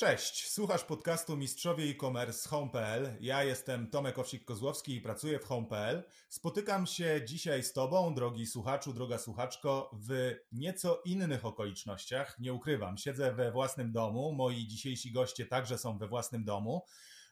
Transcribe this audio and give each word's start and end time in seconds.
Cześć, 0.00 0.50
słuchasz 0.52 0.84
podcastu 0.84 1.36
Mistrzowie 1.36 1.84
e-commerce 1.84 2.48
Home.pl. 2.48 3.16
Ja 3.20 3.44
jestem 3.44 3.90
Tomek 3.90 4.16
Owsik-Kozłowski 4.16 4.92
i 4.92 5.00
pracuję 5.00 5.38
w 5.38 5.44
Home.pl. 5.44 6.04
Spotykam 6.28 6.86
się 6.86 7.20
dzisiaj 7.24 7.62
z 7.62 7.72
Tobą, 7.72 8.14
drogi 8.14 8.46
słuchaczu, 8.46 8.92
droga 8.92 9.18
słuchaczko, 9.18 9.90
w 10.08 10.34
nieco 10.52 11.02
innych 11.04 11.44
okolicznościach. 11.44 12.38
Nie 12.38 12.52
ukrywam, 12.52 12.98
siedzę 12.98 13.32
we 13.34 13.52
własnym 13.52 13.92
domu, 13.92 14.32
moi 14.32 14.66
dzisiejsi 14.66 15.12
goście 15.12 15.46
także 15.46 15.78
są 15.78 15.98
we 15.98 16.08
własnym 16.08 16.44
domu, 16.44 16.84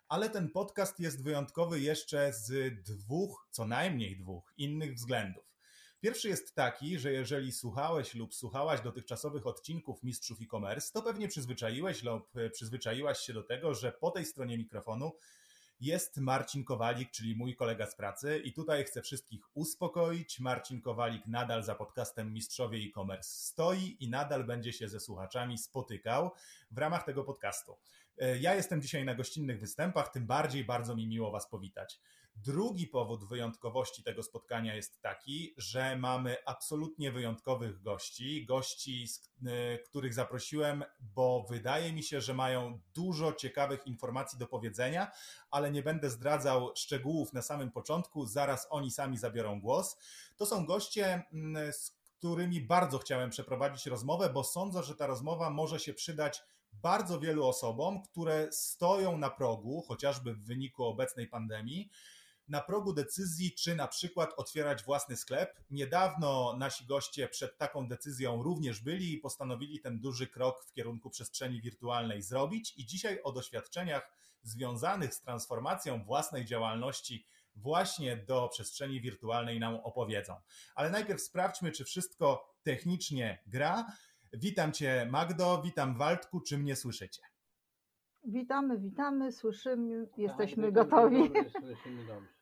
ale 0.09 0.31
ten 0.31 0.51
podcast 0.51 1.01
jest 1.01 1.25
wyjątkowy 1.25 1.81
jeszcze 1.81 2.33
z 2.33 2.75
dwóch, 2.83 3.49
co 3.51 3.67
najmniej 3.67 4.17
dwóch 4.17 4.53
innych 4.57 4.95
względów. 4.95 5.48
Pierwszy 6.01 6.29
jest 6.29 6.55
taki, 6.55 6.99
że 6.99 7.13
jeżeli 7.13 7.53
słuchałeś 7.53 8.15
lub 8.15 8.35
słuchałaś 8.35 8.81
dotychczasowych 8.81 9.47
odcinków 9.47 10.03
Mistrzów 10.03 10.41
e-commerce, 10.41 10.93
to 10.93 11.03
pewnie 11.03 11.29
przyzwyczaiłeś 11.29 12.03
lub 12.03 12.33
przyzwyczaiłaś 12.53 13.19
się 13.19 13.33
do 13.33 13.43
tego, 13.43 13.75
że 13.75 13.93
po 13.93 14.11
tej 14.11 14.25
stronie 14.25 14.59
mikrofonu 14.59 15.13
jest 15.81 16.17
Marcin 16.17 16.65
Kowalik, 16.65 17.11
czyli 17.11 17.37
mój 17.37 17.57
kolega 17.57 17.87
z 17.87 17.97
pracy 17.97 18.39
i 18.45 18.53
tutaj 18.53 18.85
chcę 18.85 19.03
wszystkich 19.03 19.41
uspokoić. 19.55 20.41
Marcin 20.41 20.81
Kowalik 20.81 21.27
nadal 21.27 21.63
za 21.63 21.75
podcastem 21.75 22.33
Mistrzowie 22.33 22.79
e-commerce 22.79 23.31
stoi 23.31 23.97
i 24.01 24.11
nadal 24.11 24.45
będzie 24.45 24.73
się 24.73 24.89
ze 24.89 25.01
słuchaczami 25.01 25.59
spotykał 25.59 26.31
w 26.71 26.79
ramach 26.79 27.05
tego 27.05 27.25
podcastu. 27.25 27.77
E, 28.19 28.39
ja 28.39 28.55
jestem 28.55 28.83
dzisiaj 28.83 29.05
na 29.05 29.15
gościnnych 29.15 29.61
występach, 29.61 30.09
tym 30.09 30.27
bardziej 30.27 30.65
bardzo 30.65 30.97
mi 30.97 31.07
miło 31.07 31.31
Was 31.31 31.49
powitać. 31.49 32.01
Drugi 32.45 32.87
powód 32.87 33.25
wyjątkowości 33.25 34.03
tego 34.03 34.23
spotkania 34.23 34.75
jest 34.75 35.01
taki, 35.01 35.55
że 35.57 35.97
mamy 35.97 36.37
absolutnie 36.47 37.13
wyjątkowych 37.13 37.83
gości, 37.83 38.47
gości, 38.47 39.07
y, 39.43 39.79
których 39.85 40.15
zaprosiłem, 40.15 40.85
bo 41.01 41.47
wydaje 41.51 41.93
mi 41.93 42.03
się, 42.03 42.21
że 42.21 42.35
mają 42.35 42.81
dużo 42.95 43.33
ciekawych 43.33 43.87
informacji 43.87 44.39
do 44.39 44.47
powiedzenia, 44.47 45.11
ale 45.51 45.71
nie 45.71 45.83
będę 45.83 46.11
zdradzał 46.11 46.73
szczegółów 46.77 47.33
na 47.33 47.43
samym 47.43 47.71
początku, 47.71 48.27
zaraz 48.27 48.67
oni 48.71 48.91
sami 48.91 49.19
zabiorą 49.19 49.61
głos. 49.61 49.97
To 50.37 50.47
są 50.47 50.67
goście, 50.67 51.23
mm, 51.33 51.73
z 51.73 51.91
którymi 52.19 52.61
bardzo 52.61 52.99
chciałem 52.99 53.31
przeprowadzić 53.31 53.87
rozmowę, 53.87 54.31
bo 54.31 54.45
sądzę, 54.45 54.83
że 54.83 54.95
ta 54.95 55.07
rozmowa 55.07 55.51
może 55.51 55.81
się 55.81 55.95
przydać 55.95 56.43
bardzo 56.73 57.21
wielu 57.21 57.47
osobom, 57.47 58.03
które 58.03 58.53
stoją 58.53 59.19
na 59.19 59.31
progu, 59.31 59.85
chociażby 59.89 60.35
w 60.35 60.45
wyniku 60.45 60.85
obecnej 60.85 61.29
pandemii, 61.29 61.91
na 62.49 62.61
progu 62.61 62.93
decyzji, 62.93 63.55
czy 63.55 63.75
na 63.75 63.89
przykład 63.89 64.35
otwierać 64.37 64.83
własny 64.83 65.17
sklep. 65.17 65.61
Niedawno 65.71 66.57
nasi 66.59 66.87
goście 66.87 67.29
przed 67.29 67.59
taką 67.59 67.89
decyzją 67.89 68.43
również 68.43 68.81
byli 68.81 69.13
i 69.13 69.19
postanowili 69.19 69.81
ten 69.81 70.01
duży 70.01 70.27
krok 70.27 70.65
w 70.65 70.73
kierunku 70.73 71.11
przestrzeni 71.11 71.61
wirtualnej 71.61 72.23
zrobić. 72.23 72.75
I 72.77 72.87
dzisiaj 72.87 73.23
o 73.23 73.33
doświadczeniach 73.33 74.11
związanych 74.43 75.15
z 75.15 75.21
transformacją 75.21 76.05
własnej 76.05 76.45
działalności 76.45 77.27
właśnie 77.55 78.17
do 78.17 78.49
przestrzeni 78.49 79.01
wirtualnej 79.01 79.61
nam 79.61 79.75
opowiedzą. 79.75 80.35
Ale 80.75 80.91
najpierw 80.91 81.21
sprawdźmy, 81.21 81.73
czy 81.73 81.85
wszystko 81.85 82.55
technicznie 82.63 83.43
gra. 83.47 83.87
Witam 84.33 84.73
Cię, 84.73 85.09
Magdo, 85.11 85.63
witam 85.65 85.99
Waldku, 85.99 86.41
czy 86.41 86.59
mnie 86.59 86.77
słyszycie? 86.77 87.23
Witamy, 88.25 88.79
witamy, 88.79 89.33
słyszymy, 89.33 90.09
jesteśmy 90.17 90.63
tak, 90.63 90.75
gotowi. 90.75 91.31
Słyszymy 91.61 92.07
dobrze. 92.07 92.38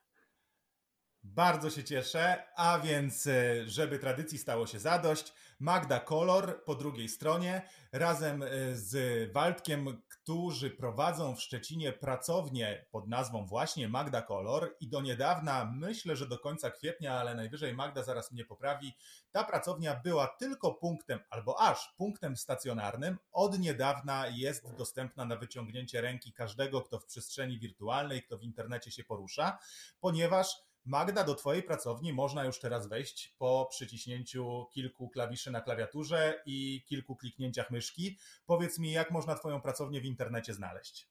Bardzo 1.35 1.71
się 1.71 1.85
cieszę, 1.85 2.43
a 2.57 2.79
więc, 2.79 3.27
e, 3.27 3.69
żeby 3.69 3.99
tradycji 3.99 4.39
stało 4.39 4.67
się 4.67 4.79
zadość, 4.79 5.33
Magda 5.61 6.01
Kolor 6.01 6.65
po 6.65 6.75
drugiej 6.75 7.09
stronie, 7.09 7.63
razem 7.93 8.43
e, 8.43 8.49
z 8.77 9.33
Waldkiem, 9.33 10.03
którzy 10.09 10.71
prowadzą 10.71 11.37
w 11.37 11.43
Szczecinie 11.43 11.93
pracownię 11.93 12.87
pod 12.91 13.09
nazwą 13.09 13.47
właśnie 13.47 13.89
Magda 13.89 14.23
Kolor 14.23 14.77
i 14.81 14.89
do 14.89 15.01
niedawna, 15.01 15.73
myślę, 15.75 16.17
że 16.17 16.29
do 16.29 16.39
końca 16.39 16.71
kwietnia, 16.71 17.15
ale 17.15 17.35
najwyżej 17.35 17.75
Magda 17.75 18.03
zaraz 18.03 18.33
mnie 18.33 18.45
poprawi, 18.45 18.97
ta 19.33 19.45
pracownia 19.45 20.01
była 20.05 20.27
tylko 20.27 20.75
punktem, 20.75 21.21
albo 21.31 21.61
aż 21.61 21.95
punktem 21.97 22.37
stacjonarnym. 22.37 23.19
Od 23.33 23.59
niedawna 23.59 24.27
jest 24.29 24.77
dostępna 24.77 25.25
na 25.25 25.37
wyciągnięcie 25.37 26.01
ręki 26.01 26.33
każdego, 26.33 26.83
kto 26.83 26.99
w 26.99 27.07
przestrzeni 27.07 27.59
wirtualnej, 27.59 28.23
kto 28.23 28.39
w 28.39 28.43
internecie 28.43 28.91
się 28.91 29.05
porusza, 29.05 29.59
ponieważ 30.01 30.66
Magda, 30.87 31.25
do 31.25 31.35
Twojej 31.35 31.63
pracowni 31.63 32.13
można 32.13 32.45
już 32.45 32.61
teraz 32.61 32.89
wejść 32.89 33.35
po 33.39 33.67
przyciśnięciu 33.71 34.67
kilku 34.71 35.09
klawiszy 35.09 35.51
na 35.51 35.61
klawiaturze 35.61 36.43
i 36.47 36.85
kilku 36.87 37.17
kliknięciach 37.17 37.71
myszki. 37.71 38.19
Powiedz 38.47 38.79
mi, 38.79 38.93
jak 38.93 39.11
można 39.11 39.35
Twoją 39.35 39.61
pracownię 39.61 40.01
w 40.01 40.05
internecie 40.05 40.55
znaleźć? 40.55 41.09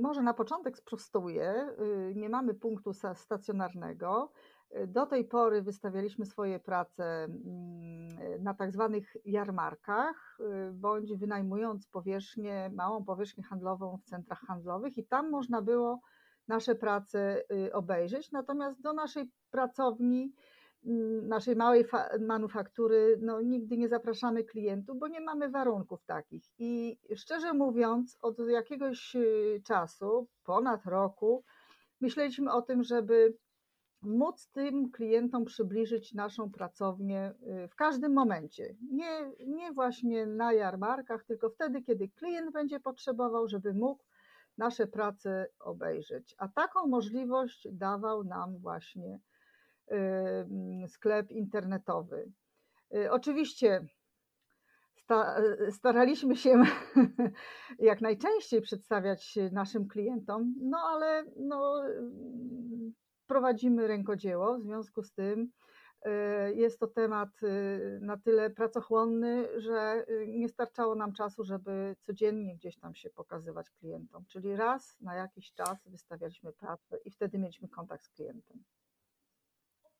Może 0.00 0.22
na 0.22 0.34
początek 0.34 0.78
sprostuję. 0.78 1.74
Y, 2.10 2.14
nie 2.16 2.28
mamy 2.28 2.54
punktu 2.54 2.92
stacjonarnego. 3.14 4.32
Y, 4.76 4.86
do 4.86 5.06
tej 5.06 5.24
pory 5.24 5.62
wystawialiśmy 5.62 6.26
swoje 6.26 6.60
prace 6.60 7.24
mm, 7.24 8.42
na 8.42 8.54
tak 8.54 8.72
zwanych 8.72 9.16
jarmarkach, 9.24 10.38
y, 10.40 10.72
bądź 10.72 11.14
wynajmując 11.14 11.86
powierzchnię, 11.86 12.70
małą 12.74 13.04
powierzchnię 13.04 13.44
handlową 13.44 13.96
w 13.96 14.04
centrach 14.04 14.40
handlowych, 14.40 14.98
i 14.98 15.04
tam 15.04 15.30
można 15.30 15.62
było 15.62 16.00
nasze 16.48 16.74
prace 16.74 17.42
y, 17.66 17.72
obejrzeć. 17.72 18.32
Natomiast 18.32 18.80
do 18.80 18.92
naszej 18.92 19.30
pracowni, 19.50 20.32
mm, 20.84 21.28
naszej 21.28 21.56
małej 21.56 21.84
manufaktury, 22.20 23.18
no, 23.20 23.40
nigdy 23.40 23.76
nie 23.76 23.88
zapraszamy 23.88 24.44
klientów, 24.44 24.98
bo 24.98 25.08
nie 25.08 25.20
mamy 25.20 25.48
warunków 25.48 26.04
takich. 26.04 26.44
I 26.58 26.98
szczerze 27.16 27.52
mówiąc, 27.54 28.18
od 28.22 28.38
jakiegoś 28.48 29.16
y, 29.16 29.62
czasu, 29.66 30.28
ponad 30.44 30.86
roku, 30.86 31.44
myśleliśmy 32.00 32.52
o 32.52 32.62
tym, 32.62 32.82
żeby 32.82 33.34
móc 34.02 34.48
tym 34.52 34.90
klientom 34.90 35.44
przybliżyć 35.44 36.14
naszą 36.14 36.50
pracownię 36.50 37.34
y, 37.64 37.68
w 37.68 37.74
każdym 37.74 38.12
momencie. 38.12 38.76
Nie, 38.90 39.32
nie 39.46 39.72
właśnie 39.72 40.26
na 40.26 40.52
jarmarkach, 40.52 41.24
tylko 41.24 41.50
wtedy, 41.50 41.82
kiedy 41.82 42.08
klient 42.08 42.52
będzie 42.52 42.80
potrzebował, 42.80 43.48
żeby 43.48 43.74
mógł 43.74 44.04
nasze 44.58 44.86
prace 44.86 45.48
obejrzeć. 45.60 46.34
A 46.38 46.48
taką 46.48 46.86
możliwość 46.86 47.68
dawał 47.72 48.24
nam 48.24 48.58
właśnie 48.58 49.20
sklep 50.88 51.30
internetowy. 51.30 52.32
Y, 52.94 53.10
oczywiście 53.10 53.86
staraliśmy 55.70 56.36
się 56.36 56.62
jak 57.78 58.00
najczęściej 58.00 58.60
przedstawiać 58.60 59.38
naszym 59.52 59.88
klientom, 59.88 60.54
no 60.62 60.78
ale 60.78 61.24
no, 61.36 61.82
prowadzimy 63.26 63.86
rękodzieło, 63.86 64.58
w 64.58 64.62
związku 64.62 65.02
z 65.02 65.12
tym 65.12 65.50
jest 66.54 66.80
to 66.80 66.86
temat 66.86 67.42
y, 67.42 67.98
na 68.02 68.16
tyle 68.16 68.50
pracochłonny, 68.50 69.60
że 69.60 70.04
y, 70.08 70.26
nie 70.28 70.48
starczało 70.48 70.94
nam 70.94 71.12
czasu, 71.12 71.44
żeby 71.44 71.96
codziennie 72.00 72.56
gdzieś 72.56 72.78
tam 72.78 72.94
się 72.94 73.10
pokazywać 73.10 73.70
klientom. 73.70 74.24
Czyli 74.28 74.56
raz 74.56 75.00
na 75.00 75.14
jakiś 75.14 75.52
czas 75.52 75.88
wystawialiśmy 75.88 76.52
pracę 76.52 76.96
i 77.04 77.10
wtedy 77.10 77.38
mieliśmy 77.38 77.68
kontakt 77.68 78.04
z 78.04 78.10
klientem. 78.10 78.64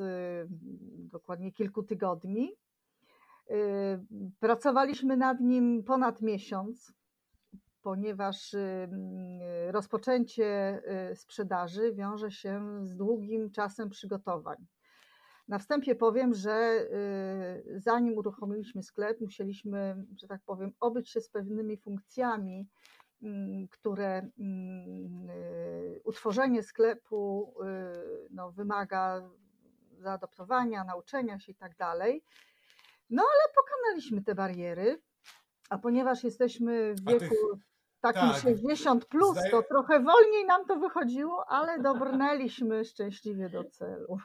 dokładnie 0.98 1.52
kilku 1.52 1.84
tygodni. 1.84 2.56
Pracowaliśmy 4.40 5.18
nad 5.18 5.40
nim 5.40 5.84
ponad 5.84 6.22
miesiąc 6.22 6.94
ponieważ 7.82 8.56
rozpoczęcie 9.72 10.82
y, 11.12 11.16
sprzedaży 11.16 11.94
wiąże 11.94 12.32
się 12.32 12.80
z 12.84 12.96
długim 12.98 13.52
czasem 13.52 13.90
przygotowań. 13.90 14.58
Na 15.48 15.60
wstępie 15.60 15.96
powiem, 15.96 16.34
że 16.34 16.86
y, 17.76 17.80
zanim 17.80 18.18
uruchomiliśmy 18.18 18.84
sklep, 18.84 19.22
musieliśmy, 19.22 20.06
że 20.18 20.28
tak 20.28 20.42
powiem, 20.46 20.72
obyć 20.80 21.10
się 21.10 21.22
z 21.22 21.30
pewnymi 21.30 21.78
funkcjami, 21.78 22.68
które 23.72 24.22
y, 24.22 26.02
utworzenie 26.04 26.64
sklepu 26.64 27.54
no, 28.32 28.52
wymaga 28.52 29.30
zaadoptowania, 30.00 30.84
nauczenia 30.84 31.40
się 31.40 31.52
i 31.52 31.56
tak 31.56 31.76
dalej. 31.76 32.24
No 33.10 33.24
ale 33.24 33.54
pokonaliśmy 33.56 34.24
te 34.24 34.36
bariery, 34.36 35.02
a 35.70 35.78
ponieważ 35.78 36.24
jesteśmy 36.24 36.94
w 36.94 37.06
wieku 37.10 37.36
takim 38.02 38.30
tak. 38.30 38.42
60 38.42 39.06
plus, 39.06 39.38
to 39.52 39.64
trochę 39.64 40.00
wolniej 40.00 40.46
nam 40.46 40.66
to 40.66 40.76
wychodziło, 40.76 41.46
ale 41.50 41.80
dobrnęliśmy 41.80 42.86
szczęśliwie 42.86 43.50
do 43.50 43.64
celu. 43.64 44.18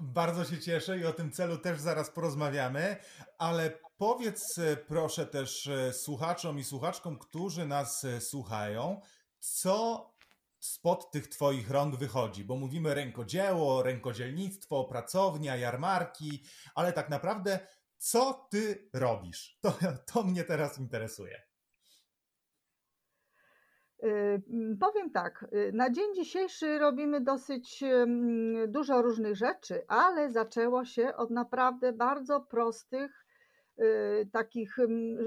Bardzo 0.00 0.44
się 0.44 0.58
cieszę 0.58 0.98
i 0.98 1.06
o 1.06 1.12
tym 1.12 1.32
celu 1.32 1.58
też 1.58 1.80
zaraz 1.80 2.10
porozmawiamy, 2.10 2.96
ale 3.38 3.78
powiedz 3.98 4.58
e, 4.58 4.76
proszę 4.76 5.26
też 5.26 5.66
e, 5.66 5.92
słuchaczom 5.92 6.58
i 6.58 6.64
słuchaczkom, 6.64 7.18
którzy 7.18 7.66
nas 7.66 8.04
e, 8.04 8.20
słuchają, 8.20 9.00
co 9.38 10.10
spod 10.58 11.10
tych 11.10 11.28
Twoich 11.28 11.70
rąk 11.70 11.96
wychodzi, 11.96 12.44
bo 12.44 12.56
mówimy 12.56 12.94
rękodzieło, 12.94 13.82
rękodzielnictwo, 13.82 14.84
pracownia, 14.84 15.56
jarmarki, 15.56 16.44
ale 16.74 16.92
tak 16.92 17.08
naprawdę 17.08 17.58
co 17.98 18.48
Ty 18.50 18.88
robisz? 18.92 19.58
To, 19.62 19.74
to 20.12 20.22
mnie 20.22 20.44
teraz 20.44 20.78
interesuje. 20.78 21.49
Y, 24.04 24.42
powiem 24.80 25.10
tak, 25.10 25.46
y, 25.52 25.72
na 25.74 25.90
dzień 25.90 26.14
dzisiejszy 26.14 26.78
robimy 26.78 27.20
dosyć 27.20 27.84
dużo 28.68 29.02
różnych 29.02 29.36
rzeczy, 29.36 29.82
ale 29.88 30.30
zaczęło 30.30 30.84
się 30.84 31.16
od 31.16 31.30
naprawdę 31.30 31.92
bardzo 31.92 32.40
prostych, 32.40 33.24
y, 33.78 34.28
takich 34.32 34.76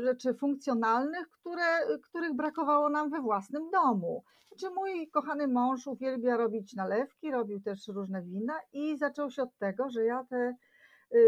rzeczy 0.04 0.34
funkcjonalnych, 0.34 1.30
które, 1.30 1.98
których 2.04 2.34
brakowało 2.34 2.90
nam 2.90 3.10
we 3.10 3.22
własnym 3.22 3.70
domu. 3.70 4.24
Znaczy 4.48 4.76
mój 4.76 5.10
kochany 5.10 5.48
mąż 5.48 5.88
uwielbia 5.88 6.38
robić 6.38 6.76
nalewki, 6.76 7.32
robił 7.32 7.62
też 7.62 7.88
różne 7.88 8.22
wina 8.22 8.54
i 8.74 8.98
zaczął 8.98 9.32
się 9.32 9.44
od 9.44 9.58
tego, 9.58 9.90
że 9.90 10.06
ja 10.06 10.26
te 10.30 10.56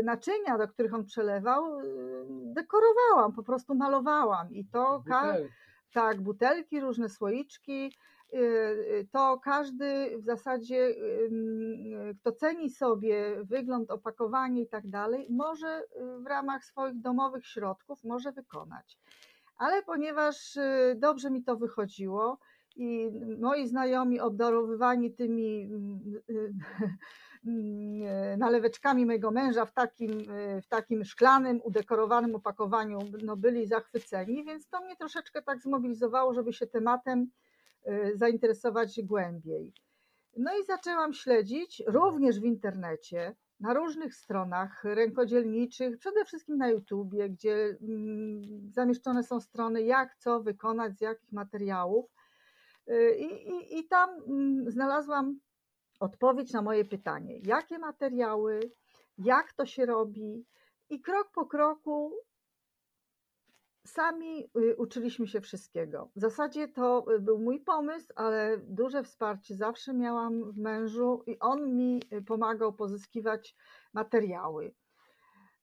naczynia, 0.04 0.58
do 0.58 0.68
których 0.68 0.94
on 0.94 1.06
przelewał, 1.06 1.64
dekorowałam, 2.30 3.34
po 3.36 3.44
prostu 3.44 3.76
malowałam 3.76 4.54
i 4.54 4.66
to... 4.66 5.04
Butelki 5.06 5.50
tak, 5.94 6.22
butelki, 6.22 6.80
różne 6.80 7.10
słoiczki. 7.10 7.92
Y, 8.34 8.38
y, 8.38 9.08
to 9.12 9.40
każdy 9.44 10.18
w 10.18 10.24
zasadzie, 10.24 10.96
kto 12.20 12.32
ceni 12.32 12.70
sobie 12.70 13.44
wygląd, 13.44 13.92
opakowanie 13.92 14.62
i 14.62 14.68
tak 14.68 14.88
dalej, 14.88 15.28
może 15.30 15.82
y, 15.82 16.20
w 16.20 16.26
ramach 16.28 16.66
swoich 16.66 17.02
domowych 17.02 17.46
środków 17.46 18.04
może 18.04 18.32
wykonać. 18.32 18.98
Ale 19.58 19.84
ponieważ 19.84 20.58
dobrze 20.96 21.32
mi 21.32 21.44
to 21.44 21.56
wychodziło 21.56 22.38
i 22.76 23.12
moi 23.40 23.68
znajomi 23.68 24.20
obdarowywani 24.20 25.12
tymi 25.12 25.70
naleweczkami 28.38 29.06
mojego 29.06 29.32
męża 29.32 29.66
w 29.66 29.74
takim, 29.74 30.12
e, 30.32 30.62
w 30.62 30.68
takim 30.68 31.06
szklanym, 31.06 31.62
udekorowanym 31.64 32.36
opakowaniu 32.36 33.00
no, 33.24 33.38
byli 33.38 33.68
zachwyceni, 33.68 34.44
więc 34.44 34.70
to 34.70 34.82
mnie 34.82 34.96
troszeczkę 34.96 35.42
tak 35.42 35.62
zmobilizowało, 35.62 36.34
żeby 36.34 36.54
się 36.54 36.68
tematem 36.68 37.28
e, 37.84 38.18
zainteresować 38.18 39.02
głębiej. 39.04 39.74
No 40.38 40.52
i 40.62 40.66
zaczęłam 40.66 41.14
śledzić 41.14 41.84
również 41.88 42.40
w 42.40 42.44
internecie, 42.44 43.36
na 43.60 43.74
różnych 43.74 44.16
stronach 44.16 44.84
rękodzielniczych, 44.84 45.98
przede 45.98 46.26
wszystkim 46.26 46.58
na 46.58 46.70
YouTubie, 46.70 47.30
gdzie 47.30 47.78
mm, 47.82 48.42
zamieszczone 48.72 49.24
są 49.24 49.40
strony, 49.40 49.82
jak 49.84 50.16
co 50.16 50.44
wykonać, 50.44 50.98
z 50.98 51.02
jakich 51.02 51.32
materiałów. 51.32 52.06
E, 52.88 53.16
I, 53.16 53.50
i, 53.50 53.80
i 53.80 53.88
tam 53.88 54.10
mm, 54.28 54.72
znalazłam 54.72 55.40
odpowiedź 56.00 56.54
na 56.54 56.62
moje 56.62 56.86
pytanie, 56.86 57.40
jakie 57.44 57.80
materiały, 57.80 58.60
jak 59.18 59.54
to 59.54 59.66
się 59.66 59.86
robi 59.86 60.46
i 60.90 61.02
krok 61.02 61.32
po 61.32 61.46
kroku 61.46 62.14
sami 63.88 64.50
y, 64.58 64.76
uczyliśmy 64.78 65.28
się 65.28 65.42
wszystkiego. 65.42 66.10
W 66.16 66.20
zasadzie 66.20 66.68
to 66.68 67.06
y, 67.16 67.20
był 67.20 67.40
mój 67.40 67.60
pomysł, 67.60 68.08
ale 68.16 68.58
duże 68.58 69.04
wsparcie 69.04 69.56
zawsze 69.56 69.94
miałam 69.94 70.52
w 70.52 70.58
mężu 70.58 71.24
i 71.28 71.40
on 71.40 71.76
mi 71.76 72.02
y, 72.14 72.22
pomagał 72.22 72.74
pozyskiwać 72.74 73.56
materiały. 73.94 74.74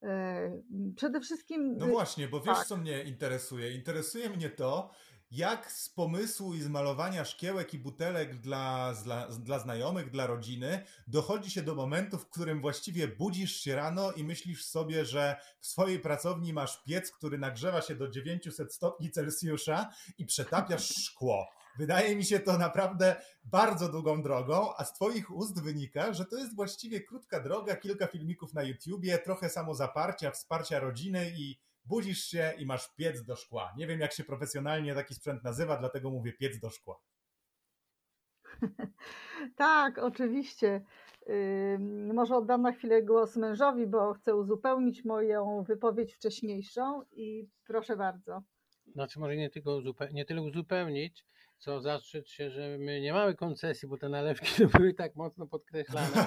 E, 0.02 0.62
przede 0.96 1.20
wszystkim. 1.20 1.76
No 1.78 1.86
właśnie, 1.86 2.28
bo 2.28 2.40
wiesz, 2.40 2.58
tak. 2.58 2.66
co 2.66 2.76
mnie 2.76 3.02
interesuje? 3.02 3.74
Interesuje 3.74 4.30
mnie 4.30 4.50
to, 4.50 4.90
jak 5.32 5.72
z 5.72 5.88
pomysłu 5.88 6.54
i 6.54 6.60
z 6.60 6.68
malowania 6.68 7.24
szkiełek 7.24 7.74
i 7.74 7.78
butelek 7.78 8.40
dla, 8.40 8.94
dla, 9.04 9.28
dla 9.28 9.58
znajomych, 9.58 10.10
dla 10.10 10.26
rodziny, 10.26 10.84
dochodzi 11.06 11.50
się 11.50 11.62
do 11.62 11.74
momentu, 11.74 12.18
w 12.18 12.28
którym 12.28 12.60
właściwie 12.60 13.08
budzisz 13.08 13.56
się 13.56 13.76
rano 13.76 14.12
i 14.12 14.24
myślisz 14.24 14.64
sobie, 14.64 15.04
że 15.04 15.36
w 15.60 15.66
swojej 15.66 15.98
pracowni 15.98 16.52
masz 16.52 16.82
piec, 16.84 17.12
który 17.12 17.38
nagrzewa 17.38 17.82
się 17.82 17.94
do 17.94 18.08
900 18.08 18.74
stopni 18.74 19.10
Celsjusza 19.10 19.90
i 20.18 20.26
przetapiasz 20.26 20.88
szkło. 21.04 21.48
Wydaje 21.78 22.16
mi 22.16 22.24
się 22.24 22.40
to 22.40 22.58
naprawdę 22.58 23.16
bardzo 23.44 23.88
długą 23.88 24.22
drogą, 24.22 24.76
a 24.76 24.84
z 24.84 24.94
Twoich 24.94 25.30
ust 25.30 25.62
wynika, 25.62 26.12
że 26.12 26.24
to 26.24 26.36
jest 26.36 26.56
właściwie 26.56 27.00
krótka 27.00 27.40
droga, 27.40 27.76
kilka 27.76 28.06
filmików 28.06 28.54
na 28.54 28.62
YouTubie, 28.62 29.18
trochę 29.18 29.50
samozaparcia, 29.50 30.30
wsparcia 30.30 30.80
rodziny 30.80 31.32
i 31.36 31.58
budzisz 31.84 32.24
się 32.24 32.52
i 32.58 32.66
masz 32.66 32.94
piec 32.94 33.24
do 33.24 33.36
szkła. 33.36 33.72
Nie 33.76 33.86
wiem, 33.86 34.00
jak 34.00 34.12
się 34.12 34.24
profesjonalnie 34.24 34.94
taki 34.94 35.14
sprzęt 35.14 35.44
nazywa, 35.44 35.76
dlatego 35.76 36.10
mówię 36.10 36.32
piec 36.32 36.58
do 36.58 36.70
szkła. 36.70 37.00
tak, 39.56 39.98
oczywiście. 39.98 40.84
może 42.14 42.36
oddam 42.36 42.62
na 42.62 42.72
chwilę 42.72 43.02
głos 43.02 43.36
mężowi, 43.36 43.86
bo 43.86 44.14
chcę 44.14 44.36
uzupełnić 44.36 45.04
moją 45.04 45.62
wypowiedź 45.62 46.14
wcześniejszą 46.14 47.02
i 47.12 47.48
proszę 47.66 47.96
bardzo. 47.96 48.42
Znaczy 48.86 49.20
może 49.20 49.36
nie, 49.36 49.50
tylko 49.50 49.80
nie 50.12 50.24
tyle 50.24 50.42
uzupełnić, 50.42 51.26
co 51.58 51.80
zastrzec 51.80 52.28
się, 52.28 52.50
że 52.50 52.78
my 52.78 53.00
nie 53.00 53.12
mamy 53.12 53.34
koncesji, 53.34 53.88
bo 53.88 53.98
te 53.98 54.08
nalewki 54.08 54.66
były 54.76 54.94
tak 54.94 55.16
mocno 55.16 55.46
podkreślane. 55.46 56.26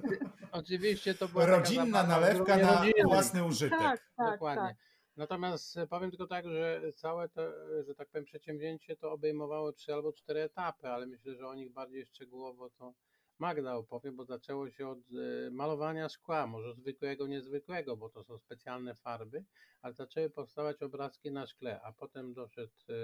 Oczywiście 0.52 1.14
to 1.14 1.28
była 1.28 1.46
rodzinna 1.46 2.06
nalewka 2.06 2.56
na 2.56 2.84
własny 3.04 3.44
użytek. 3.44 3.78
Tak, 3.78 4.00
tak, 4.16 4.32
Dokładnie. 4.32 4.62
Tak. 4.62 4.91
Natomiast 5.16 5.76
e, 5.76 5.86
powiem 5.86 6.10
tylko 6.10 6.26
tak, 6.26 6.48
że 6.48 6.82
całe 6.94 7.28
to, 7.28 7.42
że 7.86 7.94
tak 7.94 8.08
powiem, 8.08 8.24
przedsięwzięcie 8.24 8.96
to 8.96 9.12
obejmowało 9.12 9.72
trzy 9.72 9.94
albo 9.94 10.12
cztery 10.12 10.40
etapy, 10.40 10.88
ale 10.88 11.06
myślę, 11.06 11.34
że 11.34 11.48
o 11.48 11.54
nich 11.54 11.72
bardziej 11.72 12.06
szczegółowo 12.06 12.70
to 12.70 12.94
Magda 13.38 13.74
opowie, 13.76 14.12
bo 14.12 14.24
zaczęło 14.24 14.70
się 14.70 14.88
od 14.88 14.98
e, 14.98 15.50
malowania 15.50 16.08
szkła, 16.08 16.46
może 16.46 16.74
zwykłego, 16.74 17.26
niezwykłego, 17.26 17.96
bo 17.96 18.10
to 18.10 18.24
są 18.24 18.38
specjalne 18.38 18.94
farby, 18.94 19.44
ale 19.82 19.94
zaczęły 19.94 20.30
powstawać 20.30 20.82
obrazki 20.82 21.32
na 21.32 21.46
szkle, 21.46 21.80
a 21.82 21.92
potem 21.92 22.34
doszedł, 22.34 22.72
e, 22.88 22.94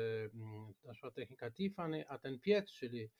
doszła 0.84 1.10
technika 1.10 1.50
Tiffany, 1.50 2.08
a 2.08 2.18
ten 2.18 2.40
piec, 2.40 2.70
czyli 2.70 3.10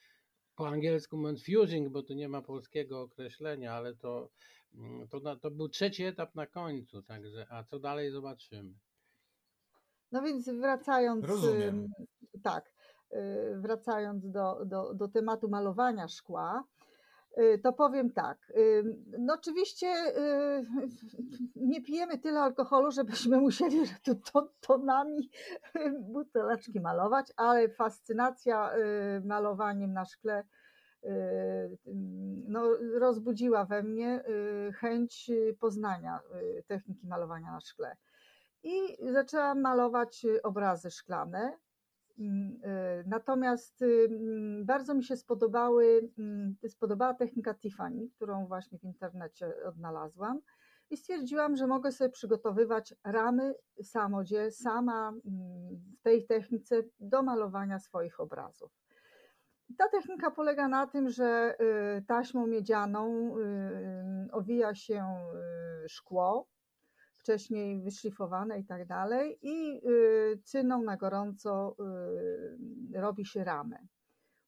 po 0.56 0.68
angielsku 0.68 1.22
fusing, 1.46 1.88
bo 1.88 2.02
tu 2.02 2.14
nie 2.14 2.28
ma 2.28 2.42
polskiego 2.42 3.00
określenia, 3.00 3.72
ale 3.74 3.96
to 3.96 4.28
Mm, 4.28 4.57
to, 5.10 5.36
to 5.36 5.50
był 5.50 5.68
trzeci 5.68 6.04
etap 6.04 6.34
na 6.34 6.46
końcu, 6.46 7.02
także, 7.02 7.46
a 7.50 7.64
co 7.64 7.78
dalej 7.78 8.10
zobaczymy. 8.10 8.74
No 10.12 10.22
więc 10.22 10.50
wracając. 10.50 11.24
Rozumiem. 11.24 11.88
Tak, 12.42 12.72
y, 13.12 13.16
wracając 13.60 14.30
do, 14.30 14.64
do, 14.64 14.94
do 14.94 15.08
tematu 15.08 15.48
malowania 15.48 16.08
szkła, 16.08 16.64
y, 17.38 17.58
to 17.62 17.72
powiem 17.72 18.12
tak. 18.12 18.38
Y, 18.56 18.84
no 19.18 19.34
oczywiście 19.34 19.86
nie 21.56 21.82
pijemy 21.82 22.18
tyle 22.18 22.40
alkoholu, 22.40 22.90
żebyśmy 22.90 23.40
musieli 23.46 23.82
tu 24.04 24.14
tonami 24.60 25.30
buteleczki 26.00 26.80
malować, 26.80 27.32
ale 27.36 27.68
fascynacja 27.68 28.70
malowaniem 29.24 29.92
na 29.92 30.04
szkle 30.04 30.44
Y, 30.44 30.57
no, 32.48 32.62
rozbudziła 32.98 33.64
we 33.64 33.82
mnie 33.82 34.22
y, 34.68 34.72
chęć 34.72 35.30
poznania 35.60 36.20
y, 36.58 36.62
techniki 36.66 37.06
malowania 37.06 37.52
na 37.52 37.60
szkle. 37.60 37.96
i 38.62 38.96
zaczęłam 39.12 39.60
malować 39.60 40.26
obrazy 40.42 40.90
szklane. 40.90 41.58
Mm, 42.18 42.60
natomiast 43.06 43.82
mm, 43.82 44.66
bardzo 44.66 44.94
mi 44.94 45.04
się 45.04 45.16
spodobały, 45.16 46.10
spodobała 46.68 47.14
technika 47.14 47.54
Tiffany, 47.54 48.08
którą 48.16 48.46
właśnie 48.46 48.78
w 48.78 48.84
internecie 48.84 49.52
odnalazłam 49.64 50.40
i 50.90 50.96
stwierdziłam, 50.96 51.56
że 51.56 51.66
mogę 51.66 51.92
sobie 51.92 52.10
przygotowywać 52.10 52.94
ramy 53.04 53.54
samodzie, 53.82 54.50
sama 54.50 55.12
w 55.80 56.02
tej 56.02 56.26
technice 56.26 56.82
do 57.00 57.22
malowania 57.22 57.78
swoich 57.78 58.20
obrazów. 58.20 58.87
Ta 59.76 59.88
technika 59.88 60.30
polega 60.30 60.68
na 60.68 60.86
tym, 60.86 61.10
że 61.10 61.56
y, 61.98 62.02
taśmą 62.02 62.46
miedzianą 62.46 63.34
y, 63.38 64.32
owija 64.32 64.74
się 64.74 65.04
y, 65.84 65.88
szkło, 65.88 66.48
wcześniej 67.16 67.82
wyszlifowane 67.82 68.58
i 68.58 68.64
tak 68.64 68.86
dalej, 68.86 69.38
i 69.42 69.82
cyną 70.44 70.82
na 70.82 70.96
gorąco 70.96 71.76
robi 72.94 73.26
się 73.26 73.44
ramę, 73.44 73.78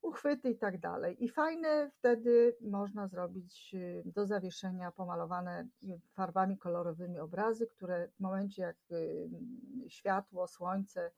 uchwyty 0.02 0.50
i 0.50 0.58
tak 0.58 0.80
dalej. 0.80 1.24
I 1.24 1.28
fajne 1.28 1.90
wtedy 1.98 2.56
można 2.60 3.08
zrobić 3.08 3.76
do 4.04 4.26
zawieszenia 4.26 4.92
pomalowane 4.92 5.68
farbami 6.14 6.58
kolorowymi 6.58 7.18
obrazy, 7.18 7.66
które 7.66 8.08
w 8.08 8.20
momencie 8.20 8.62
jak 8.62 8.76
światło, 9.88 10.48
słońce, 10.48 11.10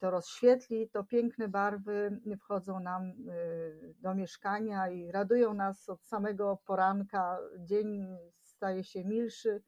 to 0.00 0.10
rozświetli, 0.10 0.88
to 0.88 1.04
piękne 1.04 1.48
barwy 1.48 2.20
wchodzą 2.38 2.80
nam 2.80 3.02
y, 3.10 3.94
do 3.98 4.14
mieszkania 4.14 4.88
i 4.88 5.12
radują 5.12 5.54
nas 5.54 5.88
od 5.88 6.04
samego 6.04 6.58
poranka. 6.66 7.38
Dzień 7.58 8.06
staje 8.42 8.84
się 8.84 9.04
milszy, 9.04 9.62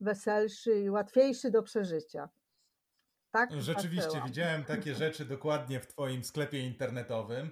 weselszy 0.00 0.80
i 0.80 0.90
łatwiejszy 0.90 1.50
do 1.50 1.62
przeżycia. 1.62 2.28
Tak? 3.30 3.52
Rzeczywiście, 3.52 4.22
widziałem 4.26 4.64
takie 4.74 4.94
rzeczy 4.94 5.24
dokładnie 5.24 5.80
w 5.80 5.86
Twoim 5.86 6.24
sklepie 6.24 6.66
internetowym. 6.66 7.50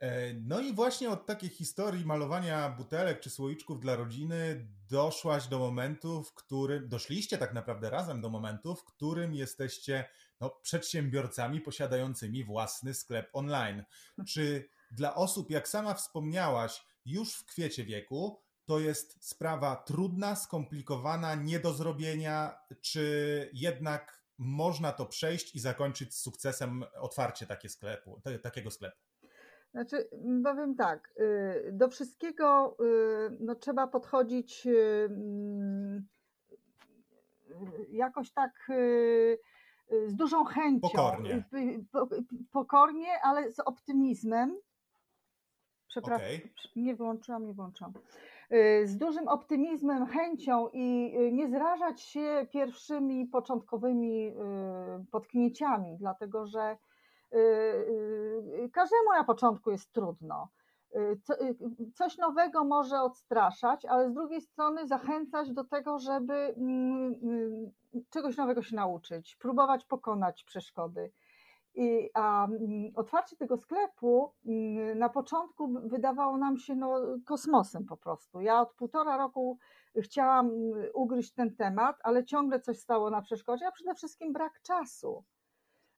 E, 0.00 0.34
no 0.34 0.60
i 0.60 0.74
właśnie 0.74 1.10
od 1.10 1.26
takiej 1.26 1.50
historii 1.50 2.04
malowania 2.04 2.68
butelek 2.70 3.20
czy 3.20 3.30
słoiczków 3.30 3.80
dla 3.80 3.96
rodziny 3.96 4.68
doszłaś 4.90 5.46
do 5.46 5.58
momentu, 5.58 6.22
w 6.22 6.34
którym 6.34 6.88
doszliście 6.88 7.38
tak 7.38 7.54
naprawdę 7.54 7.90
razem 7.90 8.20
do 8.20 8.30
momentu, 8.30 8.74
w 8.74 8.84
którym 8.84 9.34
jesteście 9.34 10.04
no, 10.40 10.50
przedsiębiorcami 10.50 11.60
posiadającymi 11.60 12.44
własny 12.44 12.94
sklep 12.94 13.30
online. 13.32 13.84
Czy 14.26 14.68
dla 14.90 15.14
osób, 15.14 15.50
jak 15.50 15.68
sama 15.68 15.94
wspomniałaś, 15.94 16.84
już 17.06 17.34
w 17.34 17.44
kwiecie 17.44 17.84
wieku, 17.84 18.42
to 18.64 18.78
jest 18.78 19.28
sprawa 19.28 19.76
trudna, 19.76 20.36
skomplikowana, 20.36 21.34
nie 21.34 21.60
do 21.60 21.72
zrobienia, 21.72 22.58
czy 22.80 23.50
jednak 23.52 24.22
można 24.38 24.92
to 24.92 25.06
przejść 25.06 25.54
i 25.54 25.60
zakończyć 25.60 26.14
z 26.14 26.20
sukcesem 26.20 26.84
otwarcie 27.00 27.46
takie 27.46 27.68
sklepu, 27.68 28.20
takiego 28.42 28.70
sklepu? 28.70 28.96
Znaczy, 29.70 30.08
powiem 30.44 30.74
tak, 30.74 31.12
y, 31.20 31.70
do 31.72 31.88
wszystkiego 31.88 32.76
y, 32.80 33.36
no, 33.40 33.54
trzeba 33.54 33.86
podchodzić 33.86 34.66
y, 34.66 35.08
mm, 35.10 36.06
jakoś 37.90 38.32
tak 38.32 38.68
z 40.06 40.14
dużą 40.14 40.44
chęcią. 40.44 40.88
Pokornie. 40.88 41.44
Pokornie, 42.50 43.08
ale 43.22 43.52
z 43.52 43.60
optymizmem. 43.60 44.56
Przepraszam, 45.88 46.26
okay. 46.26 46.50
nie 46.76 46.94
wyłączyłam, 46.94 47.46
nie 47.46 47.54
włączyłam. 47.54 47.92
Z 48.84 48.96
dużym 48.96 49.28
optymizmem, 49.28 50.06
chęcią 50.06 50.68
i 50.72 51.14
nie 51.32 51.48
zrażać 51.48 52.02
się 52.02 52.46
pierwszymi 52.52 53.26
początkowymi 53.26 54.32
potknięciami, 55.10 55.96
dlatego 55.98 56.46
że 56.46 56.76
każdemu 58.72 59.12
na 59.16 59.24
początku 59.24 59.70
jest 59.70 59.92
trudno. 59.92 60.48
Coś 61.94 62.18
nowego 62.18 62.64
może 62.64 63.00
odstraszać, 63.00 63.84
ale 63.84 64.10
z 64.10 64.14
drugiej 64.14 64.40
strony 64.40 64.86
zachęcać 64.86 65.52
do 65.52 65.64
tego, 65.64 65.98
żeby 65.98 66.34
mm, 66.34 67.14
mm, 67.22 67.70
czegoś 68.10 68.36
nowego 68.36 68.62
się 68.62 68.76
nauczyć, 68.76 69.36
próbować 69.36 69.84
pokonać 69.84 70.44
przeszkody. 70.44 71.12
I, 71.74 72.10
a 72.14 72.44
mm, 72.44 72.92
otwarcie 72.94 73.36
tego 73.36 73.56
sklepu 73.56 74.32
na 74.96 75.08
początku 75.08 75.68
wydawało 75.88 76.36
nam 76.36 76.56
się 76.56 76.74
no, 76.74 77.00
kosmosem 77.26 77.84
po 77.84 77.96
prostu. 77.96 78.40
Ja 78.40 78.60
od 78.60 78.74
półtora 78.74 79.16
roku 79.16 79.58
chciałam 79.96 80.50
ugryźć 80.94 81.32
ten 81.32 81.56
temat, 81.56 81.96
ale 82.02 82.24
ciągle 82.24 82.60
coś 82.60 82.78
stało 82.78 83.10
na 83.10 83.22
przeszkodzie, 83.22 83.66
a 83.66 83.72
przede 83.72 83.94
wszystkim 83.94 84.32
brak 84.32 84.62
czasu 84.62 85.24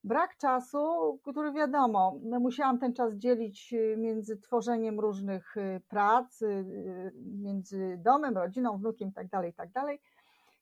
brak 0.05 0.37
czasu, 0.37 1.19
który 1.23 1.53
wiadomo, 1.53 2.19
no 2.23 2.41
musiałam 2.41 2.79
ten 2.79 2.95
czas 2.95 3.15
dzielić 3.15 3.73
y, 3.73 3.97
między 3.99 4.37
tworzeniem 4.37 5.01
różnych 5.01 5.57
y, 5.57 5.81
prac, 5.89 6.43
y, 6.43 7.13
między 7.15 7.97
domem, 8.05 8.37
rodziną, 8.37 8.79
wnukiem 8.79 9.09
itd., 9.09 9.29
tak 9.31 9.45
itd. 9.45 9.71
Tak 9.73 9.99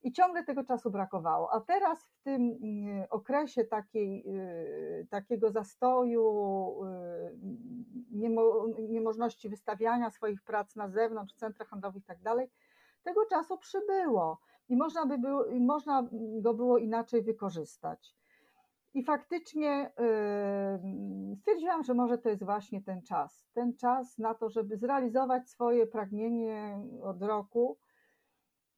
I 0.02 0.12
ciągle 0.12 0.44
tego 0.44 0.64
czasu 0.64 0.90
brakowało. 0.90 1.52
A 1.52 1.60
teraz 1.60 2.04
w 2.04 2.22
tym 2.22 2.58
okresie 3.10 3.64
takiej, 3.64 4.24
takiego 5.10 5.50
zastoju, 5.50 6.24
niemo, 8.10 8.66
niemożności 8.88 9.48
wystawiania 9.48 10.10
swoich 10.10 10.42
prac 10.42 10.76
na 10.76 10.88
zewnątrz, 10.88 11.34
w 11.34 11.36
centrach 11.36 11.68
handlowych 11.68 12.02
itd., 12.02 12.22
tak 12.24 12.48
tego 13.02 13.26
czasu 13.26 13.58
przybyło 13.58 14.38
i 14.68 14.76
można, 14.76 15.06
by 15.06 15.18
było, 15.18 15.44
można 15.60 16.08
go 16.40 16.54
było 16.54 16.78
inaczej 16.78 17.22
wykorzystać. 17.22 18.17
I 18.94 19.04
faktycznie 19.04 19.92
stwierdziłam, 21.40 21.84
że 21.84 21.94
może 21.94 22.18
to 22.18 22.28
jest 22.28 22.44
właśnie 22.44 22.82
ten 22.82 23.02
czas. 23.02 23.48
Ten 23.52 23.76
czas 23.76 24.18
na 24.18 24.34
to, 24.34 24.50
żeby 24.50 24.76
zrealizować 24.76 25.50
swoje 25.50 25.86
pragnienie 25.86 26.82
od 27.02 27.22
roku. 27.22 27.78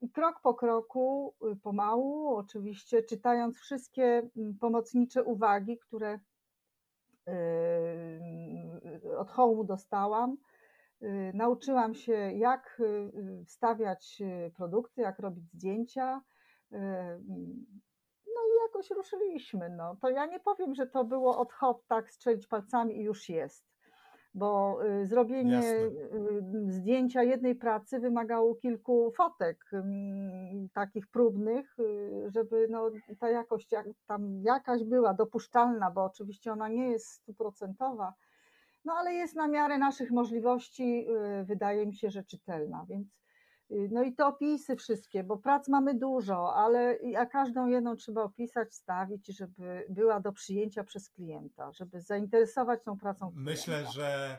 I 0.00 0.10
krok 0.10 0.40
po 0.42 0.54
kroku, 0.54 1.34
y, 1.52 1.56
pomału, 1.56 2.28
oczywiście, 2.36 3.02
czytając 3.02 3.58
wszystkie 3.58 4.30
pomocnicze 4.60 5.24
uwagi, 5.24 5.78
które 5.78 6.18
od 9.18 9.30
hołmu 9.30 9.64
dostałam, 9.64 10.36
y, 11.02 11.32
nauczyłam 11.34 11.94
się, 11.94 12.12
jak 12.32 12.80
y, 12.80 13.44
wstawiać 13.44 14.22
produkty, 14.56 15.02
jak 15.02 15.18
robić 15.18 15.44
zdjęcia 15.52 16.20
jakoś 18.68 18.90
ruszyliśmy. 18.90 19.70
No. 19.70 19.96
To 20.00 20.10
ja 20.10 20.26
nie 20.26 20.40
powiem, 20.40 20.74
że 20.74 20.86
to 20.86 21.04
było 21.04 21.38
od 21.38 21.52
hop, 21.52 21.86
tak 21.86 22.10
strzelić 22.10 22.46
palcami 22.46 22.98
i 22.98 23.02
już 23.02 23.28
jest. 23.28 23.70
Bo 24.34 24.78
y, 24.86 25.06
zrobienie 25.06 25.52
Jasne. 25.52 25.72
Y, 25.72 26.72
zdjęcia 26.72 27.22
jednej 27.22 27.54
pracy 27.54 28.00
wymagało 28.00 28.54
kilku 28.54 29.12
fotek 29.16 29.64
mm, 29.72 30.68
takich 30.74 31.06
próbnych, 31.06 31.78
y, 31.78 32.30
żeby 32.34 32.66
no, 32.70 32.90
ta 33.20 33.30
jakość 33.30 33.68
tam 34.06 34.40
jakaś 34.42 34.84
była 34.84 35.14
dopuszczalna, 35.14 35.90
bo 35.90 36.04
oczywiście 36.04 36.52
ona 36.52 36.68
nie 36.68 36.90
jest 36.90 37.08
stuprocentowa, 37.08 38.14
no 38.84 38.92
ale 38.92 39.14
jest 39.14 39.36
na 39.36 39.48
miarę 39.48 39.78
naszych 39.78 40.10
możliwości, 40.10 41.06
wydaje 41.44 41.86
mi 41.86 41.94
się, 41.94 42.10
że 42.10 42.24
czytelna, 42.24 42.86
więc 42.88 43.19
no 43.70 44.02
i 44.02 44.14
te 44.14 44.26
opisy 44.26 44.76
wszystkie, 44.76 45.24
bo 45.24 45.36
prac 45.36 45.68
mamy 45.68 45.94
dużo, 45.94 46.54
ale 46.54 46.98
a 47.18 47.26
każdą 47.26 47.66
jedną 47.66 47.96
trzeba 47.96 48.22
opisać, 48.22 48.74
stawić, 48.74 49.26
żeby 49.26 49.86
była 49.88 50.20
do 50.20 50.32
przyjęcia 50.32 50.84
przez 50.84 51.10
klienta, 51.10 51.72
żeby 51.72 52.00
zainteresować 52.00 52.80
tą 52.84 52.98
pracą 52.98 53.30
klienta. 53.30 53.50
Myślę, 53.50 53.86
że 53.92 54.38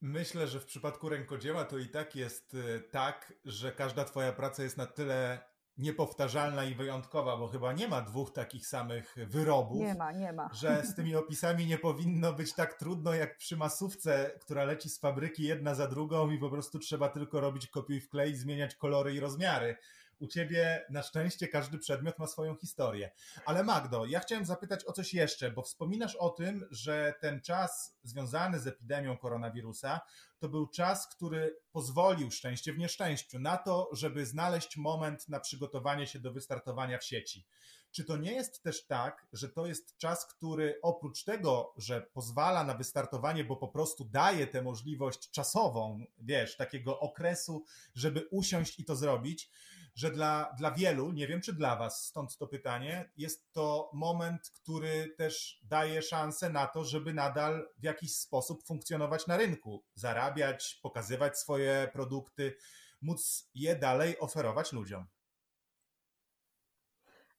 myślę, 0.00 0.46
że 0.46 0.60
w 0.60 0.66
przypadku 0.66 1.08
rękodzieła 1.08 1.64
to 1.64 1.78
i 1.78 1.88
tak 1.88 2.16
jest 2.16 2.54
y, 2.54 2.80
tak, 2.90 3.32
że 3.44 3.72
każda 3.72 4.04
twoja 4.04 4.32
praca 4.32 4.62
jest 4.62 4.76
na 4.76 4.86
tyle 4.86 5.53
niepowtarzalna 5.78 6.64
i 6.64 6.74
wyjątkowa, 6.74 7.36
bo 7.36 7.48
chyba 7.48 7.72
nie 7.72 7.88
ma 7.88 8.02
dwóch 8.02 8.32
takich 8.32 8.66
samych 8.66 9.16
wyrobów. 9.16 9.78
Nie 9.78 9.94
ma, 9.94 10.12
nie 10.12 10.32
ma. 10.32 10.50
Że 10.52 10.82
z 10.86 10.94
tymi 10.94 11.16
opisami 11.16 11.66
nie 11.66 11.78
powinno 11.78 12.32
być 12.32 12.52
tak 12.52 12.74
trudno 12.74 13.14
jak 13.14 13.36
przy 13.36 13.56
masówce, 13.56 14.30
która 14.40 14.64
leci 14.64 14.90
z 14.90 14.98
fabryki 14.98 15.42
jedna 15.42 15.74
za 15.74 15.88
drugą 15.88 16.30
i 16.30 16.38
po 16.38 16.50
prostu 16.50 16.78
trzeba 16.78 17.08
tylko 17.08 17.40
robić 17.40 17.66
kopiuj 17.66 18.00
wklej, 18.00 18.36
zmieniać 18.36 18.74
kolory 18.74 19.14
i 19.14 19.20
rozmiary. 19.20 19.76
U 20.18 20.26
ciebie 20.26 20.86
na 20.90 21.02
szczęście 21.02 21.48
każdy 21.48 21.78
przedmiot 21.78 22.18
ma 22.18 22.26
swoją 22.26 22.56
historię. 22.56 23.10
Ale 23.46 23.64
Magdo, 23.64 24.06
ja 24.06 24.20
chciałem 24.20 24.44
zapytać 24.44 24.84
o 24.84 24.92
coś 24.92 25.14
jeszcze, 25.14 25.50
bo 25.50 25.62
wspominasz 25.62 26.16
o 26.16 26.30
tym, 26.30 26.66
że 26.70 27.14
ten 27.20 27.40
czas 27.40 27.98
związany 28.02 28.60
z 28.60 28.66
epidemią 28.66 29.18
koronawirusa 29.18 30.00
to 30.38 30.48
był 30.48 30.66
czas, 30.66 31.08
który 31.08 31.56
pozwolił 31.72 32.30
szczęście 32.30 32.72
w 32.72 32.78
nieszczęściu 32.78 33.38
na 33.38 33.56
to, 33.56 33.88
żeby 33.92 34.26
znaleźć 34.26 34.76
moment 34.76 35.28
na 35.28 35.40
przygotowanie 35.40 36.06
się 36.06 36.18
do 36.18 36.32
wystartowania 36.32 36.98
w 36.98 37.04
sieci. 37.04 37.46
Czy 37.90 38.04
to 38.04 38.16
nie 38.16 38.32
jest 38.32 38.62
też 38.62 38.86
tak, 38.86 39.26
że 39.32 39.48
to 39.48 39.66
jest 39.66 39.96
czas, 39.96 40.26
który 40.26 40.78
oprócz 40.82 41.24
tego, 41.24 41.74
że 41.76 42.00
pozwala 42.00 42.64
na 42.64 42.74
wystartowanie, 42.74 43.44
bo 43.44 43.56
po 43.56 43.68
prostu 43.68 44.04
daje 44.04 44.46
tę 44.46 44.62
możliwość 44.62 45.30
czasową, 45.30 46.04
wiesz, 46.18 46.56
takiego 46.56 47.00
okresu, 47.00 47.64
żeby 47.94 48.28
usiąść 48.30 48.78
i 48.78 48.84
to 48.84 48.96
zrobić, 48.96 49.50
że 49.94 50.10
dla, 50.10 50.54
dla 50.58 50.70
wielu, 50.70 51.12
nie 51.12 51.26
wiem 51.26 51.40
czy 51.40 51.52
dla 51.52 51.76
Was, 51.76 52.06
stąd 52.06 52.36
to 52.36 52.46
pytanie, 52.46 53.10
jest 53.16 53.52
to 53.52 53.90
moment, 53.92 54.50
który 54.54 55.14
też 55.16 55.60
daje 55.64 56.02
szansę 56.02 56.50
na 56.50 56.66
to, 56.66 56.84
żeby 56.84 57.14
nadal 57.14 57.68
w 57.78 57.84
jakiś 57.84 58.16
sposób 58.16 58.64
funkcjonować 58.66 59.26
na 59.26 59.36
rynku, 59.36 59.84
zarabiać, 59.94 60.80
pokazywać 60.82 61.38
swoje 61.38 61.88
produkty, 61.92 62.56
móc 63.02 63.50
je 63.54 63.76
dalej 63.76 64.18
oferować 64.18 64.72
ludziom. 64.72 65.06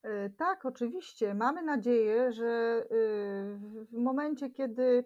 E, 0.03 0.29
tak, 0.29 0.65
oczywiście. 0.65 1.33
Mamy 1.33 1.63
nadzieję, 1.63 2.31
że 2.31 2.45
e, 2.45 2.85
w 3.85 3.93
momencie, 3.93 4.49
kiedy 4.49 5.05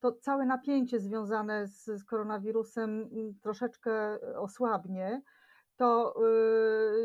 to 0.00 0.12
całe 0.12 0.46
napięcie 0.46 1.00
związane 1.00 1.66
z, 1.66 1.84
z 1.84 2.04
koronawirusem 2.04 3.10
troszeczkę 3.42 4.20
osłabnie, 4.36 5.22
to 5.82 6.14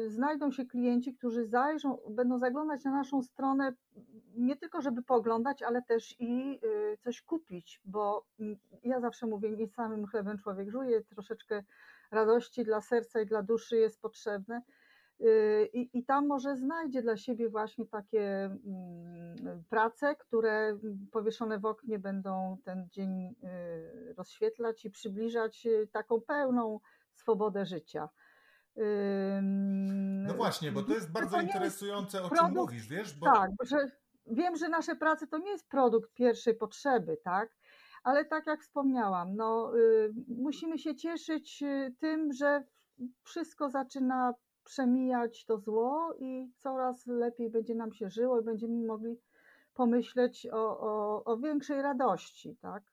yy, 0.03 0.09
znajdą 0.09 0.51
się 0.51 0.65
klienci, 0.65 1.13
którzy 1.13 1.45
zajrzą, 1.45 1.97
będą 2.09 2.39
zaglądać 2.39 2.83
na 2.83 2.91
naszą 2.91 3.23
stronę 3.23 3.73
nie 4.35 4.55
tylko, 4.55 4.81
żeby 4.81 5.03
pooglądać, 5.03 5.63
ale 5.63 5.81
też 5.81 6.15
i 6.19 6.59
yy, 6.63 6.97
coś 6.99 7.21
kupić, 7.21 7.81
bo 7.85 8.25
yy, 8.39 8.57
ja 8.83 8.99
zawsze 8.99 9.27
mówię, 9.27 9.51
nie 9.51 9.67
samym 9.67 10.07
chlebem 10.07 10.37
człowiek 10.37 10.71
żuje, 10.71 11.03
troszeczkę 11.03 11.63
radości 12.11 12.63
dla 12.63 12.81
serca 12.81 13.21
i 13.21 13.25
dla 13.25 13.43
duszy 13.43 13.77
jest 13.77 14.01
potrzebne. 14.01 14.61
Y, 15.21 15.69
I, 15.73 15.97
I 15.99 16.05
tam 16.05 16.27
może 16.27 16.55
znajdzie 16.55 17.01
dla 17.01 17.17
siebie 17.17 17.49
właśnie 17.49 17.85
takie 17.85 18.45
mm, 18.45 19.63
prace, 19.69 20.15
które 20.15 20.77
powieszone 21.11 21.59
w 21.59 21.65
oknie 21.65 21.99
będą 21.99 22.57
ten 22.63 22.87
dzień 22.91 23.25
y, 23.25 24.13
rozświetlać 24.17 24.85
i 24.85 24.91
przybliżać 24.91 25.65
y, 25.65 25.87
taką 25.91 26.21
pełną 26.21 26.79
swobodę 27.13 27.65
życia. 27.65 28.09
No 30.27 30.33
właśnie, 30.33 30.71
bo 30.71 30.83
to 30.83 30.93
jest 30.93 31.11
bardzo 31.11 31.37
to 31.37 31.41
interesujące, 31.41 32.23
o 32.23 32.29
produkt, 32.29 32.47
czym 32.47 32.55
mówisz, 32.55 32.87
wiesz? 32.87 33.19
Bo... 33.19 33.25
Tak, 33.25 33.51
że 33.63 33.77
wiem, 34.27 34.55
że 34.55 34.69
nasze 34.69 34.95
prace 34.95 35.27
to 35.27 35.37
nie 35.37 35.51
jest 35.51 35.69
produkt 35.69 36.13
pierwszej 36.13 36.55
potrzeby, 36.55 37.17
tak? 37.23 37.49
Ale 38.03 38.25
tak 38.25 38.47
jak 38.47 38.61
wspomniałam, 38.61 39.35
no, 39.35 39.77
y, 39.77 40.13
musimy 40.27 40.77
się 40.77 40.95
cieszyć 40.95 41.63
tym, 41.99 42.33
że 42.33 42.63
wszystko 43.23 43.69
zaczyna 43.69 44.33
przemijać 44.63 45.45
to 45.45 45.57
zło 45.57 46.15
i 46.19 46.51
coraz 46.57 47.07
lepiej 47.07 47.49
będzie 47.49 47.75
nam 47.75 47.93
się 47.93 48.09
żyło 48.09 48.39
i 48.41 48.43
będziemy 48.43 48.85
mogli 48.85 49.19
pomyśleć 49.73 50.47
o, 50.51 50.79
o, 50.79 51.23
o 51.23 51.37
większej 51.37 51.81
radości, 51.81 52.57
tak? 52.61 52.83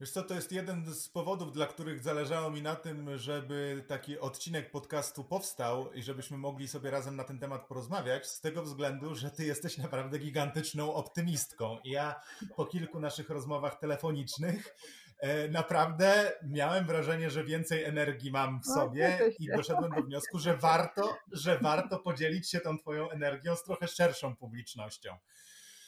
Wiesz 0.00 0.10
co, 0.10 0.22
to 0.22 0.34
jest 0.34 0.52
jeden 0.52 0.94
z 0.94 1.08
powodów, 1.08 1.52
dla 1.52 1.66
których 1.66 2.02
zależało 2.02 2.50
mi 2.50 2.62
na 2.62 2.76
tym, 2.76 3.18
żeby 3.18 3.84
taki 3.88 4.18
odcinek 4.18 4.70
podcastu 4.70 5.24
powstał 5.24 5.92
i 5.92 6.02
żebyśmy 6.02 6.38
mogli 6.38 6.68
sobie 6.68 6.90
razem 6.90 7.16
na 7.16 7.24
ten 7.24 7.38
temat 7.38 7.66
porozmawiać, 7.66 8.26
z 8.26 8.40
tego 8.40 8.62
względu, 8.62 9.14
że 9.14 9.30
ty 9.30 9.44
jesteś 9.44 9.78
naprawdę 9.78 10.18
gigantyczną 10.18 10.94
optymistką. 10.94 11.78
I 11.84 11.90
ja 11.90 12.20
po 12.56 12.66
kilku 12.66 13.00
naszych 13.00 13.30
rozmowach 13.30 13.78
telefonicznych 13.78 14.74
E, 15.18 15.48
naprawdę 15.48 16.32
miałem 16.42 16.86
wrażenie, 16.86 17.30
że 17.30 17.44
więcej 17.44 17.84
energii 17.84 18.30
mam 18.30 18.60
w 18.60 18.66
no, 18.66 18.74
sobie 18.74 19.18
i 19.38 19.48
doszedłem 19.56 19.90
do 19.90 20.02
wniosku, 20.02 20.38
że 20.38 20.56
warto, 20.56 21.16
że 21.32 21.58
warto 21.58 21.98
podzielić 21.98 22.50
się 22.50 22.60
tą 22.60 22.78
twoją 22.78 23.10
energią 23.10 23.56
z 23.56 23.62
trochę 23.62 23.88
szerszą 23.88 24.36
publicznością. 24.36 25.16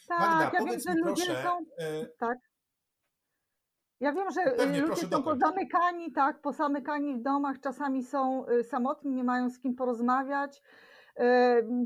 Tak, 0.08 0.20
Magda, 0.20 0.58
ja 0.58 0.64
wiem, 0.64 0.80
że 0.80 0.94
proszę, 1.02 1.42
są... 1.42 1.58
E, 1.78 2.06
tak. 2.06 2.38
Ja 4.00 4.12
wiem, 4.12 4.30
że 4.30 4.50
Pewnie, 4.50 4.80
ludzie 4.80 5.06
są 5.06 5.22
pozamykani, 5.22 6.12
tak, 6.12 6.40
pozamykani 6.40 7.14
w 7.14 7.22
domach, 7.22 7.60
czasami 7.60 8.02
są 8.02 8.48
y, 8.48 8.64
samotni, 8.64 9.12
nie 9.12 9.24
mają 9.24 9.50
z 9.50 9.58
kim 9.58 9.74
porozmawiać. 9.74 10.62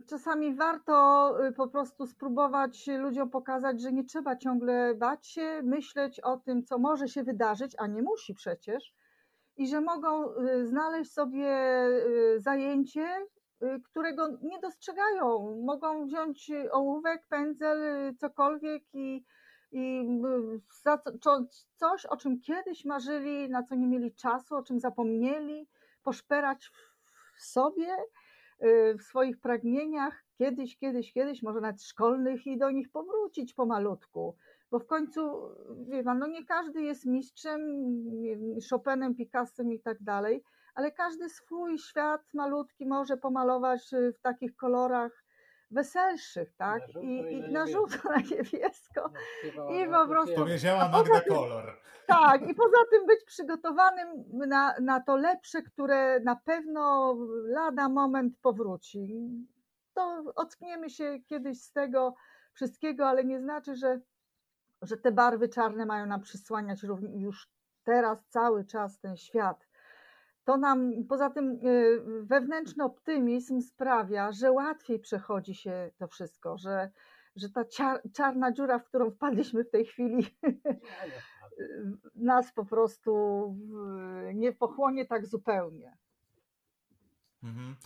Czasami 0.06 0.54
warto 0.54 1.34
y, 1.46 1.52
po 1.52 1.68
prostu 1.68 2.06
spróbować 2.06 2.86
ludziom 2.98 3.30
pokazać, 3.30 3.80
że 3.80 3.92
nie 3.92 4.04
trzeba 4.04 4.36
ciągle 4.36 4.94
bać 4.94 5.26
się, 5.26 5.60
myśleć 5.62 6.20
o 6.20 6.36
tym, 6.36 6.64
co 6.64 6.78
może 6.78 7.08
się 7.08 7.24
wydarzyć, 7.24 7.74
a 7.78 7.86
nie 7.86 8.02
musi 8.02 8.34
przecież, 8.34 8.94
i 9.56 9.68
że 9.68 9.80
mogą 9.80 10.36
y, 10.36 10.66
znaleźć 10.66 11.12
sobie 11.12 11.56
y, 11.86 12.40
zajęcie, 12.40 13.08
którego 13.84 14.28
nie 14.42 14.60
dostrzegają. 14.60 15.56
Mogą 15.64 16.06
wziąć 16.06 16.52
ołówek, 16.72 17.26
pędzel, 17.28 17.78
cokolwiek 18.18 18.82
i, 18.92 19.24
i 19.74 20.20
coś, 21.76 22.06
o 22.06 22.16
czym 22.16 22.40
kiedyś 22.40 22.84
marzyli, 22.84 23.48
na 23.48 23.62
co 23.62 23.74
nie 23.74 23.86
mieli 23.86 24.14
czasu, 24.14 24.56
o 24.56 24.62
czym 24.62 24.80
zapomnieli, 24.80 25.68
poszperać 26.02 26.70
w 27.36 27.42
sobie 27.42 27.96
Y, 28.62 28.98
w 28.98 29.02
swoich 29.02 29.40
pragnieniach 29.40 30.24
kiedyś, 30.38 30.78
kiedyś, 30.78 31.12
kiedyś, 31.12 31.42
może 31.42 31.60
nawet 31.60 31.82
szkolnych 31.82 32.46
i 32.46 32.58
do 32.58 32.70
nich 32.70 32.90
powrócić 32.90 33.54
pomalutku. 33.54 34.36
Bo 34.70 34.78
w 34.78 34.86
końcu, 34.86 35.20
wie 35.88 36.02
pan, 36.02 36.18
no 36.18 36.26
nie 36.26 36.44
każdy 36.44 36.82
jest 36.82 37.06
mistrzem, 37.06 37.60
Chopinem, 38.70 39.14
Picassem 39.14 39.72
i 39.72 39.80
tak 39.80 40.02
dalej, 40.02 40.42
ale 40.74 40.92
każdy 40.92 41.28
swój 41.28 41.78
świat 41.78 42.34
malutki 42.34 42.86
może 42.86 43.16
pomalować 43.16 43.92
y, 43.92 44.12
w 44.12 44.20
takich 44.20 44.56
kolorach 44.56 45.23
weselszych, 45.74 46.52
tak? 46.56 46.94
Na 46.94 47.00
I, 47.00 47.34
i, 47.34 47.52
na, 47.52 47.66
żółto, 47.66 47.96
na 48.10 48.16
niebiesko. 48.16 49.10
No, 49.56 49.70
I 49.70 49.88
po 49.88 50.08
prostu. 50.08 50.34
Powiedziała 50.34 50.88
Magda 50.88 51.20
kolor. 51.20 51.80
Tak, 52.06 52.42
i 52.42 52.54
poza 52.64 52.78
tym 52.90 53.06
być 53.06 53.24
przygotowanym 53.24 54.24
na, 54.32 54.74
na 54.80 55.00
to 55.00 55.16
lepsze, 55.16 55.62
które 55.62 56.20
na 56.20 56.36
pewno 56.36 57.14
lada 57.44 57.88
moment 57.88 58.38
powróci. 58.42 59.30
To 59.94 60.22
ockniemy 60.34 60.90
się 60.90 61.20
kiedyś 61.26 61.62
z 61.62 61.72
tego 61.72 62.14
wszystkiego, 62.52 63.08
ale 63.08 63.24
nie 63.24 63.40
znaczy, 63.40 63.76
że, 63.76 64.00
że 64.82 64.96
te 64.96 65.12
barwy 65.12 65.48
czarne 65.48 65.86
mają 65.86 66.06
nam 66.06 66.20
przysłaniać 66.20 66.82
już 67.16 67.48
teraz 67.84 68.18
cały 68.28 68.64
czas 68.64 69.00
ten 69.00 69.16
świat 69.16 69.66
to 70.44 70.56
nam 70.56 70.92
poza 71.08 71.30
tym 71.30 71.66
y, 71.66 72.00
wewnętrzny 72.22 72.84
optymizm 72.84 73.60
sprawia, 73.60 74.32
że 74.32 74.52
łatwiej 74.52 74.98
przechodzi 74.98 75.54
się 75.54 75.90
to 75.98 76.08
wszystko, 76.08 76.58
że, 76.58 76.90
że 77.36 77.50
ta 77.50 77.64
czarna 78.12 78.52
dziura, 78.52 78.78
w 78.78 78.84
którą 78.84 79.10
wpadliśmy 79.10 79.64
w 79.64 79.70
tej 79.70 79.84
chwili, 79.84 80.26
nas 82.14 82.52
po 82.52 82.64
prostu 82.64 83.54
nie 84.34 84.52
pochłonie 84.52 85.06
tak 85.06 85.26
zupełnie. 85.26 85.96
Mhm. 87.42 87.76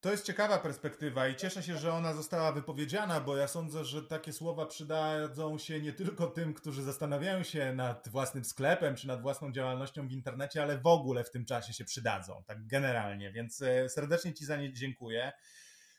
To 0.00 0.10
jest 0.10 0.24
ciekawa 0.24 0.58
perspektywa 0.58 1.28
i 1.28 1.36
cieszę 1.36 1.62
się, 1.62 1.78
że 1.78 1.92
ona 1.92 2.14
została 2.14 2.52
wypowiedziana, 2.52 3.20
bo 3.20 3.36
ja 3.36 3.48
sądzę, 3.48 3.84
że 3.84 4.02
takie 4.02 4.32
słowa 4.32 4.66
przydadzą 4.66 5.58
się 5.58 5.80
nie 5.80 5.92
tylko 5.92 6.26
tym, 6.26 6.54
którzy 6.54 6.82
zastanawiają 6.82 7.42
się 7.42 7.74
nad 7.74 8.08
własnym 8.08 8.44
sklepem 8.44 8.96
czy 8.96 9.06
nad 9.06 9.22
własną 9.22 9.52
działalnością 9.52 10.08
w 10.08 10.12
internecie, 10.12 10.62
ale 10.62 10.78
w 10.78 10.86
ogóle 10.86 11.24
w 11.24 11.30
tym 11.30 11.44
czasie 11.44 11.72
się 11.72 11.84
przydadzą, 11.84 12.42
tak 12.46 12.66
generalnie. 12.66 13.32
Więc 13.32 13.62
e, 13.62 13.88
serdecznie 13.88 14.34
Ci 14.34 14.44
za 14.44 14.56
nie 14.56 14.72
dziękuję. 14.72 15.32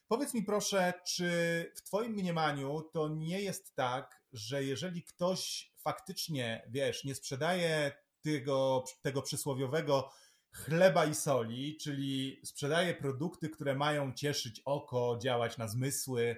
Powiedz 0.07 0.33
mi 0.33 0.43
proszę, 0.43 0.93
czy 1.05 1.29
w 1.75 1.81
Twoim 1.81 2.11
mniemaniu 2.11 2.81
to 2.93 3.09
nie 3.09 3.41
jest 3.41 3.75
tak, 3.75 4.21
że 4.33 4.63
jeżeli 4.63 5.03
ktoś 5.03 5.71
faktycznie, 5.77 6.63
wiesz, 6.69 7.03
nie 7.03 7.15
sprzedaje 7.15 7.91
tego, 8.21 8.83
tego 9.01 9.21
przysłowiowego 9.21 10.11
chleba 10.51 11.05
i 11.05 11.15
soli, 11.15 11.77
czyli 11.77 12.41
sprzedaje 12.43 12.93
produkty, 12.93 13.49
które 13.49 13.75
mają 13.75 14.13
cieszyć 14.13 14.61
oko, 14.65 15.19
działać 15.21 15.57
na 15.57 15.67
zmysły, 15.67 16.35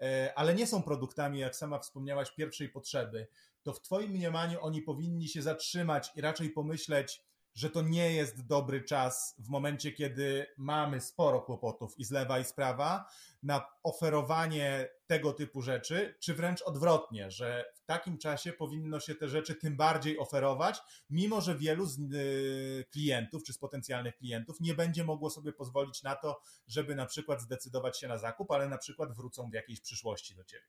e, 0.00 0.32
ale 0.36 0.54
nie 0.54 0.66
są 0.66 0.82
produktami, 0.82 1.38
jak 1.38 1.56
sama 1.56 1.78
wspomniałaś, 1.78 2.30
pierwszej 2.30 2.68
potrzeby, 2.68 3.26
to 3.62 3.72
w 3.72 3.80
Twoim 3.80 4.10
mniemaniu 4.10 4.58
oni 4.62 4.82
powinni 4.82 5.28
się 5.28 5.42
zatrzymać 5.42 6.10
i 6.16 6.20
raczej 6.20 6.50
pomyśleć, 6.50 7.22
że 7.56 7.70
to 7.70 7.82
nie 7.82 8.12
jest 8.12 8.46
dobry 8.46 8.82
czas 8.82 9.34
w 9.38 9.48
momencie, 9.48 9.92
kiedy 9.92 10.46
mamy 10.56 11.00
sporo 11.00 11.40
kłopotów 11.40 11.98
i 11.98 12.04
z 12.04 12.10
lewa 12.10 12.38
i 12.38 12.44
z 12.44 12.52
prawa 12.52 13.08
na 13.42 13.66
oferowanie 13.82 14.88
tego 15.06 15.32
typu 15.32 15.62
rzeczy, 15.62 16.14
czy 16.20 16.34
wręcz 16.34 16.62
odwrotnie, 16.62 17.30
że 17.30 17.72
w 17.74 17.84
takim 17.84 18.18
czasie 18.18 18.52
powinno 18.52 19.00
się 19.00 19.14
te 19.14 19.28
rzeczy 19.28 19.54
tym 19.54 19.76
bardziej 19.76 20.18
oferować, 20.18 20.80
mimo 21.10 21.40
że 21.40 21.54
wielu 21.54 21.86
z 21.86 21.98
y, 21.98 22.84
klientów 22.90 23.42
czy 23.44 23.52
z 23.52 23.58
potencjalnych 23.58 24.16
klientów 24.16 24.60
nie 24.60 24.74
będzie 24.74 25.04
mogło 25.04 25.30
sobie 25.30 25.52
pozwolić 25.52 26.02
na 26.02 26.16
to, 26.16 26.40
żeby 26.66 26.94
na 26.94 27.06
przykład 27.06 27.42
zdecydować 27.42 28.00
się 28.00 28.08
na 28.08 28.18
zakup, 28.18 28.50
ale 28.50 28.68
na 28.68 28.78
przykład 28.78 29.16
wrócą 29.16 29.50
w 29.50 29.54
jakiejś 29.54 29.80
przyszłości 29.80 30.34
do 30.34 30.44
ciebie. 30.44 30.66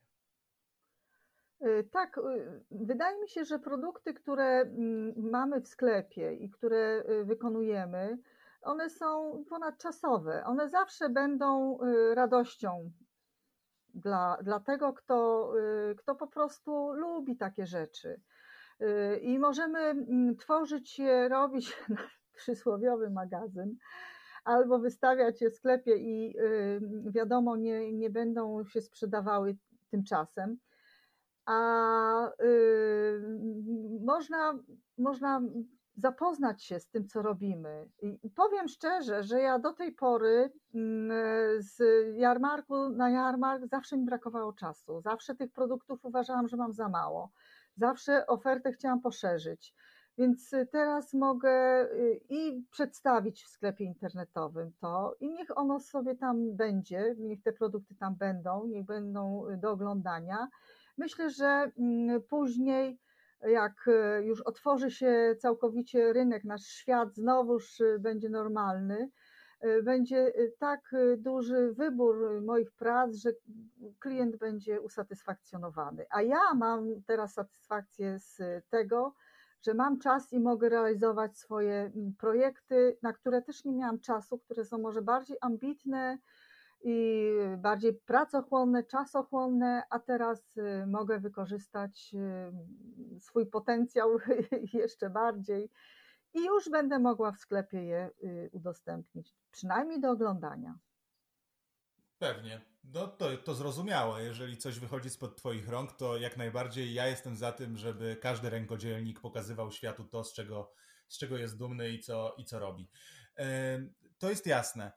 Y, 1.62 1.84
tak, 1.92 2.18
y, 2.18 2.64
wydaje 2.72 3.22
mi 3.22 3.30
się, 3.30 3.46
że 3.46 3.60
produkty, 3.60 4.14
które 4.14 4.62
mm, 4.62 5.14
mamy 5.32 5.62
w 5.62 5.68
sklepie 5.68 6.34
i 6.34 6.50
które 6.50 7.04
y, 7.10 7.26
wykonujemy, 7.26 8.18
one 8.62 8.90
są 8.90 9.44
ponadczasowe. 9.50 10.44
One 10.46 10.70
zawsze 10.70 11.10
będą 11.10 11.80
radością 12.14 12.92
dla, 13.94 14.38
dla 14.42 14.60
tego, 14.60 14.94
kto, 14.94 15.52
kto 15.98 16.16
po 16.16 16.28
prostu 16.28 16.94
lubi 16.94 17.38
takie 17.38 17.66
rzeczy. 17.66 18.22
I 19.22 19.40
możemy 19.40 19.80
mm, 19.80 20.36
tworzyć 20.36 21.00
je, 21.00 21.30
robić 21.30 21.78
przysłowiowy 22.38 23.10
magazyn, 23.10 23.76
albo 24.44 24.80
wystawiać 24.80 25.42
je 25.42 25.50
w 25.50 25.56
sklepie 25.56 25.96
i 25.96 26.36
wiadomo, 27.06 27.56
nie, 27.56 27.94
nie 27.94 28.10
będą 28.10 28.64
się 28.66 28.82
sprzedawały 28.82 29.58
tymczasem. 29.92 30.58
A 31.48 32.32
można, 34.02 34.54
można 34.98 35.42
zapoznać 35.96 36.64
się 36.64 36.80
z 36.80 36.90
tym, 36.90 37.08
co 37.08 37.22
robimy. 37.22 37.90
I 38.24 38.30
powiem 38.30 38.68
szczerze, 38.68 39.24
że 39.24 39.42
ja 39.42 39.60
do 39.60 39.74
tej 39.74 39.92
pory 39.92 40.52
mm, 40.76 41.12
z 41.62 41.82
jarmarku 42.18 42.90
na 42.90 43.10
jarmark 43.10 43.68
zawsze 43.68 43.98
mi 43.98 44.06
brakowało 44.06 44.54
czasu. 44.54 45.02
Zawsze 45.02 45.36
tych 45.36 45.52
produktów 45.52 46.06
uważałam, 46.06 46.48
że 46.48 46.58
mam 46.58 46.74
za 46.74 46.90
mało. 46.90 47.32
Zawsze 47.76 48.28
ofertę 48.28 48.72
chciałam 48.72 49.02
poszerzyć. 49.02 49.74
Więc 50.18 50.52
teraz 50.72 51.14
mogę 51.14 51.84
y, 51.92 52.22
i 52.30 52.64
przedstawić 52.72 53.44
w 53.44 53.48
sklepie 53.48 53.86
internetowym 53.86 54.72
to, 54.80 55.16
i 55.20 55.30
niech 55.30 55.58
ono 55.58 55.80
sobie 55.80 56.16
tam 56.16 56.56
będzie, 56.56 57.16
niech 57.18 57.42
te 57.44 57.54
produkty 57.54 57.96
tam 57.96 58.16
będą, 58.16 58.68
niech 58.68 58.86
będą 58.86 59.46
do 59.58 59.72
oglądania. 59.72 60.48
Myślę, 60.98 61.30
że 61.30 61.72
mm, 61.78 62.22
później 62.30 63.00
jak 63.42 63.88
e, 63.88 64.24
już 64.24 64.42
otworzy 64.42 64.92
się 64.92 65.36
całkowicie 65.40 66.14
rynek, 66.14 66.44
nasz 66.44 66.64
świat 66.64 67.16
znowuż 67.16 67.82
e, 67.82 68.00
będzie 68.00 68.30
normalny, 68.30 69.10
e, 69.60 69.82
będzie 69.82 70.34
tak 70.60 70.92
duży 71.18 71.74
wybór 71.74 72.42
moich 72.42 72.72
prac, 72.72 73.16
że 73.16 73.30
klient 74.00 74.38
będzie 74.38 74.82
usatysfakcjonowany. 74.82 76.06
A 76.10 76.22
ja 76.22 76.54
mam 76.56 77.02
teraz 77.06 77.34
satysfakcję 77.34 78.20
z 78.20 78.40
tego, 78.70 79.14
że 79.62 79.74
mam 79.74 80.00
czas 80.00 80.34
i 80.34 80.40
mogę 80.40 80.70
realizować 80.70 81.38
swoje 81.38 81.92
projekty, 82.20 82.98
na 83.02 83.14
które 83.14 83.42
też 83.42 83.66
nie 83.66 83.74
miałam 83.74 84.00
czasu, 84.00 84.40
które 84.40 84.66
są 84.66 84.78
może 84.78 85.02
bardziej 85.02 85.38
ambitne, 85.42 86.18
i 86.90 87.32
bardziej 87.58 87.94
pracochłonne, 87.94 88.84
czasochłonne, 88.84 89.84
a 89.90 90.00
teraz 90.00 90.58
y, 90.58 90.88
mogę 90.88 91.20
wykorzystać 91.20 92.16
y, 93.16 93.20
swój 93.20 93.46
potencjał 93.46 94.18
jeszcze 94.74 95.10
bardziej 95.10 95.70
i 96.34 96.46
już 96.46 96.70
będę 96.70 97.00
mogła 97.00 97.32
w 97.32 97.38
sklepie 97.38 97.84
je 97.84 98.12
y, 98.24 98.50
udostępnić, 98.52 99.36
przynajmniej 99.52 100.02
do 100.02 100.12
oglądania. 100.12 100.78
Pewnie. 102.20 102.62
No 102.84 103.08
to, 103.08 103.38
to 103.38 103.56
zrozumiałe. 103.56 104.24
Jeżeli 104.24 104.58
coś 104.58 104.80
wychodzi 104.80 105.10
spod 105.10 105.36
Twoich 105.36 105.70
rąk, 105.70 105.92
to 105.92 106.18
jak 106.18 106.38
najbardziej 106.38 106.94
ja 106.94 107.08
jestem 107.08 107.36
za 107.36 107.52
tym, 107.52 107.78
żeby 107.78 108.18
każdy 108.22 108.50
rękodzielnik 108.50 109.20
pokazywał 109.20 109.72
światu 109.72 110.04
to, 110.04 110.24
z 110.24 110.34
czego, 110.34 110.74
z 111.08 111.18
czego 111.18 111.38
jest 111.38 111.58
dumny 111.58 111.90
i 111.90 112.00
co, 112.00 112.36
i 112.38 112.46
co 112.46 112.60
robi. 112.60 112.90
To 114.18 114.30
jest 114.30 114.46
jasne. 114.46 114.92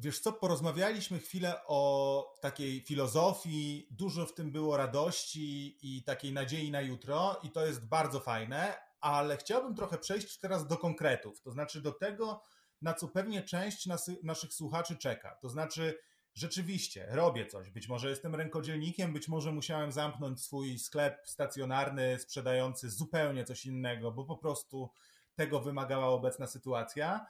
Wiesz 0.00 0.20
co, 0.20 0.32
porozmawialiśmy 0.32 1.18
chwilę 1.18 1.60
o 1.66 2.34
takiej 2.40 2.80
filozofii, 2.80 3.88
dużo 3.90 4.26
w 4.26 4.34
tym 4.34 4.52
było 4.52 4.76
radości 4.76 5.78
i 5.82 6.02
takiej 6.02 6.32
nadziei 6.32 6.70
na 6.70 6.80
jutro, 6.80 7.40
i 7.42 7.50
to 7.50 7.66
jest 7.66 7.86
bardzo 7.86 8.20
fajne, 8.20 8.74
ale 9.00 9.36
chciałbym 9.36 9.74
trochę 9.74 9.98
przejść 9.98 10.38
teraz 10.38 10.66
do 10.66 10.76
konkretów, 10.76 11.40
to 11.40 11.50
znaczy 11.50 11.80
do 11.80 11.92
tego, 11.92 12.42
na 12.82 12.94
co 12.94 13.08
pewnie 13.08 13.42
część 13.42 13.86
nas, 13.86 14.10
naszych 14.22 14.54
słuchaczy 14.54 14.96
czeka. 14.96 15.38
To 15.42 15.48
znaczy, 15.48 15.98
rzeczywiście 16.34 17.06
robię 17.10 17.46
coś. 17.46 17.70
Być 17.70 17.88
może 17.88 18.10
jestem 18.10 18.34
rękodzielnikiem, 18.34 19.12
być 19.12 19.28
może 19.28 19.52
musiałem 19.52 19.92
zamknąć 19.92 20.40
swój 20.40 20.78
sklep 20.78 21.20
stacjonarny, 21.24 22.18
sprzedający 22.18 22.90
zupełnie 22.90 23.44
coś 23.44 23.66
innego, 23.66 24.12
bo 24.12 24.24
po 24.24 24.36
prostu 24.36 24.90
tego 25.34 25.60
wymagała 25.60 26.06
obecna 26.06 26.46
sytuacja. 26.46 27.26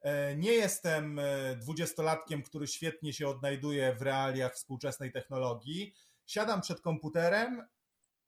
E, 0.00 0.36
nie 0.36 0.52
jestem 0.52 1.18
e, 1.18 1.56
dwudziestolatkiem, 1.56 2.42
który 2.42 2.66
świetnie 2.66 3.12
się 3.12 3.28
odnajduje 3.28 3.94
w 3.94 4.02
realiach 4.02 4.54
współczesnej 4.54 5.12
technologii. 5.12 5.94
Siadam 6.26 6.60
przed 6.60 6.80
komputerem, 6.80 7.62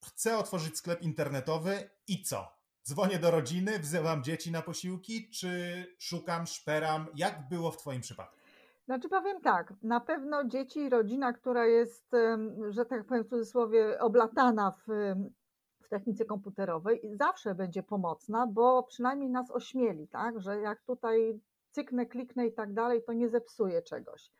chcę 0.04 0.38
otworzyć 0.38 0.76
sklep 0.76 1.02
internetowy 1.02 1.90
i 2.08 2.22
co? 2.22 2.62
Dzwonię 2.84 3.18
do 3.18 3.30
rodziny, 3.30 3.78
wzywam 3.78 4.22
dzieci 4.22 4.52
na 4.52 4.62
posiłki, 4.62 5.30
czy 5.30 5.84
szukam, 5.98 6.46
szperam? 6.46 7.06
Jak 7.14 7.48
było 7.48 7.70
w 7.70 7.76
Twoim 7.76 8.00
przypadku? 8.00 8.36
Znaczy 8.84 9.08
powiem 9.08 9.40
tak, 9.40 9.74
na 9.82 10.00
pewno 10.00 10.44
dzieci 10.44 10.80
i 10.80 10.88
rodzina, 10.88 11.32
która 11.32 11.66
jest, 11.66 12.10
że 12.68 12.84
tak 12.84 13.06
powiem 13.06 13.24
w 13.24 13.28
cudzysłowie, 13.28 14.00
oblatana 14.00 14.70
w, 14.70 14.86
w 15.82 15.88
technice 15.88 16.24
komputerowej, 16.24 17.00
zawsze 17.12 17.54
będzie 17.54 17.82
pomocna, 17.82 18.46
bo 18.46 18.82
przynajmniej 18.82 19.30
nas 19.30 19.50
ośmieli, 19.50 20.08
tak, 20.08 20.40
że 20.40 20.60
jak 20.60 20.82
tutaj 20.82 21.40
cyknę, 21.72 22.06
kliknę 22.06 22.46
i 22.46 22.52
tak 22.52 22.72
dalej, 22.72 23.02
to 23.06 23.12
nie 23.12 23.28
zepsuje 23.28 23.82
czegoś. 23.82 24.30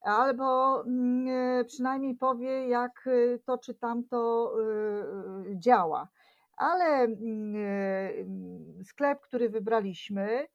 Albo 0.00 0.80
mm, 0.84 1.28
e, 1.28 1.64
przynajmniej 1.64 2.14
powie, 2.14 2.68
jak 2.68 3.06
e, 3.06 3.38
to 3.38 3.58
czy 3.58 3.74
tamto 3.74 4.52
e, 4.60 5.58
działa. 5.58 6.08
Ale 6.56 6.86
mm, 6.86 8.84
sklep, 8.84 9.20
który 9.20 9.48
wybraliśmy, 9.48 10.46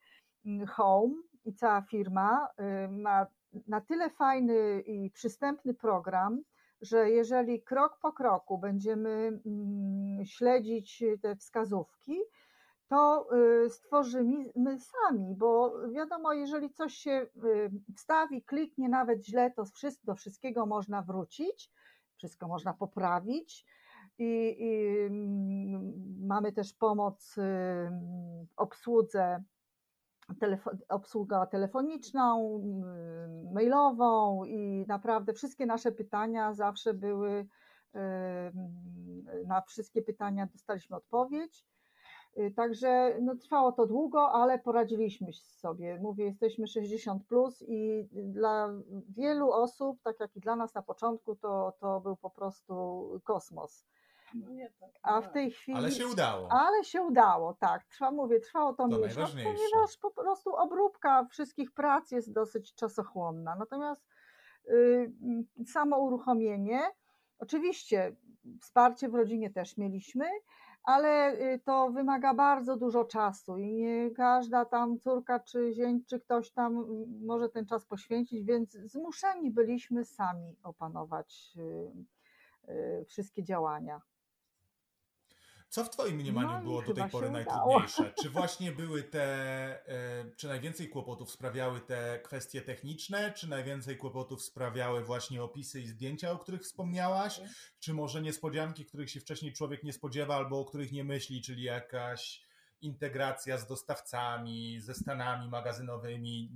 mm, 0.46 0.68
Home 0.68 1.16
i 1.46 1.54
cała 1.54 1.82
firma 1.82 2.48
ma 2.90 3.26
na 3.68 3.82
tyle 3.82 4.10
fajny 4.10 4.82
i 4.82 5.12
przystępny 5.12 5.74
program, 5.74 6.42
że 6.82 7.10
jeżeli 7.10 7.62
krok 7.62 8.00
po 8.02 8.14
kroku 8.14 8.58
będziemy 8.58 9.40
śledzić 10.26 11.04
te 11.22 11.36
wskazówki, 11.36 12.20
to 12.88 13.28
y, 13.66 13.70
stworzymy 13.70 14.80
sami, 14.80 15.36
bo 15.38 15.74
wiadomo, 15.90 16.34
jeżeli 16.34 16.70
coś 16.70 16.94
się 16.94 17.28
y, 17.44 17.72
wstawi, 17.96 18.44
kliknie 18.44 18.90
nawet 18.90 19.26
źle, 19.26 19.52
to 19.52 19.64
do 20.04 20.16
wszystkiego 20.16 20.66
można 20.66 21.02
wrócić, 21.02 21.72
wszystko 22.18 22.48
można 22.48 22.74
poprawić. 22.74 23.66
I, 24.18 24.56
i 24.60 24.98
mm, 25.00 25.94
mamy 26.28 26.52
też 26.52 26.74
pomoc 26.74 27.38
y, 27.38 27.42
w 28.48 28.54
obsłudze 28.58 29.44
obsługa 30.90 31.46
telefoniczną, 31.46 32.60
mailową 33.54 34.44
i 34.46 34.86
naprawdę 34.88 35.34
wszystkie 35.34 35.66
nasze 35.66 35.92
pytania 35.92 36.54
zawsze 36.54 36.94
były, 36.94 37.48
na 39.48 39.62
wszystkie 39.62 40.02
pytania 40.02 40.48
dostaliśmy 40.54 40.96
odpowiedź. 40.96 41.66
Y, 42.40 42.52
także 42.52 43.18
no, 43.22 43.36
trwało 43.36 43.72
to 43.72 43.86
długo, 43.86 44.32
ale 44.32 44.60
poradziliśmy 44.60 45.34
sobie. 45.34 46.00
Mówię, 46.02 46.26
jesteśmy 46.26 46.68
60 46.68 47.28
plus 47.28 47.64
i 47.68 48.08
dla 48.12 48.70
wielu 49.10 49.52
osób, 49.52 50.02
tak 50.04 50.20
jak 50.20 50.36
i 50.36 50.40
dla 50.40 50.56
nas 50.56 50.74
na 50.74 50.82
początku, 50.82 51.36
to, 51.36 51.74
to 51.80 52.00
był 52.00 52.16
po 52.16 52.30
prostu 52.30 52.74
kosmos. 53.24 53.86
No 54.34 54.50
tak, 54.80 54.90
A 55.02 55.22
w 55.22 55.32
tej 55.32 55.52
chwili. 55.52 55.78
Ale 55.78 55.92
się 55.92 56.08
udało. 56.08 56.52
Ale 56.52 56.84
się 56.84 57.02
udało, 57.02 57.54
tak. 57.54 57.86
Trwa, 57.86 58.12
mówię, 58.12 58.40
trwało 58.40 58.74
to, 58.74 58.90
to 58.90 59.00
miesiąc, 59.00 59.32
ponieważ 59.32 59.98
po 60.02 60.12
prostu 60.12 60.56
obróbka 60.56 61.26
wszystkich 61.26 61.72
prac 61.74 62.12
jest 62.12 62.34
dosyć 62.34 62.76
czasochłonna. 62.76 63.56
Natomiast 63.56 64.06
y, 64.70 65.14
samo 65.66 65.98
uruchomienie, 65.98 66.82
oczywiście 67.40 68.16
wsparcie 68.62 69.10
w 69.10 69.16
rodzinie 69.16 69.50
też 69.50 69.78
mieliśmy, 69.78 70.26
ale 70.86 71.34
y, 71.54 71.60
to 71.60 71.90
wymaga 71.92 72.34
bardzo 72.34 72.78
dużo 72.78 73.06
czasu 73.06 73.58
i 73.58 73.74
nie 73.74 74.12
każda 74.12 74.66
tam 74.66 75.00
córka 75.00 75.40
czy 75.40 75.74
zięć, 75.74 76.08
czy 76.08 76.20
ktoś 76.20 76.52
tam 76.52 76.86
może 77.26 77.50
ten 77.50 77.66
czas 77.66 77.86
poświęcić, 77.86 78.44
więc 78.44 78.72
zmuszeni 78.72 79.52
byliśmy 79.52 80.06
sami 80.06 80.56
opanować 80.64 81.58
y, 81.58 82.72
y, 82.72 83.06
wszystkie 83.06 83.44
działania. 83.44 84.02
Co 85.70 85.84
w 85.84 85.90
Twoim 85.90 86.16
mniemaniu 86.16 86.48
no 86.48 86.62
było 86.62 86.82
do 86.82 86.94
tej 86.94 87.10
pory 87.10 87.32
najtrudniejsze? 87.32 88.14
Czy 88.22 88.30
właśnie 88.30 88.72
były 88.72 89.04
te, 89.04 89.24
e, 89.90 90.26
czy 90.38 90.48
najwięcej 90.48 90.90
kłopotów 90.90 91.32
sprawiały 91.32 91.82
te 91.82 92.20
kwestie 92.20 92.62
techniczne, 92.62 93.34
czy 93.34 93.50
najwięcej 93.50 93.98
kłopotów 93.98 94.44
sprawiały 94.44 95.04
właśnie 95.04 95.44
opisy 95.44 95.82
i 95.82 95.88
zdjęcia, 95.88 96.32
o 96.32 96.38
których 96.38 96.62
wspomniałaś? 96.62 97.42
Czy 97.80 97.94
może 97.94 98.22
niespodzianki, 98.22 98.86
których 98.86 99.10
się 99.12 99.20
wcześniej 99.20 99.54
człowiek 99.54 99.84
nie 99.84 99.94
spodziewa 99.94 100.36
albo 100.36 100.60
o 100.60 100.66
których 100.66 100.92
nie 100.92 101.04
myśli, 101.04 101.42
czyli 101.42 101.64
jakaś 101.64 102.42
integracja 102.82 103.58
z 103.58 103.68
dostawcami, 103.68 104.82
ze 104.82 104.94
stanami 104.94 105.50
magazynowymi? 105.50 106.52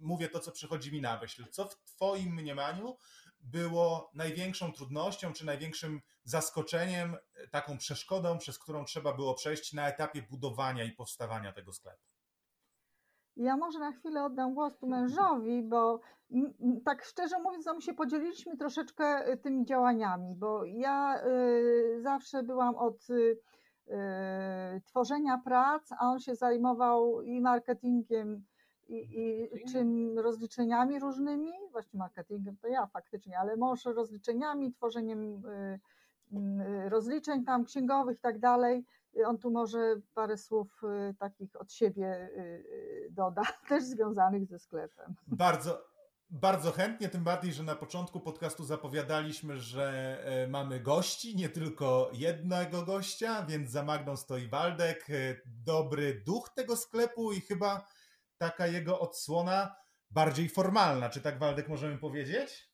Mówię 0.00 0.28
to, 0.28 0.40
co 0.40 0.52
przychodzi 0.52 0.92
mi 0.92 1.00
na 1.00 1.20
myśl. 1.20 1.44
Co 1.50 1.64
w 1.64 1.74
Twoim 1.74 2.34
mniemaniu 2.34 2.96
było 3.42 4.10
największą 4.14 4.72
trudnością 4.72 5.32
czy 5.32 5.46
największym 5.46 6.00
zaskoczeniem, 6.24 7.16
e, 7.34 7.48
taką 7.48 7.78
przeszkodą, 7.78 8.38
przez 8.38 8.58
którą 8.58 8.84
trzeba 8.84 9.12
było 9.12 9.34
przejść 9.34 9.72
na 9.72 9.88
etapie 9.88 10.22
budowania 10.30 10.84
i 10.84 10.92
powstawania 10.92 11.52
tego 11.52 11.72
sklepu? 11.72 12.02
Ja 13.36 13.56
może 13.56 13.78
na 13.78 13.92
chwilę 13.92 14.24
oddam 14.24 14.54
głos 14.54 14.78
tu 14.78 14.86
mężowi, 14.86 15.62
bo 15.62 16.00
tak 16.84 17.04
szczerze 17.04 17.38
mówiąc, 17.38 17.66
no 17.66 17.74
my 17.74 17.82
się 17.82 17.94
podzieliliśmy 17.94 18.56
troszeczkę 18.56 19.04
e, 19.04 19.36
tymi 19.36 19.64
działaniami, 19.64 20.34
bo 20.36 20.64
ja 20.64 21.24
y, 21.26 22.02
zawsze 22.02 22.42
byłam 22.42 22.76
od 22.76 23.10
y, 23.10 23.40
tworzenia 24.86 25.38
prac, 25.38 25.92
a 25.98 26.10
on 26.10 26.20
się 26.20 26.34
zajmował 26.34 27.22
i 27.22 27.40
marketingiem, 27.40 28.44
I, 29.00 29.48
i 29.62 29.72
czym 29.72 30.18
rozliczeniami 30.18 30.98
różnymi, 30.98 31.52
właśnie 31.70 31.98
marketingiem 31.98 32.56
to 32.56 32.68
ja 32.68 32.86
faktycznie, 32.86 33.38
ale 33.38 33.56
może 33.56 33.92
rozliczeniami, 33.92 34.72
tworzeniem 34.72 35.46
y, 35.46 35.80
y, 36.32 36.88
rozliczeń 36.88 37.44
tam 37.44 37.64
księgowych 37.64 38.18
i 38.18 38.20
tak 38.20 38.38
dalej. 38.38 38.84
On 39.26 39.38
tu 39.38 39.50
może 39.50 39.96
parę 40.14 40.36
słów 40.36 40.82
y, 41.10 41.14
takich 41.14 41.60
od 41.60 41.72
siebie 41.72 42.28
doda, 43.10 43.42
też 43.68 43.84
związanych 43.84 44.46
ze 44.46 44.58
sklepem. 44.58 45.14
Bardzo, 45.26 45.84
bardzo 46.32 46.72
chętnie, 46.72 47.08
tym 47.08 47.24
bardziej, 47.24 47.52
że 47.52 47.62
na 47.62 47.76
początku 47.76 48.20
podcastu 48.20 48.64
zapowiadaliśmy, 48.64 49.58
że 49.58 50.18
e, 50.24 50.48
mamy 50.48 50.80
gości, 50.80 51.36
nie 51.36 51.48
tylko 51.48 52.10
jednego 52.12 52.82
gościa, 52.82 53.46
więc 53.48 53.70
za 53.70 53.82
Magdą 53.82 54.16
stoi 54.16 54.48
Waldek, 54.48 55.10
e, 55.10 55.14
dobry 55.46 56.22
duch 56.26 56.48
tego 56.48 56.76
sklepu 56.76 57.32
i 57.32 57.40
chyba 57.40 57.86
taka 58.42 58.66
jego 58.66 59.00
odsłona 59.00 59.76
bardziej 60.10 60.48
formalna. 60.48 61.08
Czy 61.08 61.20
tak, 61.20 61.38
Waldek, 61.38 61.68
możemy 61.68 61.98
powiedzieć? 61.98 62.72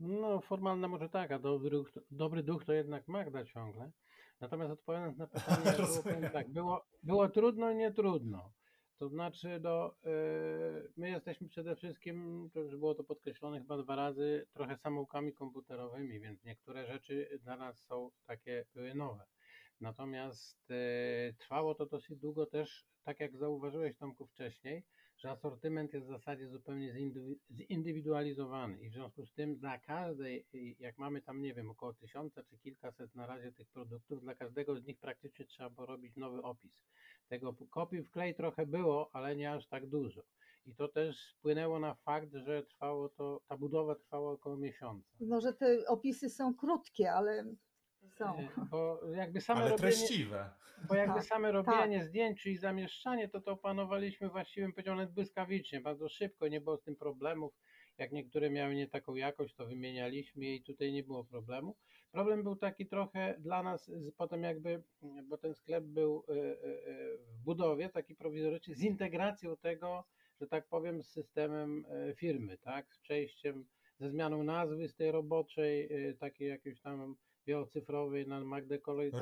No, 0.00 0.40
formalna 0.40 0.88
może 0.88 1.08
tak, 1.08 1.32
a 1.32 1.38
dobry 1.38 1.70
duch, 1.70 1.90
dobry 2.10 2.42
duch 2.42 2.64
to 2.64 2.72
jednak 2.72 3.08
Magda 3.08 3.44
ciągle. 3.44 3.90
Natomiast 4.40 4.72
odpowiadając 4.72 5.18
na 5.18 5.26
pytanie, 5.26 5.72
było, 5.76 6.30
tak, 6.32 6.52
było, 6.52 6.86
było 7.02 7.28
trudno, 7.28 7.72
nie 7.72 7.92
trudno. 7.92 8.52
To 8.98 9.08
znaczy, 9.08 9.60
no, 9.62 9.94
yy, 10.04 10.92
my 10.96 11.10
jesteśmy 11.10 11.48
przede 11.48 11.76
wszystkim, 11.76 12.48
to 12.54 12.60
już 12.60 12.76
było 12.76 12.94
to 12.94 13.04
podkreślone 13.04 13.58
chyba 13.58 13.78
dwa 13.78 13.96
razy, 13.96 14.46
trochę 14.52 14.76
samoułkami 14.76 15.32
komputerowymi, 15.32 16.20
więc 16.20 16.44
niektóre 16.44 16.86
rzeczy 16.86 17.40
dla 17.42 17.56
nas 17.56 17.84
są 17.84 18.10
takie, 18.26 18.64
były 18.74 18.94
nowe. 18.94 19.24
Natomiast 19.80 20.68
yy, 20.68 21.34
trwało 21.38 21.74
to 21.74 21.86
dosyć 21.86 22.18
długo 22.18 22.46
też, 22.46 22.91
tak 23.04 23.20
jak 23.20 23.36
zauważyłeś 23.36 23.96
Tomku 23.96 24.26
wcześniej, 24.26 24.82
że 25.16 25.30
asortyment 25.30 25.92
jest 25.92 26.06
w 26.06 26.10
zasadzie 26.10 26.48
zupełnie 26.48 26.94
zindywidualizowany 27.50 28.80
i 28.80 28.90
w 28.90 28.92
związku 28.92 29.26
z 29.26 29.32
tym 29.32 29.56
dla 29.56 29.78
każdej, 29.78 30.46
jak 30.78 30.98
mamy 30.98 31.22
tam, 31.22 31.42
nie 31.42 31.54
wiem, 31.54 31.70
około 31.70 31.94
tysiąca 31.94 32.42
czy 32.42 32.58
kilkaset 32.58 33.14
na 33.14 33.26
razie 33.26 33.52
tych 33.52 33.68
produktów, 33.68 34.20
dla 34.20 34.34
każdego 34.34 34.76
z 34.76 34.84
nich 34.84 34.98
praktycznie 34.98 35.44
trzeba 35.44 35.70
porobić 35.70 36.16
nowy 36.16 36.42
opis. 36.42 36.82
Tego 37.28 37.54
kopii 37.70 38.02
wklej 38.02 38.34
trochę 38.34 38.66
było, 38.66 39.10
ale 39.12 39.36
nie 39.36 39.52
aż 39.52 39.68
tak 39.68 39.86
dużo. 39.86 40.22
I 40.66 40.74
to 40.74 40.88
też 40.88 41.34
wpłynęło 41.38 41.78
na 41.78 41.94
fakt, 41.94 42.32
że 42.32 42.62
trwało 42.62 43.08
to, 43.08 43.40
ta 43.48 43.56
budowa 43.56 43.94
trwała 43.94 44.32
około 44.32 44.56
miesiąca. 44.56 45.08
Może 45.20 45.52
te 45.52 45.86
opisy 45.88 46.30
są 46.30 46.54
krótkie, 46.54 47.12
ale 47.12 47.44
są. 48.12 48.38
E, 48.38 48.48
bo 48.70 49.00
jakby 49.14 49.40
same 49.40 49.60
ale 49.60 49.70
robienie, 49.70 49.90
treściwe. 49.90 50.50
Bo 50.88 50.94
jakby 50.94 51.14
tak, 51.14 51.24
same 51.24 51.52
robienie 51.52 51.98
tak. 51.98 52.08
zdjęć 52.08 52.46
i 52.46 52.56
zamieszczanie, 52.56 53.28
to 53.28 53.40
to 53.40 53.52
opanowaliśmy 53.52 54.30
powiedział 54.30 54.96
nawet 54.96 55.12
błyskawicznie, 55.12 55.80
bardzo 55.80 56.08
szybko, 56.08 56.48
nie 56.48 56.60
było 56.60 56.76
z 56.76 56.82
tym 56.82 56.96
problemów. 56.96 57.54
Jak 57.98 58.12
niektóre 58.12 58.50
miały 58.50 58.74
nie 58.74 58.88
taką 58.88 59.14
jakość, 59.14 59.54
to 59.54 59.66
wymienialiśmy 59.66 60.44
i 60.44 60.62
tutaj 60.62 60.92
nie 60.92 61.02
było 61.02 61.24
problemu. 61.24 61.76
Problem 62.10 62.42
był 62.42 62.56
taki 62.56 62.86
trochę 62.86 63.34
dla 63.38 63.62
nas, 63.62 63.90
potem 64.16 64.42
jakby, 64.42 64.82
bo 65.28 65.38
ten 65.38 65.54
sklep 65.54 65.84
był 65.84 66.24
e, 66.28 66.32
e, 66.32 66.56
w 67.18 67.42
budowie, 67.44 67.88
taki 67.88 68.14
prowizoryczny, 68.14 68.74
z 68.74 68.82
integracją 68.82 69.56
tego, 69.56 70.04
że 70.40 70.46
tak 70.46 70.68
powiem, 70.68 71.02
z 71.02 71.08
systemem 71.08 71.84
firmy, 72.16 72.58
tak, 72.58 72.94
z 72.94 73.00
przejściem, 73.00 73.66
ze 73.98 74.10
zmianą 74.10 74.42
nazwy 74.42 74.88
z 74.88 74.94
tej 74.94 75.12
roboczej, 75.12 75.88
takiej 76.18 76.48
jakiejś 76.48 76.80
tam 76.80 77.16
biocyfrowej 77.46 78.26
na 78.26 78.40
Magdę 78.44 78.78
Kolej 78.78 79.08
i 79.08 79.12
tak, 79.12 79.20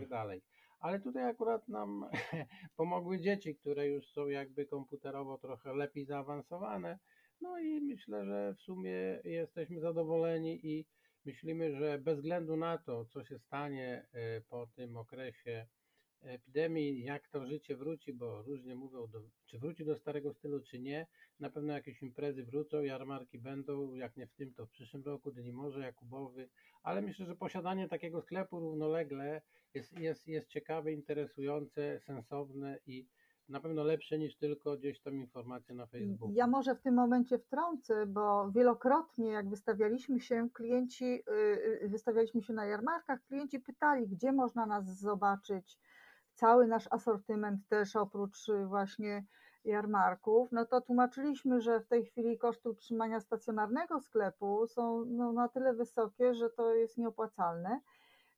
tak 0.00 0.08
dalej. 0.08 0.42
Ale 0.80 1.00
tutaj 1.00 1.24
akurat 1.24 1.68
nam 1.68 2.04
pomogły 2.76 3.20
dzieci, 3.20 3.56
które 3.56 3.88
już 3.88 4.06
są 4.06 4.26
jakby 4.26 4.66
komputerowo 4.66 5.38
trochę 5.38 5.74
lepiej 5.74 6.04
zaawansowane. 6.04 6.98
No 7.40 7.58
i 7.58 7.80
myślę, 7.80 8.24
że 8.24 8.54
w 8.54 8.60
sumie 8.60 9.20
jesteśmy 9.24 9.80
zadowoleni 9.80 10.66
i 10.66 10.86
myślimy, 11.24 11.76
że 11.76 11.98
bez 11.98 12.16
względu 12.16 12.56
na 12.56 12.78
to, 12.78 13.04
co 13.04 13.24
się 13.24 13.38
stanie 13.38 14.06
e, 14.12 14.40
po 14.40 14.66
tym 14.66 14.96
okresie 14.96 15.66
epidemii, 16.24 17.04
jak 17.04 17.28
to 17.28 17.46
życie 17.46 17.76
wróci, 17.76 18.12
bo 18.12 18.42
różnie 18.42 18.74
mówią, 18.74 19.06
do, 19.06 19.22
czy 19.46 19.58
wróci 19.58 19.84
do 19.84 19.96
starego 19.96 20.32
stylu, 20.32 20.60
czy 20.60 20.78
nie. 20.78 21.06
Na 21.40 21.50
pewno 21.50 21.72
jakieś 21.72 22.02
imprezy 22.02 22.44
wrócą, 22.44 22.82
jarmarki 22.82 23.38
będą, 23.38 23.94
jak 23.94 24.16
nie 24.16 24.26
w 24.26 24.34
tym, 24.34 24.54
to 24.54 24.66
w 24.66 24.70
przyszłym 24.70 25.02
roku, 25.02 25.30
Dni 25.30 25.52
Morza, 25.52 25.80
Jakubowy, 25.80 26.48
ale 26.82 27.02
myślę, 27.02 27.26
że 27.26 27.36
posiadanie 27.36 27.88
takiego 27.88 28.22
sklepu 28.22 28.60
równolegle 28.60 29.42
jest, 29.74 29.98
jest, 29.98 30.26
jest 30.26 30.48
ciekawe, 30.48 30.92
interesujące, 30.92 32.00
sensowne 32.00 32.78
i 32.86 33.06
na 33.48 33.60
pewno 33.60 33.84
lepsze 33.84 34.18
niż 34.18 34.36
tylko 34.36 34.76
gdzieś 34.76 35.00
tam 35.00 35.14
informacje 35.14 35.74
na 35.74 35.86
Facebooku. 35.86 36.32
Ja 36.34 36.46
może 36.46 36.74
w 36.74 36.80
tym 36.80 36.94
momencie 36.94 37.38
wtrącę, 37.38 38.06
bo 38.06 38.50
wielokrotnie 38.50 39.28
jak 39.28 39.48
wystawialiśmy 39.48 40.20
się, 40.20 40.48
klienci, 40.52 41.04
y, 41.04 41.82
y, 41.84 41.88
wystawialiśmy 41.88 42.42
się 42.42 42.52
na 42.52 42.66
jarmarkach, 42.66 43.24
klienci 43.24 43.60
pytali, 43.60 44.08
gdzie 44.08 44.32
można 44.32 44.66
nas 44.66 45.00
zobaczyć, 45.00 45.78
cały 46.34 46.66
nasz 46.66 46.88
asortyment 46.90 47.68
też 47.68 47.96
oprócz 47.96 48.48
y, 48.48 48.66
właśnie 48.66 49.24
jarmarków, 49.64 50.52
no 50.52 50.66
to 50.66 50.80
tłumaczyliśmy, 50.80 51.60
że 51.60 51.80
w 51.80 51.86
tej 51.86 52.04
chwili 52.04 52.38
koszty 52.38 52.70
utrzymania 52.70 53.20
stacjonarnego 53.20 54.00
sklepu 54.00 54.66
są 54.66 55.04
no, 55.04 55.32
na 55.32 55.48
tyle 55.48 55.74
wysokie, 55.74 56.34
że 56.34 56.50
to 56.50 56.74
jest 56.74 56.98
nieopłacalne. 56.98 57.80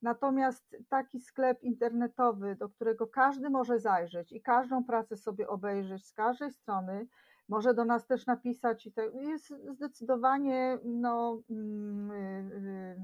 Natomiast 0.02 0.76
taki 0.88 1.20
sklep 1.20 1.62
internetowy, 1.62 2.56
do 2.56 2.68
którego 2.68 3.06
każdy 3.06 3.50
może 3.50 3.78
zajrzeć 3.78 4.32
i 4.32 4.42
każdą 4.42 4.84
pracę 4.84 5.16
sobie 5.16 5.48
obejrzeć 5.48 6.06
z 6.06 6.12
każdej 6.12 6.50
strony, 6.50 7.06
może 7.48 7.74
do 7.74 7.84
nas 7.84 8.06
też 8.06 8.26
napisać 8.26 8.86
i 8.86 8.92
to 8.92 9.02
jest 9.02 9.54
zdecydowanie 9.68 10.78
no, 10.84 11.42
mm, 11.50 12.10
y, 12.10 12.96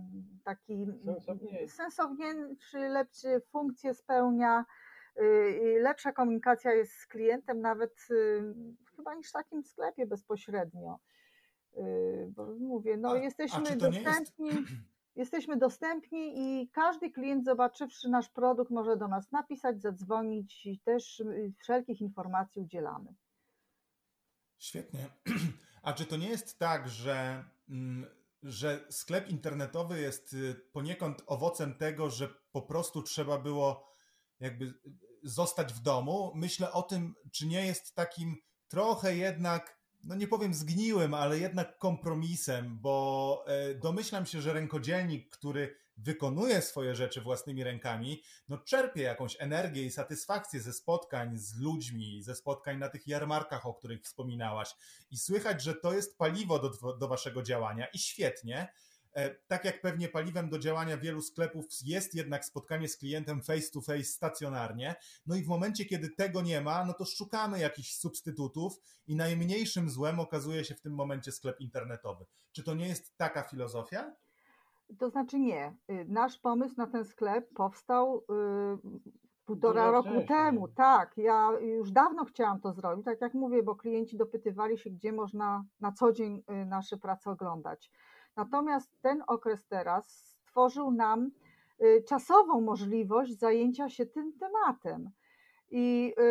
taki 0.44 0.87
sensowniejszy, 1.68 2.79
lepsze 2.79 3.40
funkcje 3.40 3.94
spełnia, 3.94 4.64
y, 5.20 5.79
lepsza 5.83 6.12
komunikacja 6.12 6.72
jest 6.72 6.92
z 6.92 7.07
klientem 7.07 7.61
nawet 7.61 7.94
y, 8.11 8.55
chyba 8.96 9.14
niż 9.14 9.29
w 9.29 9.33
takim 9.33 9.64
sklepie 9.64 10.07
bezpośrednio. 10.07 10.98
Bo 12.29 12.46
mówię, 12.61 12.96
no 12.96 13.11
a, 13.11 13.18
jesteśmy 13.18 13.70
a 13.72 13.76
dostępni. 13.76 14.46
Jest... 14.46 14.59
Jesteśmy 15.16 15.57
dostępni 15.57 16.33
i 16.35 16.68
każdy 16.68 17.11
klient 17.11 17.44
zobaczywszy 17.44 18.09
nasz 18.09 18.29
produkt 18.29 18.70
może 18.70 18.96
do 18.96 19.09
nas 19.09 19.33
napisać, 19.33 19.83
zadzwonić 19.83 20.66
i 20.66 20.79
też 20.79 21.22
wszelkich 21.59 22.00
informacji 22.00 22.62
udzielamy. 22.62 23.14
Świetnie. 24.61 25.09
A 25.83 25.92
czy 25.92 26.07
to 26.07 26.16
nie 26.16 26.29
jest 26.29 26.59
tak, 26.59 26.88
że, 26.88 27.44
mm, 27.68 28.07
że 28.42 28.87
sklep 28.90 29.29
internetowy 29.29 30.01
jest 30.01 30.33
y, 30.33 30.55
poniekąd 30.73 31.23
owocem 31.27 31.75
tego, 31.75 32.11
że 32.11 32.29
po 32.53 32.62
prostu 32.62 33.03
trzeba 33.03 33.38
było 33.38 33.94
jakby 34.40 34.75
zostać 35.23 35.73
w 35.73 35.81
domu? 35.81 36.33
Myślę 36.35 36.73
o 36.73 36.83
tym, 36.83 37.14
czy 37.33 37.46
nie 37.46 37.66
jest 37.66 37.94
takim 37.94 38.37
trochę 38.68 39.16
jednak 39.16 39.81
no 40.05 40.14
nie 40.14 40.29
powiem 40.29 40.55
zgniłym, 40.55 41.14
ale 41.14 41.38
jednak 41.38 41.79
kompromisem, 41.79 42.79
bo 42.81 43.44
e, 43.46 43.75
domyślam 43.75 44.27
się, 44.27 44.40
że 44.40 44.53
rękodzielnik, 44.53 45.31
który 45.31 45.77
wykonuje 46.02 46.62
swoje 46.62 46.94
rzeczy 46.94 47.20
własnymi 47.20 47.64
rękami, 47.64 48.22
no 48.48 48.58
czerpie 48.58 49.02
jakąś 49.02 49.36
energię 49.38 49.84
i 49.84 49.90
satysfakcję 49.90 50.60
ze 50.60 50.72
spotkań 50.72 51.38
z 51.38 51.56
ludźmi, 51.56 52.22
ze 52.22 52.34
spotkań 52.34 52.78
na 52.78 52.88
tych 52.88 53.06
jarmarkach, 53.06 53.66
o 53.66 53.74
których 53.74 54.02
wspominałaś. 54.02 54.74
I 55.10 55.18
słychać, 55.18 55.62
że 55.62 55.74
to 55.74 55.92
jest 55.92 56.18
paliwo 56.18 56.58
do, 56.58 56.96
do 56.96 57.08
waszego 57.08 57.42
działania 57.42 57.86
i 57.86 57.98
świetnie. 57.98 58.72
E, 59.16 59.34
tak 59.34 59.64
jak 59.64 59.80
pewnie 59.80 60.08
paliwem 60.08 60.48
do 60.48 60.58
działania 60.58 60.96
wielu 60.96 61.22
sklepów 61.22 61.66
jest 61.82 62.14
jednak 62.14 62.44
spotkanie 62.44 62.88
z 62.88 62.96
klientem 62.96 63.42
face 63.42 63.70
to 63.70 63.80
face 63.80 64.04
stacjonarnie. 64.04 64.94
No 65.26 65.36
i 65.36 65.42
w 65.42 65.48
momencie, 65.48 65.84
kiedy 65.84 66.10
tego 66.10 66.42
nie 66.42 66.60
ma, 66.60 66.84
no 66.84 66.94
to 66.94 67.04
szukamy 67.04 67.58
jakichś 67.58 67.94
substytutów 67.94 68.80
i 69.06 69.16
najmniejszym 69.16 69.90
złem 69.90 70.20
okazuje 70.20 70.64
się 70.64 70.74
w 70.74 70.80
tym 70.80 70.94
momencie 70.94 71.32
sklep 71.32 71.60
internetowy. 71.60 72.26
Czy 72.52 72.62
to 72.62 72.74
nie 72.74 72.88
jest 72.88 73.16
taka 73.16 73.42
filozofia? 73.42 74.16
To 74.98 75.11
znaczy 75.11 75.38
nie. 75.38 75.76
Y, 75.90 76.07
nasz 76.09 76.38
pomysł 76.38 76.74
na 76.76 76.87
ten 76.87 77.05
sklep 77.05 77.48
powstał 77.55 78.24
yy, 78.29 79.00
półtora 79.44 79.90
roku 79.90 80.09
temu. 80.29 80.68
Tak, 80.68 81.12
ja 81.16 81.48
już 81.61 81.92
dawno 81.92 82.24
chciałam 82.24 82.61
to 82.61 82.72
zrobić, 82.72 83.05
tak 83.05 83.20
jak 83.20 83.35
mówię, 83.35 83.62
bo 83.62 83.76
klienci 83.76 84.16
dopytywali 84.16 84.79
się, 84.79 84.90
gdzie 84.90 85.12
można 85.12 85.64
na 85.81 85.92
co 85.92 86.12
dzień 86.12 86.42
y, 86.62 86.66
nasze 86.66 86.96
prace 86.96 87.31
oglądać. 87.31 87.90
Natomiast 88.37 89.00
ten 89.00 89.22
okres 89.26 89.66
teraz 89.66 90.37
stworzył 90.46 90.90
nam 90.90 91.31
y, 91.83 92.05
czasową 92.09 92.61
możliwość 92.61 93.38
zajęcia 93.38 93.88
się 93.88 94.07
tym 94.07 94.33
tematem. 94.33 95.11
I 95.70 96.14
y, 96.18 96.22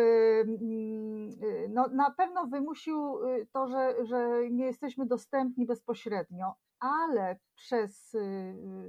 y, 1.42 1.68
no, 1.70 1.88
na 1.88 2.10
pewno 2.10 2.46
wymusił 2.46 3.18
to, 3.52 3.68
że, 3.68 3.94
że 4.04 4.50
nie 4.50 4.64
jesteśmy 4.64 5.06
dostępni 5.06 5.66
bezpośrednio, 5.66 6.54
ale 6.80 7.36
przez 7.54 8.16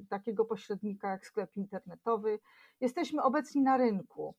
takiego 0.09 0.45
pośrednika 0.45 1.09
jak 1.09 1.25
sklep 1.25 1.55
internetowy 1.55 2.39
jesteśmy 2.79 3.23
obecni 3.23 3.61
na 3.61 3.77
rynku. 3.77 4.35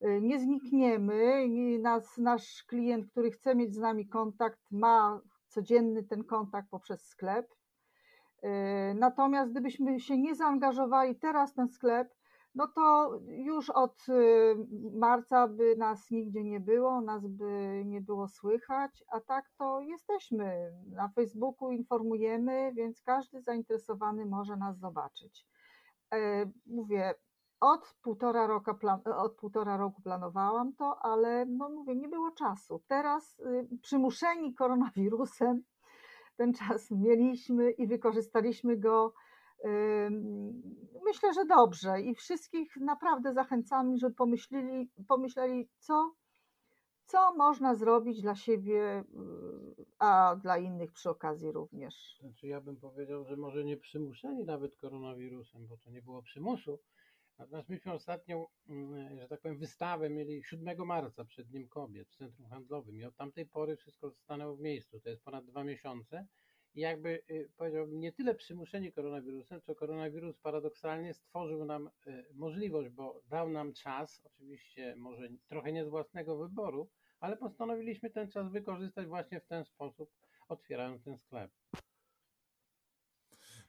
nie 0.00 0.38
znikniemy. 0.38 1.48
Nas, 1.80 2.18
nasz 2.18 2.64
klient, 2.64 3.10
który 3.10 3.30
chce 3.30 3.54
mieć 3.54 3.74
z 3.74 3.78
nami 3.78 4.08
kontakt, 4.08 4.60
ma 4.70 5.20
codzienny 5.48 6.04
ten 6.04 6.24
kontakt 6.24 6.68
poprzez 6.70 7.06
sklep. 7.06 7.54
Natomiast 8.94 9.50
gdybyśmy 9.50 10.00
się 10.00 10.18
nie 10.18 10.34
zaangażowali 10.34 11.16
teraz 11.16 11.54
ten 11.54 11.68
sklep, 11.68 12.14
no 12.54 12.68
to 12.68 13.12
już 13.28 13.70
od 13.70 14.06
marca 14.92 15.48
by 15.48 15.76
nas 15.76 16.10
nigdzie 16.10 16.44
nie 16.44 16.60
było, 16.60 17.00
nas 17.00 17.26
by 17.26 17.82
nie 17.86 18.00
było 18.00 18.28
słychać, 18.28 19.04
a 19.08 19.20
tak 19.20 19.44
to 19.58 19.80
jesteśmy. 19.80 20.72
Na 20.90 21.08
Facebooku 21.08 21.70
informujemy, 21.70 22.72
więc 22.74 23.02
każdy 23.02 23.42
zainteresowany 23.42 24.26
może 24.26 24.56
nas 24.56 24.78
zobaczyć. 24.78 25.46
E, 26.14 26.50
mówię, 26.66 27.14
od 27.60 27.94
półtora, 28.02 28.46
roku, 28.46 28.70
od 29.16 29.36
półtora 29.36 29.76
roku 29.76 30.02
planowałam 30.02 30.72
to, 30.72 30.98
ale 31.02 31.46
no 31.46 31.68
mówię, 31.68 31.96
nie 31.96 32.08
było 32.08 32.30
czasu. 32.30 32.82
Teraz 32.86 33.38
y, 33.38 33.68
przymuszeni 33.82 34.54
koronawirusem 34.54 35.62
ten 36.36 36.52
czas 36.54 36.90
mieliśmy 36.90 37.70
i 37.70 37.86
wykorzystaliśmy 37.86 38.76
go. 38.76 39.12
Myślę, 41.04 41.34
że 41.34 41.44
dobrze 41.44 42.00
i 42.00 42.14
wszystkich 42.14 42.76
naprawdę 42.76 43.32
zachęcamy, 43.34 43.96
żeby 43.96 44.14
pomyśleli, 44.14 44.90
pomyśleli 45.08 45.68
co, 45.78 46.14
co 47.04 47.34
można 47.34 47.74
zrobić 47.74 48.22
dla 48.22 48.34
siebie, 48.34 49.04
y, 49.78 49.84
a 49.98 50.36
dla 50.42 50.58
innych 50.58 50.92
przy 50.92 51.10
okazji 51.10 51.52
również. 51.52 52.16
Znaczy 52.20 52.46
ja 52.46 52.60
bym 52.60 52.76
powiedział, 52.76 53.24
że 53.24 53.36
może 53.36 53.64
nie 53.64 53.76
przymuszeni 53.76 54.44
nawet 54.44 54.76
koronawirusem, 54.76 55.66
bo 55.66 55.76
to 55.76 55.90
nie 55.90 56.02
było 56.02 56.22
przymusu, 56.22 56.78
Natomiast 57.38 57.68
myśmy 57.68 57.92
ostatnią, 57.92 58.46
mm, 58.68 59.20
że 59.20 59.28
tak 59.28 59.40
powiem, 59.40 59.58
wystawę 59.58 60.10
mieli 60.10 60.42
7 60.44 60.84
marca 60.84 61.24
przed 61.24 61.48
Dniem 61.48 61.68
Kobiet 61.68 62.08
w 62.08 62.16
Centrum 62.16 62.48
Handlowym 62.48 62.96
i 62.96 63.04
od 63.04 63.16
tamtej 63.16 63.46
pory 63.46 63.76
wszystko 63.76 64.10
stanęło 64.10 64.56
w 64.56 64.60
miejscu. 64.60 65.00
To 65.00 65.08
jest 65.08 65.22
ponad 65.22 65.46
dwa 65.46 65.64
miesiące. 65.64 66.26
Jakby 66.78 67.22
y, 67.30 67.50
powiedziałbym, 67.56 68.00
nie 68.00 68.12
tyle 68.12 68.34
przymuszeni 68.34 68.92
koronawirusem, 68.92 69.60
co 69.60 69.74
koronawirus 69.74 70.38
paradoksalnie 70.38 71.14
stworzył 71.14 71.64
nam 71.64 71.90
y, 72.06 72.24
możliwość, 72.34 72.88
bo 72.88 73.22
dał 73.26 73.50
nam 73.50 73.72
czas, 73.72 74.22
oczywiście 74.24 74.96
może 74.96 75.28
trochę 75.48 75.72
nie 75.72 75.84
z 75.84 75.88
własnego 75.88 76.36
wyboru, 76.36 76.90
ale 77.20 77.36
postanowiliśmy 77.36 78.10
ten 78.10 78.30
czas 78.30 78.52
wykorzystać 78.52 79.06
właśnie 79.06 79.40
w 79.40 79.46
ten 79.46 79.64
sposób, 79.64 80.10
otwierając 80.48 81.04
ten 81.04 81.18
sklep. 81.18 81.50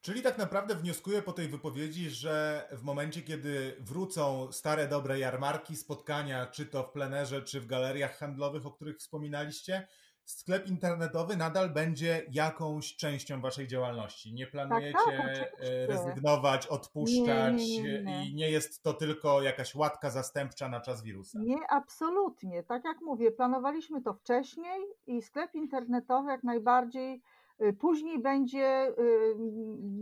Czyli 0.01 0.21
tak 0.21 0.37
naprawdę 0.37 0.75
wnioskuję 0.75 1.21
po 1.21 1.33
tej 1.33 1.47
wypowiedzi, 1.47 2.09
że 2.09 2.67
w 2.71 2.83
momencie, 2.83 3.21
kiedy 3.21 3.75
wrócą 3.79 4.51
stare, 4.51 4.87
dobre 4.87 5.19
jarmarki, 5.19 5.75
spotkania, 5.75 6.47
czy 6.47 6.65
to 6.65 6.83
w 6.83 6.91
plenerze, 6.91 7.41
czy 7.41 7.61
w 7.61 7.67
galeriach 7.67 8.17
handlowych, 8.17 8.65
o 8.65 8.71
których 8.71 8.97
wspominaliście, 8.97 9.87
sklep 10.31 10.67
internetowy 10.67 11.37
nadal 11.37 11.69
będzie 11.69 12.25
jakąś 12.31 12.95
częścią 12.95 13.41
waszej 13.41 13.67
działalności. 13.67 14.33
Nie 14.33 14.47
planujecie 14.47 14.99
tak, 15.17 15.37
tak, 15.37 15.55
rezygnować, 15.87 16.67
odpuszczać 16.67 17.57
nie, 17.57 17.83
nie, 17.83 18.03
nie, 18.03 18.29
i 18.29 18.35
nie 18.35 18.51
jest 18.51 18.83
to 18.83 18.93
tylko 18.93 19.41
jakaś 19.41 19.75
łatka 19.75 20.09
zastępcza 20.09 20.69
na 20.69 20.81
czas 20.81 21.03
wirusa. 21.03 21.39
Nie, 21.39 21.67
absolutnie. 21.69 22.63
Tak 22.63 22.85
jak 22.85 23.01
mówię, 23.01 23.31
planowaliśmy 23.31 24.01
to 24.01 24.13
wcześniej 24.13 24.81
i 25.07 25.21
sklep 25.21 25.55
internetowy 25.55 26.31
jak 26.31 26.43
najbardziej 26.43 27.21
Y, 27.61 27.73
później 27.73 28.19
będzie 28.19 28.87
y, 28.87 29.35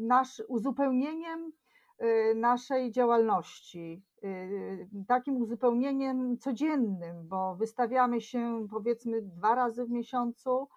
nasz 0.08 0.42
uzupełnieniem 0.48 1.52
y, 2.02 2.36
naszej 2.36 2.92
działalności, 2.92 4.04
takim 5.08 5.42
uzupełnieniem 5.42 6.38
codziennym, 6.38 7.28
bo 7.28 7.56
wystawiamy 7.56 8.22
się 8.22 8.68
powiedzmy 8.70 9.22
dwa 9.22 9.56
razy 9.56 9.86
w 9.86 9.90
miesiącu 9.90 10.68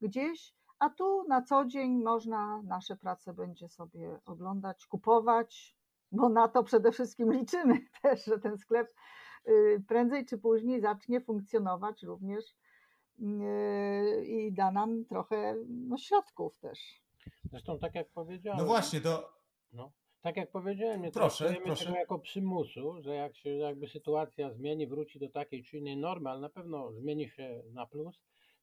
gdzieś, 0.00 0.54
a 0.78 0.90
tu 0.90 1.24
na 1.28 1.42
co 1.42 1.64
dzień 1.64 2.02
można 2.02 2.62
nasze 2.62 2.96
prace 2.96 3.34
będzie 3.34 3.68
sobie 3.68 4.20
oglądać, 4.26 4.86
kupować, 4.86 5.76
bo 6.12 6.28
na 6.28 6.48
to 6.48 6.62
przede 6.64 6.92
wszystkim 6.92 7.32
liczymy 7.40 7.80
też, 8.02 8.24
że 8.24 8.38
ten 8.38 8.58
sklep 8.58 8.94
prędzej 9.88 10.26
czy 10.26 10.38
później 10.38 10.80
zacznie 10.80 11.20
funkcjonować 11.20 12.02
również 12.02 12.44
Yy, 13.20 14.24
i 14.26 14.52
da 14.52 14.70
nam 14.70 15.04
trochę 15.04 15.56
no, 15.68 15.96
środków 15.98 16.58
też. 16.58 17.02
Zresztą 17.44 17.78
tak 17.78 17.94
jak 17.94 18.10
powiedziałem. 18.10 18.60
No 18.60 18.66
właśnie, 18.66 19.00
to. 19.00 19.32
No, 19.72 19.92
tak 20.20 20.36
jak 20.36 20.50
powiedziałem, 20.50 21.02
nie 21.02 21.10
proszę, 21.10 21.54
proszę. 21.64 21.84
tego 21.84 21.96
jako 21.96 22.18
przymusu, 22.18 23.02
że 23.02 23.14
jak 23.14 23.36
się 23.36 23.50
jakby 23.50 23.88
sytuacja 23.88 24.50
zmieni, 24.52 24.86
wróci 24.86 25.18
do 25.18 25.28
takiej 25.28 25.64
czy 25.64 25.78
innej 25.78 25.96
normy, 25.96 26.30
ale 26.30 26.40
na 26.40 26.48
pewno 26.48 26.92
zmieni 26.92 27.28
się 27.28 27.62
na 27.72 27.86
plus, 27.86 28.20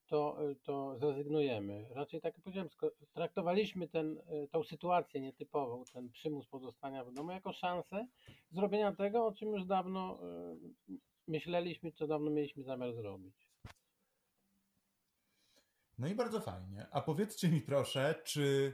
to, 0.08 0.38
to 0.64 0.98
zrezygnujemy. 0.98 1.86
Raczej 1.92 2.22
tak 2.22 2.34
jak 2.34 2.44
powiedziałem, 2.44 2.70
traktowaliśmy 3.14 3.88
ten, 3.88 4.22
tą 4.52 4.64
sytuację 4.64 5.22
nietypową, 5.22 5.84
ten 5.94 6.10
przymus 6.10 6.48
pozostania 6.48 7.06
w 7.06 7.14
domu 7.14 7.32
jako 7.32 7.54
szansę 7.54 8.08
zrobienia 8.52 8.96
tego, 8.96 9.26
o 9.26 9.32
czym 9.32 9.50
już 9.50 9.66
dawno 9.66 10.20
yy, 10.90 10.98
myśleliśmy, 11.28 11.92
co 11.92 12.08
dawno 12.08 12.32
mieliśmy 12.32 12.64
zamiar 12.64 12.94
zrobić. 12.94 13.48
No 15.98 16.08
i 16.08 16.16
bardzo 16.16 16.42
fajnie. 16.42 16.88
A 16.92 17.02
powiedzcie 17.02 17.50
mi 17.50 17.62
proszę, 17.62 18.16
czy 18.24 18.74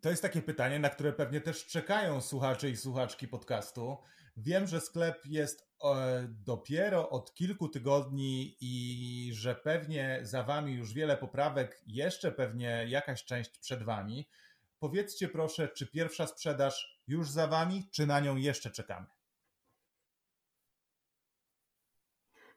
to 0.00 0.10
jest 0.10 0.22
takie 0.22 0.42
pytanie, 0.42 0.78
na 0.78 0.90
które 0.90 1.12
pewnie 1.12 1.40
też 1.40 1.66
czekają 1.66 2.20
słuchacze 2.20 2.70
i 2.70 2.76
słuchaczki 2.76 3.28
podcastu. 3.28 3.96
Wiem, 4.36 4.66
że 4.66 4.80
sklep 4.80 5.26
jest 5.26 5.70
e, 5.84 6.26
dopiero 6.28 7.10
od 7.10 7.34
kilku 7.34 7.68
tygodni 7.68 8.56
i 8.60 9.30
że 9.34 9.54
pewnie 9.54 10.20
za 10.22 10.42
wami 10.42 10.72
już 10.72 10.92
wiele 10.92 11.16
poprawek, 11.16 11.82
jeszcze 11.86 12.32
pewnie 12.32 12.84
jakaś 12.88 13.24
część 13.24 13.58
przed 13.58 13.82
wami. 13.82 14.28
Powiedzcie 14.78 15.28
proszę, 15.28 15.68
czy 15.68 15.86
pierwsza 15.86 16.26
sprzedaż 16.26 17.00
już 17.06 17.30
za 17.30 17.46
wami, 17.46 17.88
czy 17.92 18.06
na 18.06 18.20
nią 18.20 18.36
jeszcze 18.36 18.70
czekamy? 18.70 19.15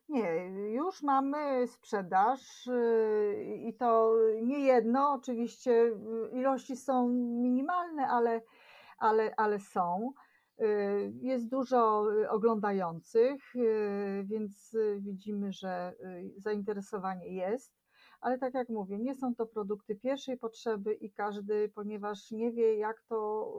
Nie, 0.10 0.46
już 0.72 1.04
mamy 1.04 1.68
sprzedaż 1.68 2.68
y, 2.68 3.58
i 3.68 3.74
to 3.74 4.16
nie 4.42 4.60
jedno. 4.60 5.12
Oczywiście 5.12 5.72
y, 5.72 5.96
ilości 6.32 6.76
są 6.76 7.10
minimalne, 7.42 8.08
ale, 8.08 8.42
ale, 8.98 9.34
ale 9.38 9.60
są. 9.60 10.14
Y, 10.62 11.14
jest 11.22 11.50
dużo 11.50 12.06
oglądających, 12.30 13.54
więc 14.24 14.78
widzimy, 15.00 15.52
że 15.54 15.94
zainteresowanie 16.38 17.28
jest 17.28 17.80
ale 18.22 18.38
tak 18.38 18.54
jak 18.54 18.70
mówię, 18.70 19.00
nie 19.00 19.16
są 19.16 19.36
to 19.36 19.46
produkty 19.46 19.96
pierwszej 19.96 20.38
potrzeby 20.38 20.94
i 20.94 21.12
każdy, 21.12 21.70
ponieważ 21.70 22.32
nie 22.32 22.52
wie, 22.52 22.76
jak 22.76 23.02
to 23.02 23.50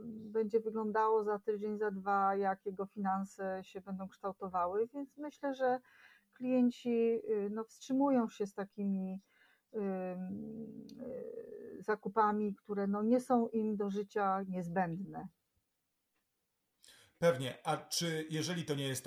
y, 0.00 0.30
będzie 0.30 0.60
wyglądało 0.60 1.24
za 1.24 1.38
tydzień, 1.38 1.78
za 1.78 1.90
dwa, 1.90 2.36
jak 2.36 2.66
jego 2.66 2.86
finanse 2.86 3.60
się 3.64 3.80
będą 3.80 4.08
kształtowały, 4.08 4.88
więc 4.94 5.16
myślę, 5.16 5.54
że 5.54 5.80
klienci 6.32 6.90
y, 6.90 7.50
no, 7.50 7.64
wstrzymują 7.64 8.28
się 8.28 8.46
z 8.46 8.54
takimi 8.54 9.20
y, 9.74 9.78
zakupami, 11.78 12.54
które 12.54 12.86
no, 12.86 13.02
nie 13.02 13.20
są 13.20 13.48
im 13.48 13.76
do 13.76 13.90
życia 13.90 14.42
niezbędne. 14.48 15.28
Pewnie. 17.18 17.58
A 17.64 17.76
czy, 17.76 18.26
jeżeli 18.30 18.64
to 18.64 18.74
nie 18.74 18.88
jest 18.88 19.04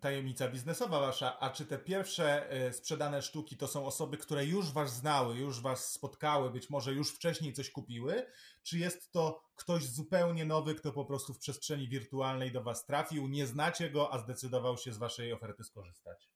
tajemnica 0.00 0.48
biznesowa 0.48 1.00
wasza, 1.00 1.38
a 1.40 1.50
czy 1.50 1.66
te 1.66 1.78
pierwsze 1.78 2.50
e, 2.50 2.72
sprzedane 2.72 3.22
sztuki 3.22 3.56
to 3.56 3.66
są 3.66 3.86
osoby, 3.86 4.16
które 4.16 4.44
już 4.44 4.72
was 4.72 4.94
znały, 4.94 5.34
już 5.34 5.60
was 5.60 5.92
spotkały, 5.92 6.50
być 6.50 6.70
może 6.70 6.92
już 6.92 7.14
wcześniej 7.14 7.52
coś 7.52 7.70
kupiły? 7.70 8.26
Czy 8.62 8.78
jest 8.78 9.12
to 9.12 9.42
ktoś 9.56 9.86
zupełnie 9.86 10.44
nowy, 10.44 10.74
kto 10.74 10.92
po 10.92 11.04
prostu 11.04 11.34
w 11.34 11.38
przestrzeni 11.38 11.88
wirtualnej 11.88 12.52
do 12.52 12.62
was 12.62 12.86
trafił, 12.86 13.28
nie 13.28 13.46
znacie 13.46 13.90
go, 13.90 14.12
a 14.12 14.18
zdecydował 14.18 14.76
się 14.76 14.92
z 14.92 14.98
waszej 14.98 15.32
oferty 15.32 15.64
skorzystać? 15.64 16.30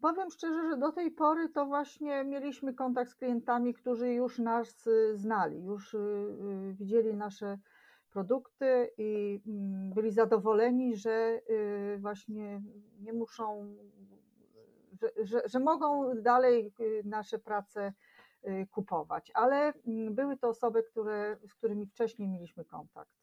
Powiem 0.00 0.30
szczerze, 0.30 0.70
że 0.70 0.76
do 0.76 0.92
tej 0.92 1.10
pory 1.10 1.48
to 1.48 1.66
właśnie 1.66 2.24
mieliśmy 2.24 2.74
kontakt 2.74 3.10
z 3.10 3.14
klientami, 3.14 3.74
którzy 3.74 4.08
już 4.08 4.38
nas 4.38 4.86
y, 4.86 5.16
znali, 5.16 5.64
już 5.64 5.94
y, 5.94 5.98
y, 5.98 6.74
widzieli 6.74 7.14
nasze 7.14 7.58
produkty 8.10 8.90
i 8.98 9.40
mm, 9.46 9.92
byli 9.94 10.12
zadowoleni, 10.12 10.96
że 10.96 11.40
y, 11.50 11.98
właśnie 12.00 12.62
nie 13.00 13.12
muszą, 13.12 13.76
że, 15.00 15.10
że, 15.24 15.42
że 15.46 15.60
mogą 15.60 16.14
dalej 16.22 16.72
y, 16.80 17.02
nasze 17.04 17.38
prace 17.38 17.92
y, 18.44 18.66
kupować, 18.70 19.30
ale 19.34 19.72
mm, 19.86 20.14
były 20.14 20.36
to 20.36 20.48
osoby, 20.48 20.82
które, 20.82 21.36
z 21.48 21.54
którymi 21.54 21.86
wcześniej 21.86 22.28
mieliśmy 22.28 22.64
kontakt. 22.64 23.20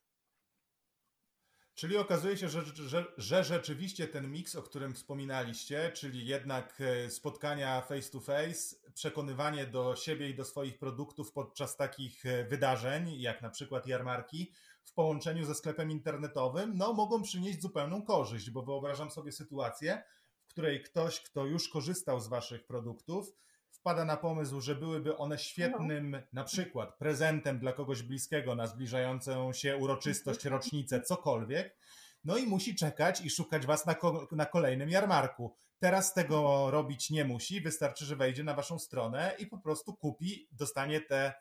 Czyli 1.78 1.98
okazuje 1.98 2.38
się, 2.38 2.50
że, 2.50 2.66
że, 2.66 3.06
że, 3.18 3.44
rzeczywiście 3.44 4.08
ten 4.08 4.32
miks, 4.32 4.56
o 4.56 4.62
którym 4.62 4.94
wspominaliście, 4.94 5.92
czyli 5.92 6.28
jednak 6.28 6.82
e, 6.82 7.10
spotkania 7.10 7.82
face 7.82 8.12
to 8.12 8.20
face, 8.20 8.76
przekonywanie 8.94 9.66
do 9.66 9.96
siebie 9.96 10.30
i 10.30 10.36
do 10.36 10.46
swoich 10.46 10.78
produktów 10.78 11.32
podczas 11.32 11.78
takich 11.78 12.26
e, 12.26 12.44
wydarzeń, 12.44 13.22
jak 13.22 13.42
na 13.42 13.50
przykład 13.50 13.88
jarmarki, 13.88 14.52
w 14.88 14.94
połączeniu 14.94 15.46
ze 15.46 15.56
sklepem 15.56 15.92
internetowym, 15.92 16.74
no 16.78 16.94
mogą 16.94 17.22
przynieść 17.22 17.62
zupełną 17.62 18.02
korzyść, 18.02 18.50
bo 18.50 18.64
wyobrażam 18.64 19.12
sobie 19.12 19.32
sytuację, 19.32 20.04
w 20.46 20.48
której 20.50 20.84
ktoś, 20.84 21.22
kto 21.22 21.46
już 21.46 21.70
korzystał 21.70 22.20
z 22.20 22.28
waszych 22.28 22.66
produktów, 22.66 23.34
wpada 23.72 24.06
na 24.06 24.18
pomysł, 24.18 24.62
że 24.62 24.76
byłyby 24.76 25.18
one 25.18 25.38
świetnym 25.38 26.12
no. 26.12 26.18
na 26.34 26.44
przykład 26.44 26.98
prezentem 26.98 27.60
dla 27.60 27.74
kogoś 27.74 28.04
bliskiego 28.04 28.56
na 28.56 28.68
zbliżającą 28.68 29.54
się 29.54 29.78
uroczystość, 29.78 30.46
rocznicę, 30.56 31.02
cokolwiek, 31.02 31.78
no 32.24 32.38
i 32.38 32.48
musi 32.48 32.76
czekać 32.76 33.22
i 33.22 33.30
szukać 33.30 33.66
was 33.66 33.86
na, 33.86 33.96
ko 33.96 34.28
na 34.32 34.46
kolejnym 34.46 34.90
jarmarku. 34.90 35.56
Teraz 35.80 36.14
tego 36.14 36.72
robić 36.72 37.10
nie 37.10 37.26
musi, 37.26 37.62
wystarczy, 37.62 38.06
że 38.06 38.16
wejdzie 38.16 38.44
na 38.44 38.54
waszą 38.54 38.80
stronę 38.80 39.36
i 39.40 39.48
po 39.48 39.58
prostu 39.58 39.94
kupi, 39.94 40.48
dostanie 40.52 41.02
te, 41.02 41.34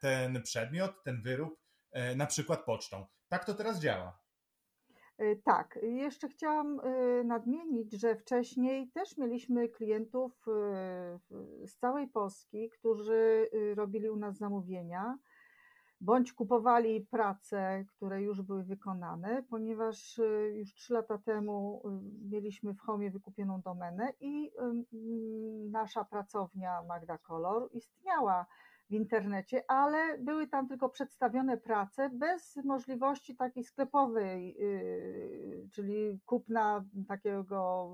ten 0.00 0.42
przedmiot, 0.42 1.02
ten 1.04 1.22
wyrób, 1.22 1.60
na 2.16 2.26
przykład 2.26 2.64
pocztą. 2.64 3.06
Tak 3.28 3.44
to 3.44 3.54
teraz 3.54 3.80
działa. 3.80 4.18
Y, 5.22 5.42
tak, 5.44 5.78
jeszcze 5.82 6.28
chciałam 6.28 6.80
y, 6.80 7.24
nadmienić, 7.24 7.92
że 7.92 8.16
wcześniej 8.16 8.90
też 8.90 9.16
mieliśmy 9.16 9.68
klientów 9.68 10.46
z 11.64 11.76
całej 11.76 12.08
Polski, 12.08 12.70
którzy 12.70 13.50
robili 13.74 14.10
u 14.10 14.16
nas 14.16 14.36
zamówienia, 14.36 15.18
bądź 16.00 16.32
kupowali 16.32 17.00
prace, 17.00 17.84
które 17.88 18.22
już 18.22 18.42
były 18.42 18.64
wykonane, 18.64 19.42
ponieważ 19.50 20.20
już 20.54 20.74
trzy 20.74 20.94
lata 20.94 21.18
temu 21.18 21.82
mieliśmy 22.30 22.74
w 22.74 22.80
Homie 22.80 23.10
wykupioną 23.10 23.60
domenę 23.60 24.12
i 24.20 24.52
nasza 25.70 26.04
pracownia 26.04 26.82
Magda 26.82 27.18
Color 27.18 27.68
istniała 27.72 28.46
w 28.90 28.92
internecie, 28.92 29.64
ale 29.68 30.18
były 30.18 30.46
tam 30.46 30.68
tylko 30.68 30.88
przedstawione 30.88 31.58
prace 31.58 32.10
bez 32.12 32.56
możliwości 32.64 33.36
takiej 33.36 33.64
sklepowej, 33.64 34.54
yy, 34.58 35.68
czyli 35.72 36.20
kupna 36.26 36.84
takiego 37.08 37.88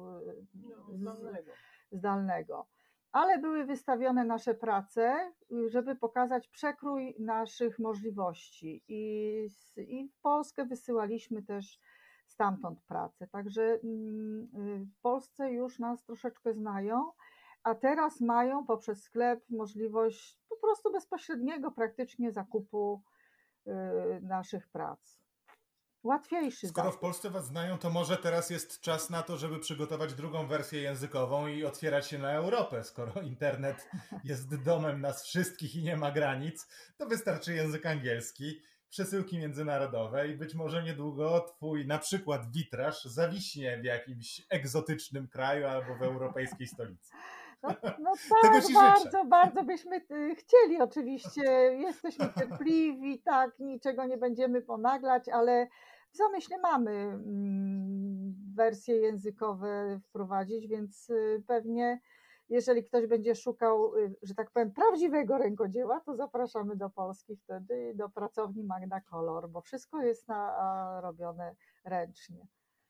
no, 0.99 1.17
zdalnego. 1.17 1.53
zdalnego. 1.93 2.67
Ale 3.13 3.39
były 3.39 3.65
wystawione 3.65 4.25
nasze 4.25 4.55
prace, 4.55 5.33
żeby 5.69 5.97
pokazać 5.97 6.49
przekrój 6.49 7.17
naszych 7.19 7.79
możliwości. 7.79 8.83
I, 8.89 9.47
i 9.77 10.09
w 10.09 10.21
Polskę 10.21 10.65
wysyłaliśmy 10.65 11.43
też 11.43 11.79
stamtąd 12.27 12.81
pracę. 12.83 13.27
Także 13.27 13.63
mm, 13.85 14.49
w 14.85 15.01
Polsce 15.03 15.53
już 15.53 15.79
nas 15.79 16.05
troszeczkę 16.05 16.55
znają 16.55 17.11
a 17.67 17.75
teraz 17.75 18.21
mają 18.21 18.67
poprzez 18.67 19.03
sklep 19.03 19.45
możliwość 19.51 20.39
po 20.49 20.57
prostu 20.57 20.93
bezpośredniego 20.93 21.71
praktycznie 21.71 22.33
zakupu 22.33 23.03
y, 23.67 23.71
naszych 24.23 24.69
prac. 24.69 25.21
Łatwiejszy. 26.03 26.69
Skoro 26.69 26.93
w 26.93 26.99
Polsce 26.99 27.31
Was 27.31 27.47
znają, 27.47 27.79
to 27.79 27.91
może 27.91 28.17
teraz 28.17 28.51
jest 28.51 28.81
czas 28.81 29.11
na 29.11 29.23
to, 29.23 29.37
żeby 29.37 29.59
przygotować 29.59 30.15
drugą 30.15 30.47
wersję 30.47 30.81
językową 30.81 31.47
i 31.47 31.65
otwierać 31.65 32.07
się 32.07 32.19
na 32.19 32.33
Europę. 32.33 32.85
Skoro 32.85 33.13
internet 33.33 33.89
jest 34.25 34.63
domem 34.63 35.01
nas 35.01 35.25
wszystkich 35.25 35.77
i 35.77 35.83
nie 35.83 35.97
ma 35.97 36.11
granic, 36.11 36.69
to 36.97 37.07
wystarczy 37.07 37.55
język 37.55 37.87
angielski, 37.87 38.61
przesyłki 38.89 39.39
międzynarodowe 39.39 40.29
i 40.29 40.37
być 40.37 40.55
może 40.55 40.83
niedługo 40.83 41.41
Twój 41.41 41.87
na 41.87 41.99
przykład 41.99 42.53
witraż 42.53 43.05
zawiśnie 43.05 43.79
w 43.79 43.85
jakimś 43.85 44.43
egzotycznym 44.51 45.29
kraju 45.29 45.67
albo 45.67 45.97
w 45.97 46.03
europejskiej 46.03 46.67
stolicy. 46.67 47.13
No, 47.63 47.69
no 47.99 48.13
tak, 48.43 48.65
bardzo, 48.75 49.25
bardzo 49.25 49.65
byśmy 49.65 49.97
y, 49.97 50.35
chcieli 50.35 50.81
oczywiście. 50.81 51.43
Jesteśmy 51.81 52.29
cierpliwi, 52.39 53.23
tak, 53.23 53.59
niczego 53.59 54.05
nie 54.05 54.19
będziemy 54.19 54.63
ponaglać, 54.63 55.29
ale 55.29 55.69
w 56.13 56.17
zamyśle 56.17 56.59
mamy 56.59 56.91
mm, 56.91 58.35
wersje 58.55 58.97
językowe 58.97 60.01
wprowadzić, 60.09 60.67
więc 60.67 61.11
y, 61.11 61.43
pewnie 61.47 62.01
jeżeli 62.49 62.85
ktoś 62.85 63.07
będzie 63.07 63.35
szukał, 63.35 63.97
y, 63.97 64.17
że 64.23 64.35
tak 64.35 64.51
powiem, 64.51 64.73
prawdziwego 64.73 65.39
rękodzieła, 65.39 66.01
to 66.01 66.15
zapraszamy 66.15 66.77
do 66.77 66.91
Polski 66.91 67.37
wtedy, 67.37 67.93
do 67.95 68.09
pracowni 68.09 68.65
Magna 68.65 69.01
Color, 69.01 69.49
bo 69.49 69.61
wszystko 69.61 70.03
jest 70.03 70.29
na, 70.29 71.01
robione 71.01 71.57
ręcznie. 71.85 72.47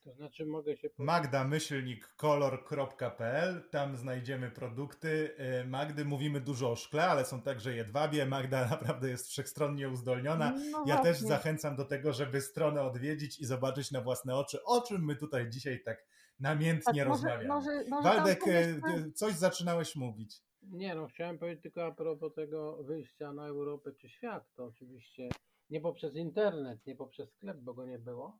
To 0.06 0.12
znaczy 0.12 0.46
mogę 0.46 0.76
się... 0.76 0.88
Magda 0.98 1.44
myślnik 1.44 2.08
kolor.pl, 2.08 3.68
tam 3.70 3.96
znajdziemy 3.96 4.50
produkty. 4.50 5.36
Y, 5.62 5.66
Magdy 5.66 6.04
mówimy 6.04 6.40
dużo 6.40 6.70
o 6.70 6.76
szkle, 6.76 7.06
ale 7.06 7.24
są 7.24 7.42
także 7.42 7.74
jedwabie. 7.74 8.26
Magda 8.26 8.66
naprawdę 8.70 9.08
jest 9.08 9.28
wszechstronnie 9.28 9.88
uzdolniona. 9.88 10.54
No 10.70 10.84
ja 10.86 10.98
też 10.98 11.20
zachęcam 11.20 11.76
do 11.76 11.84
tego, 11.84 12.12
żeby 12.12 12.40
stronę 12.40 12.82
odwiedzić 12.82 13.40
i 13.40 13.44
zobaczyć 13.44 13.90
na 13.90 14.00
własne 14.00 14.36
oczy, 14.36 14.64
o 14.64 14.80
czym 14.80 15.04
my 15.04 15.16
tutaj 15.16 15.50
dzisiaj 15.50 15.82
tak 15.82 16.06
namiętnie 16.40 17.02
tak, 17.02 17.08
rozmawiamy. 17.08 17.48
Może, 17.48 17.84
może 17.88 18.08
Waldek, 18.08 18.46
y, 18.46 19.12
coś 19.14 19.34
zaczynałeś 19.34 19.96
mówić. 19.96 20.42
Nie 20.62 20.94
no, 20.94 21.06
chciałem 21.06 21.38
powiedzieć 21.38 21.62
tylko 21.62 21.86
a 21.86 21.92
propos 21.92 22.34
tego 22.34 22.82
wyjścia 22.82 23.32
na 23.32 23.46
Europę 23.46 23.92
czy 23.92 24.08
świat, 24.08 24.54
to 24.54 24.64
oczywiście 24.64 25.28
nie 25.70 25.80
poprzez 25.80 26.14
internet, 26.14 26.86
nie 26.86 26.96
poprzez 26.96 27.32
sklep, 27.32 27.58
bo 27.58 27.74
go 27.74 27.86
nie 27.86 27.98
było, 27.98 28.38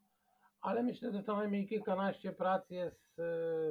ale 0.60 0.82
myślę, 0.82 1.12
że 1.12 1.22
co 1.22 1.36
najmniej 1.36 1.66
kilkanaście 1.66 2.32
prac 2.32 2.70
jest 2.70 3.18
e, 3.18 3.22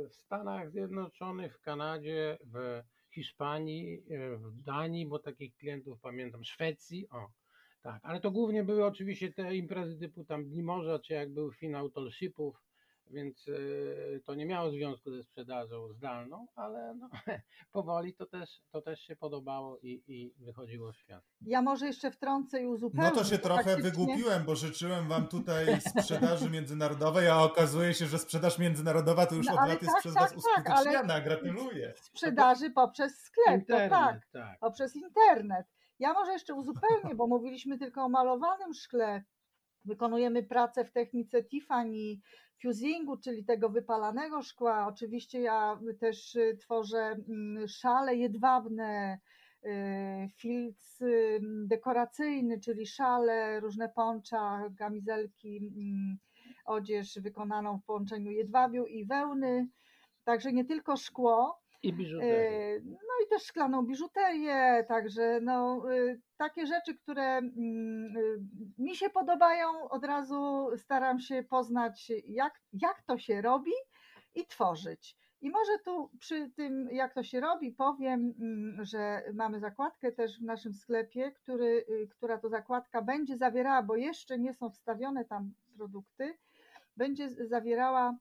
w 0.09 0.15
Stanach 0.15 0.71
Zjednoczonych, 0.71 1.57
w 1.57 1.61
Kanadzie, 1.61 2.37
w 2.53 2.81
Hiszpanii, 3.13 4.03
e, 4.09 4.37
w 4.37 4.61
Danii, 4.61 5.05
bo 5.05 5.19
takich 5.19 5.55
klientów 5.55 5.99
pamiętam, 6.01 6.43
Szwecji, 6.43 7.09
o, 7.09 7.27
tak, 7.81 7.99
ale 8.03 8.19
to 8.19 8.31
głównie 8.31 8.63
były 8.63 8.85
oczywiście 8.85 9.33
te 9.33 9.55
imprezy 9.55 9.99
typu 9.99 10.25
tam 10.25 10.45
Dni 10.45 10.63
Morza, 10.63 10.99
czy 10.99 11.13
jak 11.13 11.33
był 11.33 11.51
finał 11.51 11.89
Tolshipów, 11.89 12.64
więc 13.11 13.47
e, 13.47 14.19
to 14.19 14.35
nie 14.35 14.45
miało 14.45 14.71
związku 14.71 15.11
ze 15.11 15.23
sprzedażą 15.23 15.93
zdalną, 15.93 16.47
ale 16.55 16.95
no, 16.95 17.09
powoli 17.71 18.13
to 18.13 18.25
też, 18.25 18.61
to 18.71 18.81
też 18.81 18.99
się 18.99 19.15
podobało 19.15 19.79
i, 19.79 20.03
i 20.07 20.33
wychodziło 20.37 20.91
w 20.91 20.97
świat. 20.97 21.23
Ja 21.41 21.61
może 21.61 21.87
jeszcze 21.87 22.11
wtrącę 22.11 22.61
i 22.61 22.65
uzupełnię. 22.65 23.09
No 23.09 23.15
to 23.15 23.23
się 23.23 23.37
trochę 23.37 23.63
faktycznie... 23.63 23.91
wygłupiłem, 23.91 24.43
bo 24.45 24.55
życzyłem 24.55 25.07
wam 25.07 25.27
tutaj 25.27 25.81
sprzedaży 25.81 26.49
międzynarodowej, 26.49 27.27
a 27.27 27.43
okazuje 27.43 27.93
się, 27.93 28.05
że 28.05 28.19
sprzedaż 28.19 28.59
międzynarodowa 28.59 29.25
to 29.25 29.35
już 29.35 29.47
no, 29.47 29.53
od 29.53 29.59
lat 29.59 29.81
jest 29.81 29.93
tak, 29.93 29.99
przez 29.99 30.13
tak, 30.13 30.23
was 30.23 30.31
tak, 30.31 30.39
uskuteczniana. 30.39 31.21
Gratuluję. 31.21 31.93
Sprzedaży 31.97 32.69
poprzez 32.69 33.19
sklep, 33.19 33.59
internet, 33.59 33.89
to 33.89 33.95
tak, 33.95 34.27
tak, 34.31 34.59
poprzez 34.59 34.95
internet. 34.95 35.67
Ja 35.99 36.13
może 36.13 36.31
jeszcze 36.31 36.53
uzupełnię, 36.53 37.15
bo 37.15 37.27
mówiliśmy 37.27 37.77
tylko 37.77 38.01
o 38.01 38.09
malowanym 38.09 38.73
szkle. 38.73 39.23
Wykonujemy 39.85 40.43
pracę 40.43 40.85
w 40.85 40.91
technice 40.91 41.43
Tiffany, 41.43 42.17
fusingu, 42.61 43.17
czyli 43.17 43.45
tego 43.45 43.69
wypalanego 43.69 44.41
szkła. 44.41 44.87
Oczywiście 44.87 45.41
ja 45.41 45.79
też 45.99 46.35
y, 46.35 46.57
tworzę 46.61 47.15
mm, 47.29 47.67
szale 47.67 48.15
jedwabne, 48.15 49.19
y, 49.65 49.69
filc 50.37 51.01
y, 51.01 51.39
dekoracyjny, 51.43 52.59
czyli 52.59 52.87
szale, 52.87 53.59
różne 53.59 53.89
poncza, 53.89 54.69
kamizelki, 54.77 55.57
mm, 55.57 56.17
odzież 56.65 57.19
wykonaną 57.19 57.77
w 57.77 57.85
połączeniu 57.85 58.31
jedwabiu 58.31 58.85
i 58.85 59.05
wełny. 59.05 59.67
Także 60.23 60.53
nie 60.53 60.65
tylko 60.65 60.97
szkło, 60.97 61.64
i 61.85 61.93
biżuterię. 61.93 62.81
No 62.85 63.25
i 63.25 63.29
też 63.29 63.43
szklaną 63.43 63.85
biżuterię, 63.85 64.85
także 64.87 65.39
no, 65.41 65.83
takie 66.37 66.67
rzeczy, 66.67 66.95
które 66.95 67.37
mm, 67.37 68.13
mi 68.77 68.95
się 68.95 69.09
podobają, 69.09 69.89
od 69.89 70.05
razu 70.05 70.69
staram 70.77 71.19
się 71.19 71.43
poznać, 71.43 72.11
jak, 72.27 72.61
jak 72.73 73.01
to 73.01 73.17
się 73.17 73.41
robi 73.41 73.71
i 74.35 74.45
tworzyć. 74.45 75.17
I 75.41 75.49
może 75.49 75.79
tu 75.85 76.09
przy 76.19 76.51
tym, 76.55 76.89
jak 76.91 77.13
to 77.13 77.23
się 77.23 77.39
robi, 77.39 77.71
powiem, 77.71 78.33
mm, 78.39 78.85
że 78.85 79.23
mamy 79.33 79.59
zakładkę 79.59 80.11
też 80.11 80.39
w 80.39 80.43
naszym 80.43 80.73
sklepie, 80.73 81.31
który, 81.31 81.85
y, 81.89 82.07
która 82.07 82.37
to 82.37 82.49
zakładka 82.49 83.01
będzie 83.01 83.37
zawierała, 83.37 83.83
bo 83.83 83.95
jeszcze 83.95 84.39
nie 84.39 84.53
są 84.53 84.69
wstawione 84.69 85.25
tam 85.25 85.53
produkty, 85.77 86.37
będzie 86.97 87.29
zawierała 87.29 88.17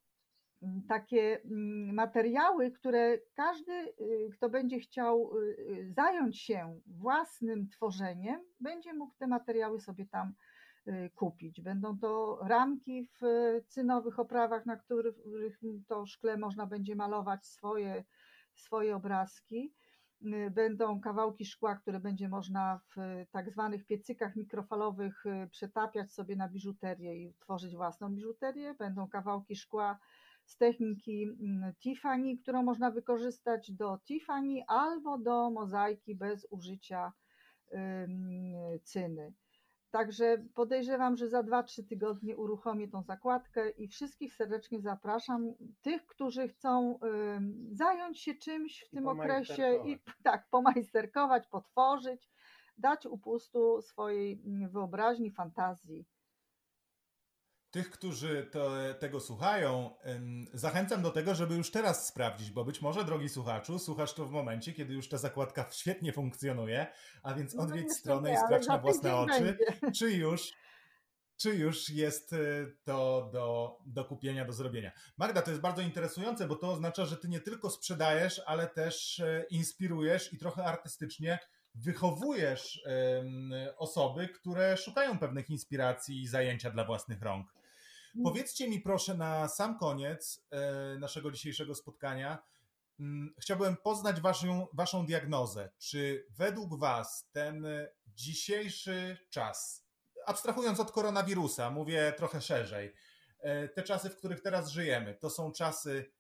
takie 0.89 1.43
mm, 1.45 1.95
materiały, 1.95 2.71
które 2.71 3.19
każdy, 3.35 3.73
y, 3.73 4.31
kto 4.33 4.49
będzie 4.49 4.81
chciał 4.81 5.31
y, 5.37 5.41
y, 5.41 5.93
zająć 5.93 6.41
się 6.41 6.81
własnym 6.87 7.69
tworzeniem, 7.69 8.41
będzie 8.61 8.93
mógł 8.95 9.15
te 9.19 9.27
materiały 9.27 9.81
sobie 9.81 10.07
tam 10.07 10.33
kupić. 11.15 11.61
Będą 11.61 11.99
to 11.99 12.39
ramki 12.43 13.09
w 13.21 13.21
cynowych 13.69 14.19
oprawach, 14.19 14.67
na 14.67 14.77
których 14.77 15.61
to 15.89 16.07
szkle 16.07 16.37
można 16.37 16.67
będzie 16.67 16.97
malować 16.97 17.47
swoje, 17.47 18.05
swoje 18.55 18.97
obrazki. 18.97 19.73
będą 20.51 21.01
kawałki 21.01 21.45
szkła, 21.45 21.77
które 21.77 22.01
będzie 22.01 22.29
można 22.29 22.81
w 22.97 23.25
tak 23.31 23.51
zwanych 23.51 23.87
piecykach 23.87 24.37
mikrofalowych 24.37 25.25
przetapiać 25.51 26.13
sobie 26.13 26.37
na 26.37 26.49
biżuterię 26.49 27.17
i 27.17 27.35
tworzyć 27.35 27.77
własną 27.77 28.15
biżuterię. 28.15 28.75
Będą 28.75 29.09
kawałki 29.09 29.57
szkła 29.57 29.99
z 30.45 30.57
techniki 30.57 31.23
mm, 31.23 31.73
Tiffany, 31.75 32.37
którą 32.43 32.63
można 32.63 32.91
wykorzystać 32.91 33.73
do 33.73 33.99
Tiffany 34.05 34.65
albo 34.67 35.19
do 35.19 35.51
mozaiki 35.51 36.15
bez 36.17 36.47
użycia 36.51 37.13
cyny. 38.85 39.33
Także 39.91 40.45
podejrzewam, 40.55 41.17
że 41.17 41.29
za 41.29 41.43
2-3 41.43 41.89
tygodnie 41.89 42.37
uruchomię 42.37 42.89
tą 42.89 43.03
zakładkę 43.03 43.71
i 43.71 43.89
wszystkich 43.89 44.35
serdecznie 44.35 44.81
zapraszam. 44.81 45.55
Tych, 45.83 46.07
którzy 46.07 46.49
chcą 46.49 46.99
zająć 47.73 48.21
się 48.21 48.35
czymś 48.35 48.85
w 48.85 48.93
I 48.93 48.97
tym 48.97 49.09
okresie 49.09 49.83
i 49.87 49.99
tak, 50.25 50.49
pomajsterkować, 50.51 51.47
potworzyć, 51.47 52.31
dać 52.79 53.07
upustu 53.07 53.83
swojej 53.83 54.43
mm, 54.47 54.71
wyobraźni, 54.71 55.31
fantazji 55.31 56.07
tych, 57.75 57.91
którzy 57.91 58.51
tego 58.99 59.21
słuchają, 59.21 59.91
zachęcam 60.53 61.03
do 61.03 61.11
tego, 61.11 61.35
żeby 61.35 61.55
już 61.55 61.71
teraz 61.71 62.07
sprawdzić, 62.07 62.51
bo 62.51 62.65
być 62.65 62.83
może, 62.83 63.05
drogi 63.05 63.29
słuchaczu, 63.29 63.79
słuchasz 63.79 64.15
to 64.15 64.27
w 64.27 64.31
momencie, 64.31 64.73
kiedy 64.73 64.95
już 64.95 65.09
ta 65.09 65.19
zakładka 65.19 65.67
świetnie 65.71 66.13
funkcjonuje, 66.13 66.87
a 67.23 67.35
więc 67.35 67.55
no 67.55 67.63
odwiedź 67.63 67.87
no 67.89 67.95
stronę 67.95 68.31
nie, 68.31 68.35
i 68.35 68.39
sprawdź 68.39 68.67
na 68.67 68.79
własne 68.79 69.17
oczy, 69.17 69.59
czy 69.99 70.13
już, 70.13 70.53
czy 71.37 71.55
już 71.55 71.91
jest 71.91 72.33
y, 72.33 72.77
to 72.85 73.31
do, 73.33 73.79
do 73.87 74.05
kupienia, 74.05 74.45
do 74.45 74.53
zrobienia. 74.53 74.93
Magda, 75.19 75.43
to 75.43 75.51
jest 75.51 75.63
bardzo 75.63 75.83
interesujące, 75.83 76.49
bo 76.49 76.57
to 76.57 76.73
oznacza, 76.73 77.05
że 77.05 77.17
ty 77.17 77.29
nie 77.29 77.41
tylko 77.41 77.71
sprzedajesz, 77.71 78.43
ale 78.47 78.67
też 78.67 79.21
e, 79.21 79.45
inspirujesz 79.51 80.33
i 80.33 80.39
trochę 80.39 80.65
artystycznie 80.65 81.39
wychowujesz 81.75 82.83
osoby, 83.77 84.29
które 84.29 84.77
szukają 84.77 85.19
pewnych 85.19 85.51
inspiracji 85.51 86.23
i 86.23 86.29
zajęcia 86.29 86.71
dla 86.71 86.85
własnych 86.85 87.23
rąk. 87.23 87.55
Powiedzcie 88.23 88.69
mi 88.69 88.81
proszę 88.81 89.15
na 89.15 89.49
sam 89.49 89.79
koniec 89.79 90.47
e, 90.51 90.99
naszego 90.99 91.31
dzisiejszego 91.31 91.75
spotkania, 91.75 92.43
mm, 93.01 93.35
chciałbym 93.39 93.77
poznać 93.77 94.21
waszą, 94.21 94.67
waszą 94.73 95.07
diagnozę. 95.07 95.71
Czy 95.79 96.27
według 96.31 96.79
was 96.79 97.29
ten 97.33 97.67
dzisiejszy 98.07 99.19
czas, 99.31 99.87
abstrahując 100.27 100.81
od 100.81 100.93
koronawirusa, 100.93 101.71
mówię 101.71 102.13
trochę 102.17 102.41
szerzej, 102.41 102.95
e, 103.39 103.69
te 103.69 103.83
czasy, 103.83 104.11
w 104.11 104.17
których 104.17 104.43
teraz 104.43 104.71
żyjemy, 104.71 105.15
to 105.15 105.31
są 105.31 105.53
czasy 105.53 106.13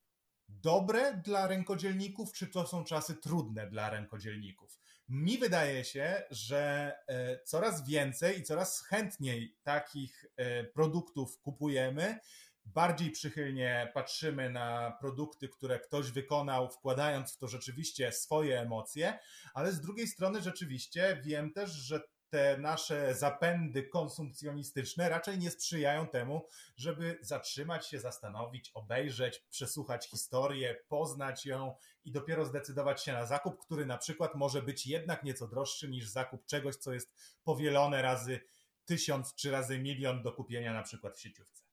dobre 0.48 1.20
dla 1.24 1.46
rękodzielników, 1.46 2.32
czy 2.32 2.46
to 2.46 2.66
są 2.66 2.84
czasy 2.84 3.14
trudne 3.14 3.66
dla 3.70 3.90
rękodzielników? 3.90 4.80
Mi 5.08 5.38
wydaje 5.38 5.84
się, 5.84 6.22
że 6.30 6.92
e, 7.08 7.38
coraz 7.44 7.88
więcej 7.88 8.38
i 8.38 8.42
coraz 8.42 8.82
chętniej 8.82 9.56
takich 9.62 10.24
e, 10.36 10.64
produktów 10.64 11.40
kupujemy. 11.40 12.18
Bardziej 12.64 13.10
przychylnie 13.10 13.90
patrzymy 13.94 14.50
na 14.50 14.96
produkty, 15.00 15.48
które 15.48 15.78
ktoś 15.78 16.10
wykonał, 16.10 16.70
wkładając 16.70 17.34
w 17.34 17.38
to 17.38 17.48
rzeczywiście 17.48 18.12
swoje 18.12 18.60
emocje, 18.60 19.18
ale 19.54 19.72
z 19.72 19.80
drugiej 19.80 20.06
strony 20.06 20.42
rzeczywiście 20.42 21.20
wiem 21.24 21.52
też, 21.52 21.70
że 21.70 22.00
te 22.30 22.58
nasze 22.58 23.14
zapędy 23.14 23.82
konsumpcjonistyczne 23.82 25.08
raczej 25.08 25.38
nie 25.38 25.50
sprzyjają 25.50 26.06
temu, 26.06 26.48
żeby 26.76 27.18
zatrzymać 27.20 27.88
się, 27.88 28.00
zastanowić, 28.00 28.70
obejrzeć, 28.74 29.38
przesłuchać 29.50 30.08
historię, 30.08 30.76
poznać 30.88 31.46
ją 31.46 31.74
i 32.04 32.12
dopiero 32.12 32.44
zdecydować 32.44 33.02
się 33.02 33.12
na 33.12 33.26
zakup, 33.26 33.58
który 33.58 33.86
na 33.86 33.98
przykład 33.98 34.34
może 34.34 34.62
być 34.62 34.86
jednak 34.86 35.24
nieco 35.24 35.48
droższy 35.48 35.88
niż 35.88 36.08
zakup 36.08 36.46
czegoś, 36.46 36.76
co 36.76 36.92
jest 36.92 37.14
powielone 37.44 38.02
razy 38.02 38.40
tysiąc 38.84 39.34
czy 39.34 39.50
razy 39.50 39.78
milion 39.78 40.22
do 40.22 40.32
kupienia 40.32 40.72
na 40.72 40.82
przykład 40.82 41.16
w 41.16 41.20
sieciówce. 41.20 41.64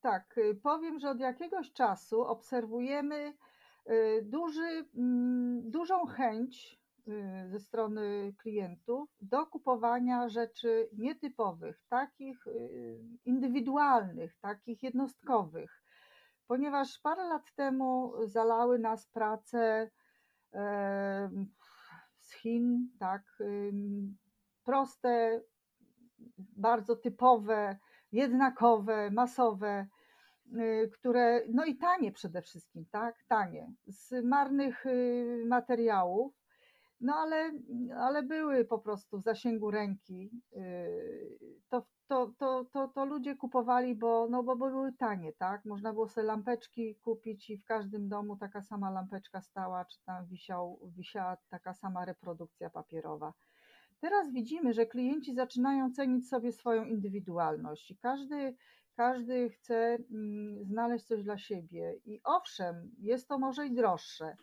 Tak, 0.00 0.38
y, 0.38 0.54
powiem, 0.62 0.98
że 0.98 1.10
od 1.10 1.20
jakiegoś 1.20 1.72
czasu 1.72 2.22
obserwujemy 2.22 3.36
y, 3.90 4.22
duży, 4.22 4.88
mm, 4.94 5.70
dużą 5.70 6.06
chęć 6.06 6.83
ze 7.46 7.60
strony 7.60 8.34
klientów 8.38 9.10
do 9.20 9.46
kupowania 9.46 10.28
rzeczy 10.28 10.88
nietypowych, 10.92 11.82
takich 11.88 12.46
y, 12.46 13.00
indywidualnych, 13.24 14.36
takich 14.40 14.82
jednostkowych, 14.82 15.82
ponieważ 16.46 16.98
parę 16.98 17.24
lat 17.24 17.54
temu 17.54 18.12
zalały 18.26 18.78
nas 18.78 19.06
prace 19.06 19.90
z 22.20 22.32
Chin, 22.34 22.88
tak, 22.98 23.22
proste, 24.64 25.40
bardzo 26.38 26.96
typowe, 26.96 27.78
jednakowe, 28.12 29.10
masowe, 29.10 29.86
y, 30.46 30.90
które, 30.94 31.42
no 31.52 31.64
i 31.64 31.76
tanie 31.76 32.12
przede 32.12 32.42
wszystkim, 32.42 32.86
tak, 32.90 33.24
tanie, 33.28 33.72
z 33.86 34.24
marnych 34.24 34.84
materiałów, 35.46 36.43
no 37.00 37.14
ale, 37.14 37.52
ale 37.96 38.22
były 38.22 38.64
po 38.64 38.78
prostu 38.78 39.20
w 39.20 39.24
zasięgu 39.24 39.70
ręki. 39.70 40.30
Yy, 40.52 41.38
to, 41.68 41.86
to, 42.08 42.32
to, 42.38 42.64
to, 42.72 42.88
to 42.88 43.04
ludzie 43.04 43.36
kupowali, 43.36 43.94
bo, 43.94 44.28
no 44.30 44.42
bo 44.42 44.56
były 44.56 44.92
tanie, 44.92 45.32
tak? 45.32 45.64
Można 45.64 45.92
było 45.92 46.08
sobie 46.08 46.26
lampeczki 46.26 46.96
kupić 46.96 47.50
i 47.50 47.58
w 47.58 47.64
każdym 47.64 48.08
domu 48.08 48.36
taka 48.36 48.62
sama 48.62 48.90
lampeczka 48.90 49.40
stała, 49.40 49.84
czy 49.84 50.04
tam 50.04 50.26
wisiał, 50.26 50.80
wisiała 50.96 51.36
taka 51.50 51.74
sama 51.74 52.04
reprodukcja 52.04 52.70
papierowa. 52.70 53.32
Teraz 54.00 54.32
widzimy, 54.32 54.72
że 54.72 54.86
klienci 54.86 55.34
zaczynają 55.34 55.92
cenić 55.92 56.28
sobie 56.28 56.52
swoją 56.52 56.84
indywidualność 56.84 57.90
i 57.90 57.96
każdy, 57.96 58.56
każdy 58.96 59.50
chce 59.50 59.98
mm, 60.10 60.64
znaleźć 60.64 61.04
coś 61.04 61.24
dla 61.24 61.38
siebie. 61.38 61.94
I 62.04 62.20
owszem, 62.24 62.90
jest 62.98 63.28
to 63.28 63.38
może 63.38 63.66
i 63.66 63.74
droższe, 63.74 64.36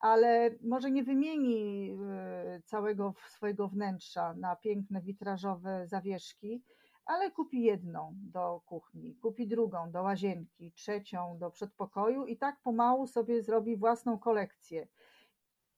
ale 0.00 0.50
może 0.62 0.90
nie 0.90 1.04
wymieni 1.04 1.90
e, 1.90 2.60
całego 2.64 3.14
swojego 3.28 3.68
wnętrza 3.68 4.34
na 4.34 4.56
piękne 4.56 5.02
witrażowe 5.02 5.86
zawieszki, 5.86 6.62
ale 7.06 7.30
kupi 7.30 7.62
jedną 7.62 8.14
do 8.16 8.60
kuchni, 8.66 9.16
kupi 9.16 9.48
drugą 9.48 9.90
do 9.90 10.02
łazienki, 10.02 10.72
trzecią 10.72 11.38
do 11.38 11.50
przedpokoju 11.50 12.26
i 12.26 12.36
tak 12.36 12.60
pomału 12.62 13.06
sobie 13.06 13.42
zrobi 13.42 13.76
własną 13.76 14.18
kolekcję. 14.18 14.88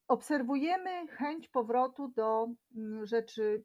Obserwujemy 0.08 1.08
chęć 1.08 1.48
powrotu 1.48 2.08
do 2.08 2.48
mm, 2.76 3.06
rzeczy 3.06 3.62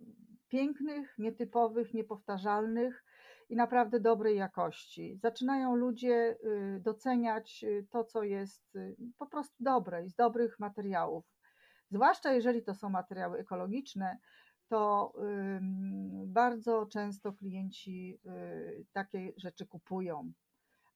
pięknych, 0.48 1.16
nietypowych, 1.18 1.94
niepowtarzalnych, 1.94 3.05
i 3.50 3.56
naprawdę 3.56 4.00
dobrej 4.00 4.38
jakości. 4.38 5.18
Zaczynają 5.22 5.76
ludzie 5.76 6.38
y, 6.44 6.80
doceniać 6.80 7.64
y, 7.64 7.88
to, 7.92 8.04
co 8.04 8.24
jest 8.24 8.76
y, 8.76 8.96
po 9.18 9.28
prostu 9.28 9.56
dobre 9.64 10.06
i 10.06 10.10
z 10.10 10.16
dobrych 10.16 10.60
materiałów. 10.60 11.26
Zwłaszcza 11.92 12.34
jeżeli 12.34 12.64
to 12.64 12.76
są 12.76 12.90
materiały 12.90 13.38
ekologiczne, 13.38 14.18
to 14.70 15.14
bardzo 16.26 16.86
często 16.86 17.34
klienci 17.34 18.20
takie 18.94 19.32
rzeczy 19.38 19.68
kupują. 19.68 20.32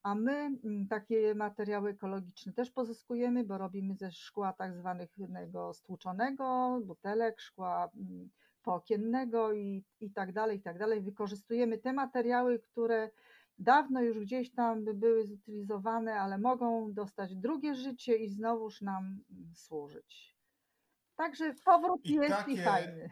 A 0.03 0.15
my 0.15 0.31
mm, 0.31 0.87
takie 0.87 1.35
materiały 1.35 1.89
ekologiczne 1.89 2.53
też 2.53 2.71
pozyskujemy, 2.71 3.43
bo 3.43 3.57
robimy 3.57 3.95
ze 3.95 4.11
szkła 4.11 4.53
tak 4.53 4.75
zwanego 4.75 5.73
stłuczonego, 5.73 6.79
butelek, 6.85 7.39
szkła 7.39 7.89
mm, 7.95 8.29
pookiennego 8.63 9.53
i, 9.53 9.83
i 9.99 10.11
tak 10.11 10.33
dalej, 10.33 10.57
i 10.57 10.61
tak 10.61 10.79
dalej. 10.79 11.01
Wykorzystujemy 11.01 11.77
te 11.77 11.93
materiały, 11.93 12.59
które 12.59 13.09
dawno 13.59 14.01
już 14.01 14.19
gdzieś 14.19 14.51
tam 14.51 14.85
by 14.85 14.93
były 14.93 15.25
zutylizowane, 15.25 16.13
ale 16.13 16.37
mogą 16.37 16.93
dostać 16.93 17.35
drugie 17.35 17.75
życie 17.75 18.15
i 18.15 18.29
znowuż 18.29 18.81
nam 18.81 19.23
służyć. 19.53 20.35
Także 21.15 21.53
powrót 21.65 22.05
I 22.05 22.13
jest 22.13 22.29
takie, 22.29 22.51
i 22.51 22.57
fajny. 22.57 23.09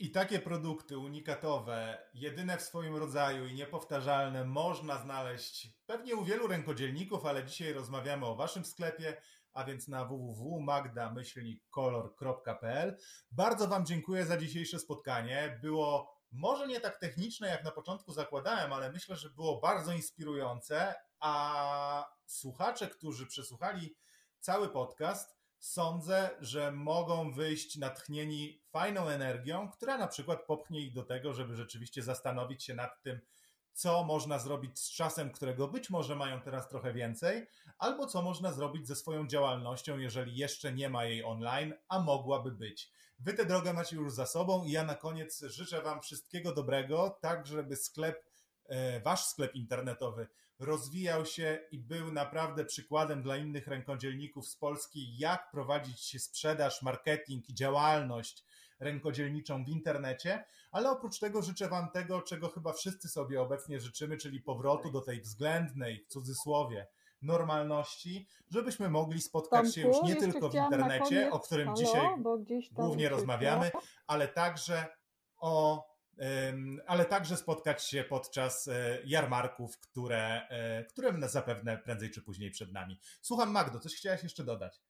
I 0.00 0.10
takie 0.10 0.38
produkty 0.38 0.98
unikatowe, 0.98 1.98
jedyne 2.14 2.56
w 2.56 2.62
swoim 2.62 2.96
rodzaju 2.96 3.46
i 3.46 3.54
niepowtarzalne 3.54 4.44
można 4.44 4.98
znaleźć 4.98 5.68
pewnie 5.86 6.16
u 6.16 6.24
wielu 6.24 6.46
rękodzielników, 6.46 7.26
ale 7.26 7.44
dzisiaj 7.44 7.72
rozmawiamy 7.72 8.26
o 8.26 8.36
waszym 8.36 8.64
sklepie 8.64 9.16
a 9.58 9.64
więc 9.64 9.88
na 9.88 10.04
www.magda-kolor.pl. 10.04 12.96
Bardzo 13.30 13.68
Wam 13.68 13.86
dziękuję 13.86 14.26
za 14.26 14.36
dzisiejsze 14.36 14.78
spotkanie. 14.78 15.58
Było 15.62 16.18
może 16.32 16.66
nie 16.66 16.80
tak 16.80 16.98
techniczne, 16.98 17.48
jak 17.48 17.64
na 17.64 17.70
początku 17.70 18.12
zakładałem, 18.12 18.72
ale 18.72 18.92
myślę, 18.92 19.16
że 19.16 19.30
było 19.30 19.60
bardzo 19.60 19.92
inspirujące, 19.92 20.94
a 21.20 22.10
słuchacze, 22.26 22.88
którzy 22.88 23.26
przesłuchali 23.26 23.96
cały 24.40 24.68
podcast, 24.68 25.38
sądzę, 25.58 26.30
że 26.40 26.72
mogą 26.72 27.32
wyjść 27.32 27.76
natchnieni 27.76 28.62
fajną 28.70 29.08
energią, 29.08 29.70
która 29.70 29.98
na 29.98 30.08
przykład 30.08 30.46
popchnie 30.46 30.80
ich 30.80 30.92
do 30.92 31.02
tego, 31.02 31.34
żeby 31.34 31.56
rzeczywiście 31.56 32.02
zastanowić 32.02 32.64
się 32.64 32.74
nad 32.74 33.02
tym, 33.02 33.20
co 33.78 34.04
można 34.04 34.38
zrobić 34.38 34.78
z 34.78 34.90
czasem, 34.90 35.30
którego 35.30 35.68
być 35.68 35.90
może 35.90 36.16
mają 36.16 36.40
teraz 36.40 36.68
trochę 36.68 36.92
więcej, 36.92 37.46
albo 37.78 38.06
co 38.06 38.22
można 38.22 38.52
zrobić 38.52 38.86
ze 38.86 38.96
swoją 38.96 39.26
działalnością, 39.26 39.98
jeżeli 39.98 40.36
jeszcze 40.36 40.72
nie 40.72 40.90
ma 40.90 41.04
jej 41.04 41.24
online, 41.24 41.74
a 41.88 42.00
mogłaby 42.00 42.52
być. 42.52 42.90
Wy 43.18 43.34
tę 43.34 43.44
drogę 43.44 43.72
macie 43.72 43.96
już 43.96 44.12
za 44.12 44.26
sobą 44.26 44.64
i 44.64 44.70
ja 44.70 44.84
na 44.84 44.94
koniec 44.94 45.40
życzę 45.40 45.82
Wam 45.82 46.00
wszystkiego 46.00 46.54
dobrego, 46.54 47.18
tak 47.20 47.46
żeby 47.46 47.76
sklep, 47.76 48.24
e, 48.68 49.00
Wasz 49.00 49.24
sklep 49.24 49.54
internetowy 49.54 50.26
rozwijał 50.58 51.26
się 51.26 51.58
i 51.70 51.78
był 51.78 52.12
naprawdę 52.12 52.64
przykładem 52.64 53.22
dla 53.22 53.36
innych 53.36 53.66
rękodzielników 53.66 54.48
z 54.48 54.56
Polski, 54.56 55.18
jak 55.18 55.50
prowadzić 55.50 56.22
sprzedaż, 56.22 56.82
marketing 56.82 57.48
i 57.48 57.54
działalność 57.54 58.44
rękodzielniczą 58.80 59.64
w 59.64 59.68
internecie, 59.68 60.44
ale 60.70 60.90
oprócz 60.90 61.18
tego 61.18 61.42
życzę 61.42 61.68
Wam 61.68 61.90
tego, 61.90 62.22
czego 62.22 62.48
chyba 62.48 62.72
wszyscy 62.72 63.08
sobie 63.08 63.40
obecnie 63.40 63.80
życzymy, 63.80 64.16
czyli 64.16 64.40
powrotu 64.40 64.90
do 64.90 65.00
tej 65.00 65.20
względnej, 65.20 66.04
w 66.04 66.08
cudzysłowie, 66.08 66.86
normalności, 67.22 68.26
żebyśmy 68.50 68.88
mogli 68.90 69.20
spotkać 69.20 69.60
Tomku, 69.60 69.72
się 69.74 69.80
już 69.80 70.02
nie 70.02 70.16
tylko 70.16 70.48
w 70.50 70.54
internecie, 70.54 71.04
koniec- 71.04 71.32
o 71.32 71.40
którym 71.40 71.66
Halo, 71.66 71.76
dzisiaj 71.76 72.08
głównie 72.72 73.08
rozmawiamy, 73.08 73.70
ale 74.06 74.28
także 74.28 74.86
o 75.36 75.88
ale 76.86 77.04
także 77.04 77.36
spotkać 77.36 77.84
się 77.84 78.04
podczas 78.04 78.68
e, 78.68 78.98
jarmarków, 79.04 79.78
które, 79.78 80.48
e, 80.48 80.84
które 80.84 81.28
zapewne 81.28 81.78
prędzej 81.78 82.10
czy 82.10 82.22
później 82.22 82.50
przed 82.50 82.72
nami. 82.72 83.00
Słucham 83.20 83.50
Magdo, 83.50 83.80
coś 83.80 83.94
chciałaś 83.94 84.22
jeszcze 84.22 84.44
dodać? 84.44 84.80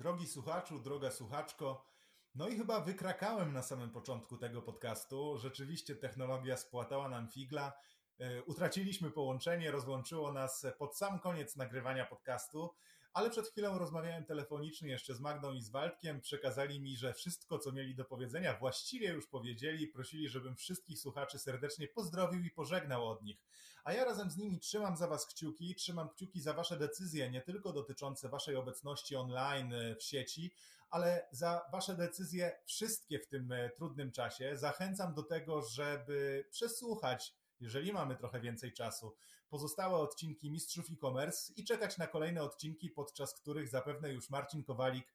Drogi 0.00 0.26
słuchaczu, 0.26 0.78
droga 0.78 1.10
słuchaczko, 1.10 1.86
no 2.34 2.48
i 2.48 2.56
chyba 2.56 2.80
wykrakałem 2.80 3.52
na 3.52 3.62
samym 3.62 3.90
początku 3.90 4.36
tego 4.36 4.62
podcastu. 4.62 5.38
Rzeczywiście 5.38 5.96
technologia 5.96 6.56
spłatała 6.56 7.08
nam 7.08 7.28
figla. 7.28 7.72
E, 8.18 8.42
Utraciliśmy 8.42 9.10
połączenie, 9.10 9.70
rozłączyło 9.70 10.32
nas 10.32 10.66
pod 10.78 10.96
sam 10.96 11.18
koniec 11.18 11.56
nagrywania 11.56 12.06
podcastu, 12.06 12.74
ale 13.12 13.30
przed 13.30 13.48
chwilą 13.48 13.78
rozmawiałem 13.78 14.24
telefonicznie 14.24 14.88
jeszcze 14.88 15.14
z 15.14 15.20
Magdą 15.20 15.52
i 15.52 15.60
z 15.60 15.70
Waldkiem. 15.70 16.20
Przekazali 16.20 16.80
mi, 16.80 16.96
że 16.96 17.14
wszystko, 17.14 17.58
co 17.58 17.72
mieli 17.72 17.94
do 17.94 18.04
powiedzenia, 18.04 18.58
właściwie 18.58 19.08
już 19.08 19.26
powiedzieli. 19.26 19.88
Prosili, 19.88 20.28
żebym 20.28 20.56
wszystkich 20.56 20.98
słuchaczy 20.98 21.38
serdecznie 21.38 21.88
pozdrowił 21.88 22.44
i 22.44 22.50
pożegnał 22.50 23.08
od 23.08 23.22
nich. 23.22 23.42
A 23.84 23.92
ja 23.92 24.04
razem 24.04 24.30
z 24.30 24.36
nimi 24.36 24.60
trzymam 24.60 24.96
za 24.96 25.06
Was 25.06 25.26
kciuki, 25.26 25.74
trzymam 25.74 26.08
kciuki 26.08 26.40
za 26.40 26.52
Wasze 26.52 26.76
decyzje, 26.76 27.30
nie 27.30 27.40
tylko 27.40 27.72
dotyczące 27.72 28.28
Waszej 28.28 28.56
obecności 28.56 29.16
online 29.16 29.72
e, 29.72 29.96
w 29.96 30.02
sieci, 30.02 30.54
ale 30.90 31.28
za 31.30 31.60
Wasze 31.72 31.96
decyzje 31.96 32.60
wszystkie 32.64 33.18
w 33.18 33.28
tym 33.28 33.52
e, 33.52 33.70
trudnym 33.70 34.12
czasie. 34.12 34.56
Zachęcam 34.56 35.14
do 35.14 35.22
tego, 35.22 35.62
żeby 35.62 36.48
przesłuchać, 36.50 37.34
jeżeli 37.60 37.92
mamy 37.92 38.16
trochę 38.16 38.40
więcej 38.40 38.72
czasu, 38.72 39.14
pozostałe 39.50 39.98
odcinki 39.98 40.50
Mistrzów 40.50 40.90
e-commerce 40.90 41.52
i 41.56 41.64
czekać 41.64 41.98
na 41.98 42.06
kolejne 42.06 42.42
odcinki, 42.42 42.90
podczas 42.90 43.34
których 43.34 43.68
zapewne 43.68 44.12
już 44.12 44.30
Marcin 44.30 44.64
Kowalik 44.64 45.14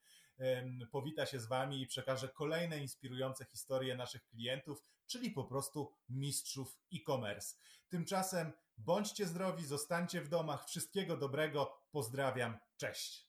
powita 0.92 1.26
się 1.26 1.40
z 1.40 1.46
Wami 1.46 1.82
i 1.82 1.88
przekaże 1.88 2.30
kolejne 2.30 2.80
inspirujące 2.80 3.46
historie 3.46 3.96
naszych 3.96 4.28
klientów, 4.28 4.84
czyli 5.08 5.32
po 5.32 5.44
prostu 5.44 5.92
mistrzów 6.10 6.80
e-commerce. 6.94 7.56
Tymczasem 7.90 8.52
bądźcie 8.78 9.28
zdrowi, 9.28 9.66
zostańcie 9.66 10.22
w 10.22 10.30
domach, 10.30 10.66
wszystkiego 10.66 11.18
dobrego, 11.18 11.78
pozdrawiam, 11.92 12.58
cześć. 12.78 13.25